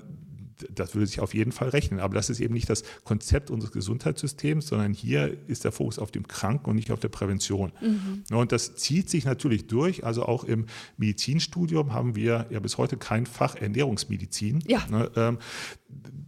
das 0.73 0.95
würde 0.95 1.07
sich 1.07 1.19
auf 1.19 1.33
jeden 1.33 1.51
Fall 1.51 1.69
rechnen. 1.69 1.99
Aber 1.99 2.15
das 2.15 2.29
ist 2.29 2.39
eben 2.39 2.53
nicht 2.53 2.69
das 2.69 2.83
Konzept 3.03 3.51
unseres 3.51 3.71
Gesundheitssystems, 3.71 4.67
sondern 4.67 4.93
hier 4.93 5.37
ist 5.47 5.63
der 5.63 5.71
Fokus 5.71 5.99
auf 5.99 6.11
dem 6.11 6.27
Kranken 6.27 6.69
und 6.69 6.75
nicht 6.75 6.91
auf 6.91 6.99
der 6.99 7.09
Prävention. 7.09 7.71
Mhm. 7.81 8.23
Und 8.35 8.51
das 8.51 8.75
zieht 8.75 9.09
sich 9.09 9.25
natürlich 9.25 9.67
durch. 9.67 10.03
Also 10.05 10.23
auch 10.23 10.43
im 10.43 10.65
Medizinstudium 10.97 11.93
haben 11.93 12.15
wir 12.15 12.47
ja 12.49 12.59
bis 12.59 12.77
heute 12.77 12.97
kein 12.97 13.25
Fach 13.25 13.55
Ernährungsmedizin. 13.55 14.63
Ja. 14.67 14.85
Ne, 14.89 15.11
ähm, 15.15 15.37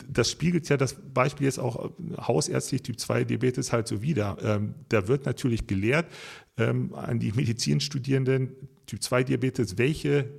das 0.07 0.31
spiegelt 0.31 0.69
ja 0.69 0.77
das 0.77 0.95
Beispiel 1.13 1.45
jetzt 1.45 1.59
auch 1.59 1.91
hausärztlich 2.17 2.83
Typ 2.83 2.99
2 2.99 3.25
Diabetes 3.25 3.73
halt 3.73 3.87
so 3.87 4.01
wider. 4.01 4.37
Ähm, 4.41 4.75
da 4.89 5.07
wird 5.07 5.25
natürlich 5.25 5.67
gelehrt 5.67 6.05
ähm, 6.57 6.93
an 6.93 7.19
die 7.19 7.31
Medizinstudierenden 7.31 8.51
Typ 8.85 9.01
2 9.01 9.23
Diabetes, 9.23 9.77
welche 9.77 10.29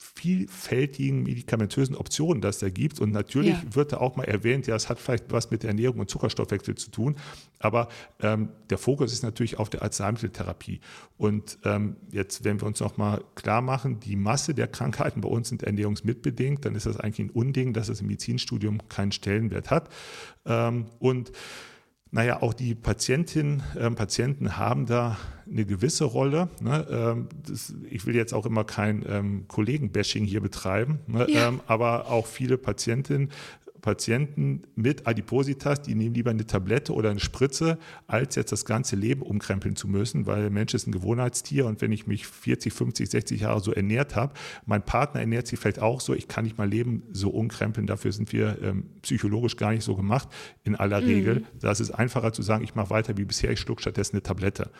vielfältigen 0.00 1.24
medikamentösen 1.24 1.96
Optionen 1.96 2.40
das 2.40 2.60
da 2.60 2.70
gibt. 2.70 3.00
Und 3.00 3.10
natürlich 3.10 3.56
ja. 3.56 3.74
wird 3.74 3.92
da 3.92 3.96
auch 3.96 4.14
mal 4.14 4.24
erwähnt, 4.24 4.68
ja, 4.68 4.76
es 4.76 4.88
hat 4.88 5.00
vielleicht 5.00 5.32
was 5.32 5.50
mit 5.50 5.64
Ernährung 5.64 5.98
und 5.98 6.08
Zuckerstoffwechsel 6.08 6.76
zu 6.76 6.92
tun, 6.92 7.16
aber 7.58 7.88
ähm, 8.20 8.50
der 8.70 8.78
Fokus 8.78 9.12
ist 9.12 9.24
natürlich 9.24 9.58
auf 9.58 9.70
der 9.70 9.82
Arzneimitteltherapie. 9.82 10.80
Und 11.16 11.58
ähm, 11.64 11.96
jetzt, 12.12 12.44
wenn 12.44 12.60
wir 12.60 12.68
uns 12.68 12.78
noch 12.78 12.96
mal 12.96 13.24
klar 13.34 13.60
machen, 13.60 13.98
die 13.98 14.14
Masse 14.14 14.54
der 14.54 14.68
Krankheiten 14.68 15.20
bei 15.20 15.28
uns 15.28 15.48
sind 15.48 15.64
ernährungsmitbedingt, 15.64 16.64
dann 16.64 16.76
ist 16.76 16.86
das 16.86 16.98
eigentlich 16.98 17.26
ein 17.26 17.30
Unding, 17.30 17.72
dass 17.72 17.88
es 17.88 18.00
im 18.00 18.06
Medizinstudium 18.06 18.88
keinen 18.88 19.10
Stellenwert 19.10 19.70
hat. 19.72 19.88
Ähm, 20.46 20.86
und 21.00 21.32
naja, 22.10 22.42
auch 22.42 22.54
die 22.54 22.74
Patientinnen 22.74 23.62
und 23.74 23.80
äh, 23.80 23.90
Patienten 23.90 24.56
haben 24.56 24.86
da 24.86 25.18
eine 25.50 25.64
gewisse 25.64 26.04
Rolle. 26.04 26.48
Ne? 26.60 26.86
Ähm, 26.90 27.28
das, 27.46 27.74
ich 27.90 28.06
will 28.06 28.14
jetzt 28.14 28.32
auch 28.32 28.46
immer 28.46 28.64
kein 28.64 29.04
ähm, 29.08 29.44
Kollegenbashing 29.48 30.24
hier 30.24 30.40
betreiben, 30.40 31.00
ne? 31.06 31.26
ja. 31.28 31.48
ähm, 31.48 31.60
aber 31.66 32.10
auch 32.10 32.26
viele 32.26 32.58
Patientinnen 32.58 33.30
Patienten 33.80 34.62
mit 34.74 35.06
Adipositas, 35.06 35.82
die 35.82 35.94
nehmen 35.94 36.14
lieber 36.14 36.30
eine 36.30 36.46
Tablette 36.46 36.92
oder 36.92 37.10
eine 37.10 37.20
Spritze, 37.20 37.78
als 38.06 38.34
jetzt 38.34 38.52
das 38.52 38.64
ganze 38.64 38.96
Leben 38.96 39.22
umkrempeln 39.22 39.76
zu 39.76 39.88
müssen, 39.88 40.26
weil 40.26 40.42
der 40.42 40.50
Mensch 40.50 40.74
ist 40.74 40.86
ein 40.86 40.92
Gewohnheitstier 40.92 41.66
und 41.66 41.80
wenn 41.80 41.92
ich 41.92 42.06
mich 42.06 42.26
40, 42.26 42.72
50, 42.72 43.10
60 43.10 43.40
Jahre 43.40 43.60
so 43.60 43.72
ernährt 43.72 44.16
habe, 44.16 44.34
mein 44.66 44.82
Partner 44.82 45.20
ernährt 45.20 45.46
sich 45.46 45.58
vielleicht 45.58 45.80
auch 45.80 46.00
so, 46.00 46.14
ich 46.14 46.28
kann 46.28 46.44
nicht 46.44 46.58
mein 46.58 46.70
Leben 46.70 47.02
so 47.12 47.30
umkrempeln, 47.30 47.86
dafür 47.86 48.12
sind 48.12 48.32
wir 48.32 48.58
ähm, 48.62 48.86
psychologisch 49.02 49.56
gar 49.56 49.72
nicht 49.72 49.84
so 49.84 49.94
gemacht 49.94 50.28
in 50.64 50.76
aller 50.76 51.00
mhm. 51.00 51.06
Regel. 51.06 51.44
Da 51.60 51.70
ist 51.70 51.80
es 51.80 51.90
einfacher 51.90 52.32
zu 52.32 52.42
sagen, 52.42 52.64
ich 52.64 52.74
mache 52.74 52.90
weiter 52.90 53.16
wie 53.16 53.24
bisher, 53.24 53.50
ich 53.50 53.60
schluck 53.60 53.80
stattdessen 53.80 54.16
eine 54.16 54.22
Tablette. 54.22 54.70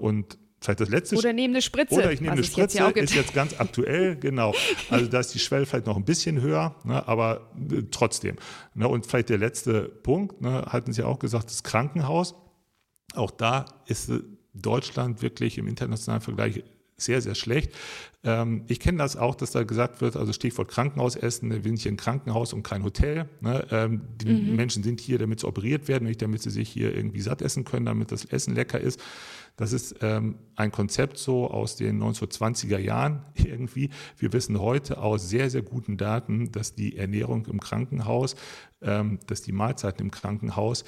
Und 0.00 0.38
vielleicht 0.62 0.80
das 0.80 0.88
letzte. 0.88 1.16
Oder 1.16 1.32
nehme 1.32 1.54
eine 1.54 1.62
Spritze. 1.62 1.94
Oder 1.94 2.12
ich 2.12 2.20
nehme 2.20 2.32
eine 2.32 2.44
Spritze, 2.44 2.78
jetzt 2.78 2.96
ist 3.10 3.14
jetzt 3.14 3.34
ganz 3.34 3.58
aktuell, 3.58 4.16
genau. 4.20 4.54
Also 4.90 5.06
da 5.06 5.20
ist 5.20 5.34
die 5.34 5.38
Schwelle 5.38 5.66
vielleicht 5.66 5.86
noch 5.86 5.96
ein 5.96 6.04
bisschen 6.04 6.40
höher, 6.40 6.76
ne, 6.84 7.06
aber 7.06 7.50
äh, 7.70 7.82
trotzdem. 7.90 8.36
Ne, 8.74 8.88
und 8.88 9.06
vielleicht 9.06 9.28
der 9.28 9.38
letzte 9.38 9.82
Punkt, 9.82 10.40
ne, 10.40 10.64
hatten 10.68 10.92
Sie 10.92 11.02
auch 11.02 11.18
gesagt, 11.18 11.50
das 11.50 11.62
Krankenhaus. 11.62 12.34
Auch 13.14 13.30
da 13.30 13.66
ist 13.86 14.08
äh, 14.08 14.20
Deutschland 14.54 15.22
wirklich 15.22 15.58
im 15.58 15.66
internationalen 15.66 16.22
Vergleich 16.22 16.62
sehr, 16.96 17.20
sehr 17.20 17.34
schlecht. 17.34 17.72
Ähm, 18.24 18.64
ich 18.68 18.80
kenne 18.80 18.98
das 18.98 19.16
auch, 19.16 19.34
dass 19.34 19.50
da 19.50 19.64
gesagt 19.64 20.00
wird, 20.00 20.16
also 20.16 20.32
Stichwort 20.32 20.68
Krankenhausessen, 20.68 21.50
wir 21.50 21.62
sind 21.62 21.78
hier 21.80 21.92
ein 21.92 21.96
Krankenhaus 21.96 22.52
und 22.52 22.62
kein 22.62 22.84
Hotel. 22.84 23.28
Ne? 23.40 23.66
Ähm, 23.70 24.02
die 24.20 24.32
mhm. 24.32 24.56
Menschen 24.56 24.82
sind 24.82 25.00
hier, 25.00 25.18
damit 25.18 25.40
sie 25.40 25.46
operiert 25.46 25.88
werden, 25.88 26.04
nicht 26.04 26.22
damit 26.22 26.42
sie 26.42 26.50
sich 26.50 26.68
hier 26.68 26.94
irgendwie 26.94 27.20
satt 27.20 27.42
essen 27.42 27.64
können, 27.64 27.86
damit 27.86 28.12
das 28.12 28.24
Essen 28.24 28.54
lecker 28.54 28.80
ist. 28.80 29.00
Das 29.56 29.72
ist 29.72 29.96
ähm, 30.00 30.36
ein 30.56 30.72
Konzept 30.72 31.18
so 31.18 31.50
aus 31.50 31.76
den 31.76 32.02
1920er 32.02 32.78
Jahren 32.78 33.24
irgendwie. 33.34 33.90
Wir 34.18 34.32
wissen 34.32 34.60
heute 34.60 34.98
aus 34.98 35.28
sehr, 35.28 35.50
sehr 35.50 35.62
guten 35.62 35.96
Daten, 35.96 36.52
dass 36.52 36.74
die 36.74 36.96
Ernährung 36.96 37.46
im 37.46 37.60
Krankenhaus, 37.60 38.34
ähm, 38.80 39.18
dass 39.26 39.42
die 39.42 39.52
Mahlzeiten 39.52 40.02
im 40.02 40.10
Krankenhaus 40.10 40.84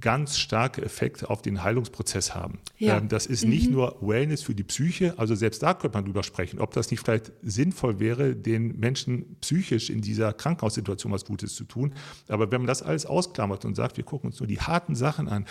ganz 0.00 0.38
starke 0.38 0.82
Effekte 0.82 1.30
auf 1.30 1.40
den 1.40 1.62
Heilungsprozess 1.62 2.34
haben. 2.34 2.58
Ja. 2.76 2.98
Ähm, 2.98 3.08
das 3.08 3.26
ist 3.26 3.44
mhm. 3.44 3.50
nicht 3.50 3.70
nur 3.70 3.96
Wellness 4.00 4.42
für 4.42 4.54
die 4.54 4.64
Psyche, 4.64 5.18
also 5.18 5.34
selbst 5.34 5.62
da 5.62 5.72
könnte 5.72 5.96
man 5.96 6.04
drüber 6.04 6.22
sprechen, 6.22 6.60
ob 6.60 6.72
das 6.72 6.90
nicht 6.90 7.00
vielleicht 7.00 7.32
sinnvoll 7.42 7.98
wäre, 7.98 8.36
den 8.36 8.78
Menschen 8.78 9.36
psychisch 9.40 9.88
in 9.88 10.02
dieser 10.02 10.32
Krankenhaussituation 10.34 11.10
was 11.10 11.24
Gutes 11.24 11.54
zu 11.54 11.64
tun. 11.64 11.94
Aber 12.28 12.50
wenn 12.52 12.60
man 12.60 12.68
das 12.68 12.82
alles 12.82 13.06
ausklammert 13.06 13.64
und 13.64 13.76
sagt, 13.76 13.96
wir 13.96 14.04
gucken 14.04 14.30
uns 14.30 14.40
nur 14.40 14.46
die 14.46 14.60
harten 14.60 14.94
Sachen 14.94 15.28
an, 15.28 15.46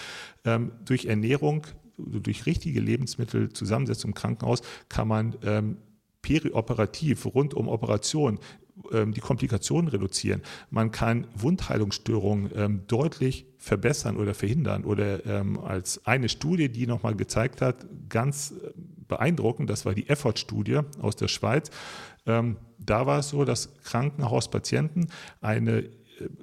ähm, 0.45 0.71
durch 0.85 1.05
Ernährung 1.05 1.65
durch 1.97 2.45
richtige 2.45 2.79
Lebensmittelzusammensetzung 2.79 4.11
im 4.11 4.15
Krankenhaus 4.15 4.61
kann 4.89 5.07
man 5.07 5.35
ähm, 5.43 5.77
perioperativ 6.21 7.25
rund 7.25 7.53
um 7.53 7.67
Operation 7.67 8.39
ähm, 8.91 9.13
die 9.13 9.21
Komplikationen 9.21 9.89
reduzieren. 9.89 10.41
Man 10.69 10.91
kann 10.91 11.27
Wundheilungsstörungen 11.35 12.51
ähm, 12.55 12.81
deutlich 12.87 13.45
verbessern 13.57 14.17
oder 14.17 14.33
verhindern. 14.33 14.83
Oder 14.85 15.25
ähm, 15.25 15.59
als 15.59 16.05
eine 16.05 16.29
Studie, 16.29 16.69
die 16.69 16.85
nochmal 16.85 17.15
gezeigt 17.15 17.61
hat, 17.61 17.87
ganz 18.09 18.51
äh, 18.51 18.71
beeindruckend, 19.07 19.69
das 19.69 19.85
war 19.85 19.93
die 19.93 20.09
Effort-Studie 20.09 20.81
aus 20.99 21.15
der 21.15 21.27
Schweiz. 21.27 21.71
Ähm, 22.25 22.57
da 22.77 23.05
war 23.05 23.19
es 23.19 23.29
so, 23.29 23.45
dass 23.45 23.73
Krankenhauspatienten 23.83 25.07
eine 25.41 25.89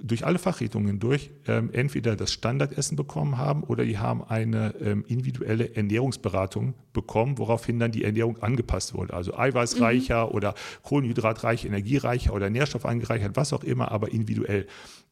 durch 0.01 0.25
alle 0.25 0.39
Fachrichtungen 0.39 1.01
durch 1.01 1.31
ähm, 1.47 1.71
entweder 1.73 2.17
das 2.17 2.33
Standardessen 2.33 2.97
bekommen 2.97 3.39
haben 3.39 3.65
oder 3.65 3.85
die 3.85 3.99
haben 3.99 4.23
eine 4.23 4.75
ähm, 4.81 5.05
individuelle 5.09 5.75
Ernährungsberatung 5.75 6.75
bekommen, 6.93 7.39
woraufhin 7.39 7.79
dann 7.79 7.91
die 7.91 8.05
Ernährung 8.05 8.41
angepasst 8.43 8.95
wurde. 8.95 9.15
Also 9.15 9.37
eiweißreicher 9.37 10.27
mhm. 10.27 10.33
oder 10.33 10.55
kohlenhydratreicher, 10.83 11.69
energiereicher 11.69 12.33
oder 12.33 12.51
nährstoffangereichert, 12.51 13.37
was 13.37 13.53
auch 13.53 13.65
immer, 13.65 13.91
aber 13.91 14.13
individuell. 14.13 14.67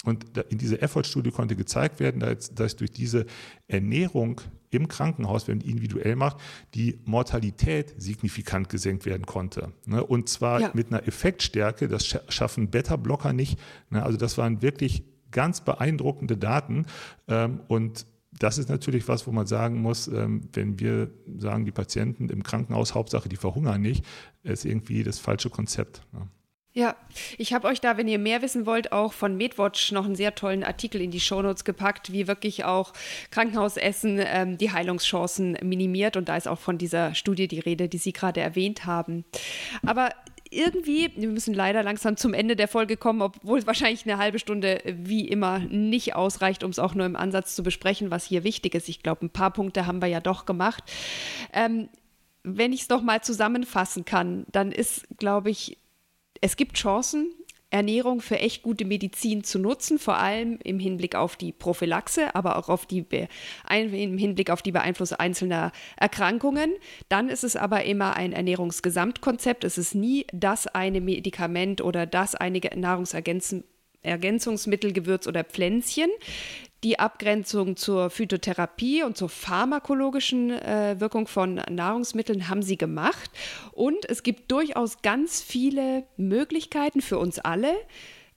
Und 0.04 0.38
in 0.48 0.58
dieser 0.58 0.82
Effort-Studie 0.82 1.30
konnte 1.30 1.56
gezeigt 1.56 2.00
werden, 2.00 2.20
dass, 2.20 2.54
dass 2.54 2.76
durch 2.76 2.90
diese 2.90 3.26
Ernährung 3.68 4.40
im 4.72 4.88
Krankenhaus, 4.88 5.46
wenn 5.46 5.58
man 5.58 5.64
die 5.64 5.70
individuell 5.70 6.16
macht, 6.16 6.38
die 6.74 6.98
Mortalität 7.04 7.94
signifikant 7.98 8.68
gesenkt 8.68 9.06
werden 9.06 9.26
konnte. 9.26 9.72
Ne? 9.86 10.02
Und 10.04 10.28
zwar 10.28 10.60
ja. 10.60 10.70
mit 10.74 10.90
einer 10.90 11.06
Effektstärke, 11.06 11.88
das 11.88 12.06
schaffen 12.28 12.70
Beta-Blocker 12.70 13.32
nicht. 13.32 13.58
Ne? 13.90 14.02
Also 14.02 14.18
das 14.18 14.38
waren 14.38 14.62
wirklich 14.62 15.04
ganz 15.30 15.60
beeindruckende 15.60 16.36
Daten. 16.36 16.86
Ähm, 17.28 17.60
und 17.68 18.06
das 18.38 18.56
ist 18.56 18.70
natürlich 18.70 19.08
was, 19.08 19.26
wo 19.26 19.32
man 19.32 19.46
sagen 19.46 19.80
muss, 19.82 20.08
ähm, 20.08 20.48
wenn 20.54 20.80
wir 20.80 21.10
sagen, 21.36 21.66
die 21.66 21.72
Patienten 21.72 22.30
im 22.30 22.42
Krankenhaus, 22.42 22.94
Hauptsache, 22.94 23.28
die 23.28 23.36
verhungern 23.36 23.82
nicht, 23.82 24.04
ist 24.42 24.64
irgendwie 24.64 25.02
das 25.04 25.18
falsche 25.18 25.50
Konzept. 25.50 26.02
Ne? 26.12 26.28
Ja, 26.74 26.96
ich 27.36 27.52
habe 27.52 27.68
euch 27.68 27.82
da, 27.82 27.98
wenn 27.98 28.08
ihr 28.08 28.18
mehr 28.18 28.40
wissen 28.40 28.64
wollt, 28.64 28.92
auch 28.92 29.12
von 29.12 29.36
MedWatch 29.36 29.92
noch 29.92 30.06
einen 30.06 30.16
sehr 30.16 30.34
tollen 30.34 30.64
Artikel 30.64 31.02
in 31.02 31.10
die 31.10 31.20
Shownotes 31.20 31.64
gepackt, 31.64 32.12
wie 32.12 32.26
wirklich 32.28 32.64
auch 32.64 32.94
Krankenhausessen 33.30 34.18
ähm, 34.24 34.56
die 34.56 34.72
Heilungschancen 34.72 35.58
minimiert. 35.62 36.16
Und 36.16 36.30
da 36.30 36.36
ist 36.36 36.48
auch 36.48 36.58
von 36.58 36.78
dieser 36.78 37.14
Studie 37.14 37.46
die 37.46 37.60
Rede, 37.60 37.90
die 37.90 37.98
Sie 37.98 38.14
gerade 38.14 38.40
erwähnt 38.40 38.86
haben. 38.86 39.26
Aber 39.84 40.14
irgendwie, 40.50 41.10
wir 41.14 41.28
müssen 41.28 41.52
leider 41.52 41.82
langsam 41.82 42.16
zum 42.16 42.32
Ende 42.32 42.56
der 42.56 42.68
Folge 42.68 42.96
kommen, 42.96 43.20
obwohl 43.20 43.66
wahrscheinlich 43.66 44.06
eine 44.06 44.16
halbe 44.16 44.38
Stunde 44.38 44.80
wie 44.84 45.28
immer 45.28 45.58
nicht 45.58 46.14
ausreicht, 46.14 46.64
um 46.64 46.70
es 46.70 46.78
auch 46.78 46.94
nur 46.94 47.04
im 47.04 47.16
Ansatz 47.16 47.54
zu 47.54 47.62
besprechen, 47.62 48.10
was 48.10 48.24
hier 48.24 48.44
wichtig 48.44 48.74
ist. 48.74 48.88
Ich 48.88 49.02
glaube, 49.02 49.26
ein 49.26 49.30
paar 49.30 49.50
Punkte 49.50 49.86
haben 49.86 50.00
wir 50.00 50.08
ja 50.08 50.20
doch 50.20 50.46
gemacht. 50.46 50.84
Ähm, 51.52 51.90
wenn 52.44 52.72
ich 52.72 52.82
es 52.82 52.88
noch 52.88 53.02
mal 53.02 53.22
zusammenfassen 53.22 54.04
kann, 54.04 54.46
dann 54.50 54.72
ist, 54.72 55.06
glaube 55.18 55.50
ich, 55.50 55.78
es 56.42 56.56
gibt 56.56 56.76
Chancen, 56.76 57.32
Ernährung 57.70 58.20
für 58.20 58.38
echt 58.38 58.62
gute 58.62 58.84
Medizin 58.84 59.44
zu 59.44 59.58
nutzen, 59.58 59.98
vor 59.98 60.18
allem 60.18 60.58
im 60.62 60.78
Hinblick 60.78 61.14
auf 61.14 61.36
die 61.36 61.52
Prophylaxe, 61.52 62.34
aber 62.34 62.58
auch 62.58 62.68
auf 62.68 62.84
die 62.84 63.06
im 63.70 64.18
Hinblick 64.18 64.50
auf 64.50 64.60
die 64.60 64.72
Beeinflussung 64.72 65.18
einzelner 65.18 65.72
Erkrankungen. 65.96 66.74
Dann 67.08 67.30
ist 67.30 67.44
es 67.44 67.56
aber 67.56 67.84
immer 67.84 68.14
ein 68.14 68.34
Ernährungsgesamtkonzept. 68.34 69.64
Es 69.64 69.78
ist 69.78 69.94
nie 69.94 70.26
das 70.34 70.66
eine 70.66 71.00
Medikament 71.00 71.80
oder 71.80 72.04
das 72.04 72.34
eine 72.34 72.60
Nahrungsergänzungsmittel, 72.74 74.92
Gewürz 74.92 75.26
oder 75.26 75.44
Pflänzchen. 75.44 76.10
Die 76.84 76.98
Abgrenzung 76.98 77.76
zur 77.76 78.10
Phytotherapie 78.10 79.04
und 79.04 79.16
zur 79.16 79.28
pharmakologischen 79.28 80.50
äh, 80.50 80.96
Wirkung 80.98 81.28
von 81.28 81.62
Nahrungsmitteln 81.70 82.48
haben 82.48 82.62
sie 82.62 82.76
gemacht. 82.76 83.30
Und 83.70 84.04
es 84.08 84.24
gibt 84.24 84.50
durchaus 84.50 85.00
ganz 85.02 85.40
viele 85.40 86.04
Möglichkeiten 86.16 87.00
für 87.00 87.18
uns 87.18 87.38
alle, 87.38 87.72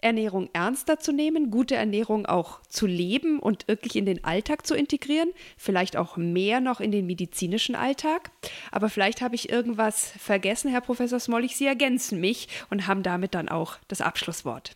Ernährung 0.05 0.49
ernster 0.53 0.99
zu 0.99 1.11
nehmen, 1.11 1.49
gute 1.49 1.75
Ernährung 1.75 2.27
auch 2.27 2.61
zu 2.69 2.85
leben 2.85 3.39
und 3.39 3.67
wirklich 3.67 3.95
in 3.95 4.05
den 4.05 4.23
Alltag 4.23 4.67
zu 4.67 4.75
integrieren, 4.75 5.31
vielleicht 5.57 5.97
auch 5.97 6.15
mehr 6.15 6.59
noch 6.59 6.79
in 6.79 6.91
den 6.91 7.07
medizinischen 7.07 7.73
Alltag. 7.73 8.29
Aber 8.71 8.89
vielleicht 8.89 9.21
habe 9.21 9.33
ich 9.33 9.49
irgendwas 9.49 10.13
vergessen, 10.19 10.69
Herr 10.69 10.81
Professor 10.81 11.19
Smollig. 11.19 11.55
Sie 11.55 11.65
ergänzen 11.65 12.19
mich 12.21 12.47
und 12.69 12.85
haben 12.85 13.01
damit 13.01 13.33
dann 13.33 13.49
auch 13.49 13.77
das 13.87 14.01
Abschlusswort. 14.01 14.75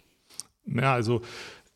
Ja, 0.65 0.93
also 0.93 1.21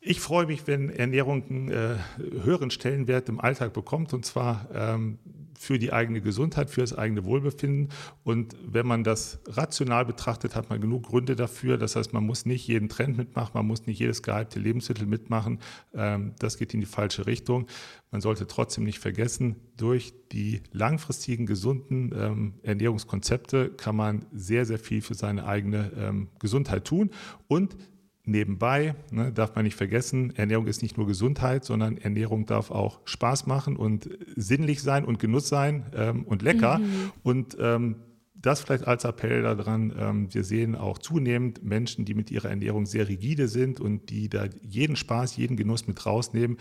ich 0.06 0.20
freue 0.20 0.46
mich, 0.46 0.66
wenn 0.66 0.90
Ernährung 0.90 1.44
einen 1.48 1.70
äh, 1.70 1.96
höheren 2.42 2.70
Stellenwert 2.70 3.28
im 3.30 3.40
Alltag 3.40 3.72
bekommt 3.72 4.12
und 4.12 4.24
zwar 4.24 4.68
ähm, 4.74 5.18
für 5.58 5.78
die 5.78 5.92
eigene 5.92 6.20
Gesundheit, 6.20 6.68
für 6.68 6.82
das 6.82 6.92
eigene 6.92 7.24
Wohlbefinden. 7.24 7.88
Und 8.22 8.54
wenn 8.66 8.86
man 8.86 9.02
das 9.02 9.40
rational 9.46 10.04
betrachtet, 10.04 10.54
hat 10.54 10.68
man 10.68 10.80
genug 10.80 11.04
Gründe 11.04 11.36
dafür. 11.36 11.78
Das 11.78 11.96
heißt, 11.96 12.12
man 12.12 12.24
muss 12.26 12.44
nicht 12.44 12.66
jeden 12.66 12.90
Trend 12.90 13.16
mitmachen, 13.16 13.52
man 13.54 13.66
muss 13.66 13.86
nicht 13.86 13.98
jedes 13.98 14.22
gehypte 14.22 14.60
Lebensmittel 14.60 15.06
mitmachen. 15.06 15.60
Ähm, 15.94 16.34
das 16.38 16.58
geht 16.58 16.74
in 16.74 16.80
die 16.80 16.86
falsche 16.86 17.26
Richtung. 17.26 17.66
Man 18.10 18.20
sollte 18.20 18.46
trotzdem 18.46 18.84
nicht 18.84 18.98
vergessen, 18.98 19.56
durch 19.76 20.12
die 20.32 20.60
langfristigen 20.72 21.46
gesunden 21.46 22.12
ähm, 22.14 22.54
Ernährungskonzepte 22.62 23.70
kann 23.70 23.96
man 23.96 24.26
sehr, 24.32 24.66
sehr 24.66 24.78
viel 24.78 25.00
für 25.00 25.14
seine 25.14 25.46
eigene 25.46 25.92
ähm, 25.96 26.28
Gesundheit 26.38 26.84
tun. 26.84 27.10
Und 27.48 27.76
nebenbei, 28.24 28.94
ne, 29.10 29.32
darf 29.32 29.54
man 29.54 29.64
nicht 29.64 29.76
vergessen, 29.76 30.34
Ernährung 30.36 30.66
ist 30.66 30.82
nicht 30.82 30.96
nur 30.96 31.06
Gesundheit, 31.06 31.64
sondern 31.64 31.98
Ernährung 31.98 32.46
darf 32.46 32.70
auch 32.70 33.00
Spaß 33.04 33.46
machen 33.46 33.76
und 33.76 34.08
sinnlich 34.34 34.82
sein 34.82 35.04
und 35.04 35.18
Genuss 35.18 35.48
sein 35.48 35.86
ähm, 35.94 36.24
und 36.24 36.42
lecker. 36.42 36.78
Mhm. 36.78 37.12
Und 37.22 37.56
ähm, 37.60 37.96
das 38.34 38.60
vielleicht 38.60 38.86
als 38.86 39.04
Appell 39.04 39.42
daran, 39.42 39.94
ähm, 39.98 40.34
wir 40.34 40.44
sehen 40.44 40.74
auch 40.74 40.98
zunehmend 40.98 41.64
Menschen, 41.64 42.04
die 42.04 42.14
mit 42.14 42.30
ihrer 42.30 42.50
Ernährung 42.50 42.84
sehr 42.84 43.08
rigide 43.08 43.48
sind 43.48 43.80
und 43.80 44.10
die 44.10 44.28
da 44.28 44.46
jeden 44.62 44.96
Spaß, 44.96 45.36
jeden 45.36 45.56
Genuss 45.56 45.86
mit 45.86 46.04
rausnehmen. 46.04 46.58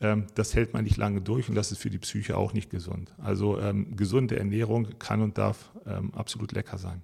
Ähm, 0.00 0.26
das 0.34 0.54
hält 0.54 0.72
man 0.74 0.84
nicht 0.84 0.96
lange 0.96 1.20
durch 1.20 1.48
und 1.48 1.54
das 1.54 1.72
ist 1.72 1.78
für 1.78 1.90
die 1.90 1.98
Psyche 1.98 2.36
auch 2.36 2.52
nicht 2.52 2.70
gesund. 2.70 3.14
Also 3.18 3.58
ähm, 3.58 3.96
gesunde 3.96 4.38
Ernährung 4.38 4.98
kann 4.98 5.20
und 5.20 5.38
darf 5.38 5.70
absolut 6.12 6.52
lecker 6.52 6.78
sein. 6.78 7.02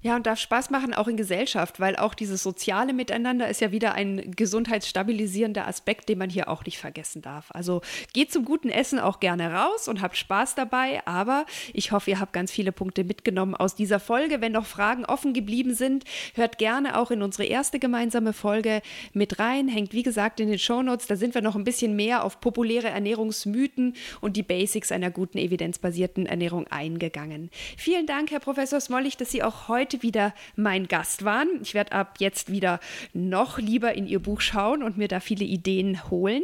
Ja, 0.00 0.14
und 0.14 0.26
darf 0.26 0.38
Spaß 0.38 0.70
machen, 0.70 0.94
auch 0.94 1.08
in 1.08 1.16
Gesellschaft, 1.16 1.80
weil 1.80 1.96
auch 1.96 2.14
dieses 2.14 2.40
soziale 2.40 2.92
Miteinander 2.92 3.48
ist 3.48 3.60
ja 3.60 3.72
wieder 3.72 3.94
ein 3.94 4.30
gesundheitsstabilisierender 4.36 5.66
Aspekt, 5.66 6.08
den 6.08 6.18
man 6.18 6.30
hier 6.30 6.48
auch 6.48 6.64
nicht 6.64 6.78
vergessen 6.78 7.20
darf. 7.20 7.50
Also 7.50 7.80
geht 8.12 8.30
zum 8.30 8.44
guten 8.44 8.70
Essen 8.70 9.00
auch 9.00 9.18
gerne 9.18 9.52
raus 9.52 9.88
und 9.88 10.00
habt 10.00 10.16
Spaß 10.16 10.54
dabei, 10.54 11.04
aber 11.04 11.46
ich 11.72 11.90
hoffe, 11.90 12.10
ihr 12.10 12.20
habt 12.20 12.32
ganz 12.32 12.52
viele 12.52 12.70
Punkte 12.70 13.02
mitgenommen 13.02 13.56
aus 13.56 13.74
dieser 13.74 13.98
Folge. 13.98 14.40
Wenn 14.40 14.52
noch 14.52 14.66
Fragen 14.66 15.04
offen 15.04 15.32
geblieben 15.32 15.74
sind, 15.74 16.04
hört 16.34 16.58
gerne 16.58 16.96
auch 16.96 17.10
in 17.10 17.20
unsere 17.20 17.46
erste 17.46 17.80
gemeinsame 17.80 18.32
Folge 18.32 18.82
mit 19.14 19.40
rein. 19.40 19.66
Hängt 19.66 19.92
wie 19.92 20.04
gesagt 20.04 20.38
in 20.38 20.48
den 20.48 20.60
Shownotes, 20.60 21.08
da 21.08 21.16
sind 21.16 21.34
wir 21.34 21.42
noch 21.42 21.56
ein 21.56 21.64
bisschen 21.64 21.96
mehr 21.96 22.22
auf 22.22 22.40
populäre 22.40 22.88
Ernährungsmythen 22.88 23.94
und 24.20 24.36
die 24.36 24.44
Basics 24.44 24.92
einer 24.92 25.10
guten 25.10 25.38
evidenzbasierten 25.38 26.26
Ernährung 26.26 26.68
eingegangen. 26.68 27.50
Vielen 27.76 28.06
Dank, 28.06 28.30
Herr 28.30 28.38
Professor 28.40 28.80
Smollig, 28.80 29.16
dass 29.16 29.32
Sie 29.32 29.42
auch 29.42 29.66
heute 29.66 29.87
heute 29.88 30.02
wieder 30.02 30.34
mein 30.54 30.86
Gast 30.86 31.24
waren. 31.24 31.48
Ich 31.62 31.72
werde 31.72 31.92
ab 31.92 32.16
jetzt 32.18 32.52
wieder 32.52 32.78
noch 33.14 33.58
lieber 33.58 33.94
in 33.94 34.06
Ihr 34.06 34.18
Buch 34.18 34.42
schauen 34.42 34.82
und 34.82 34.98
mir 34.98 35.08
da 35.08 35.18
viele 35.18 35.46
Ideen 35.46 36.10
holen. 36.10 36.42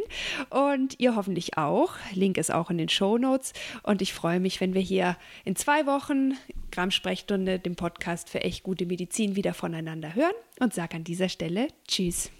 Und 0.49 0.99
ihr 0.99 1.15
hoffentlich 1.15 1.59
auch. 1.59 1.93
Link 2.13 2.39
ist 2.39 2.51
auch 2.51 2.71
in 2.71 2.79
den 2.79 2.89
Show 2.89 3.19
Notes. 3.19 3.53
Und 3.83 4.01
ich 4.01 4.13
freue 4.13 4.39
mich, 4.39 4.61
wenn 4.61 4.73
wir 4.73 4.81
hier 4.81 5.15
in 5.43 5.55
zwei 5.55 5.85
Wochen 5.85 6.33
Gramm 6.71 6.89
Sprechstunde, 6.89 7.59
dem 7.59 7.75
Podcast 7.75 8.29
für 8.31 8.41
echt 8.41 8.63
gute 8.63 8.87
Medizin, 8.87 9.35
wieder 9.35 9.53
voneinander 9.53 10.15
hören. 10.15 10.33
Und 10.59 10.73
sage 10.73 10.95
an 10.95 11.03
dieser 11.03 11.29
Stelle 11.29 11.67
Tschüss. 11.87 12.31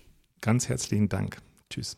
Ganz 0.42 0.70
herzlichen 0.70 1.08
Dank. 1.08 1.38
Tschüss. 1.70 1.98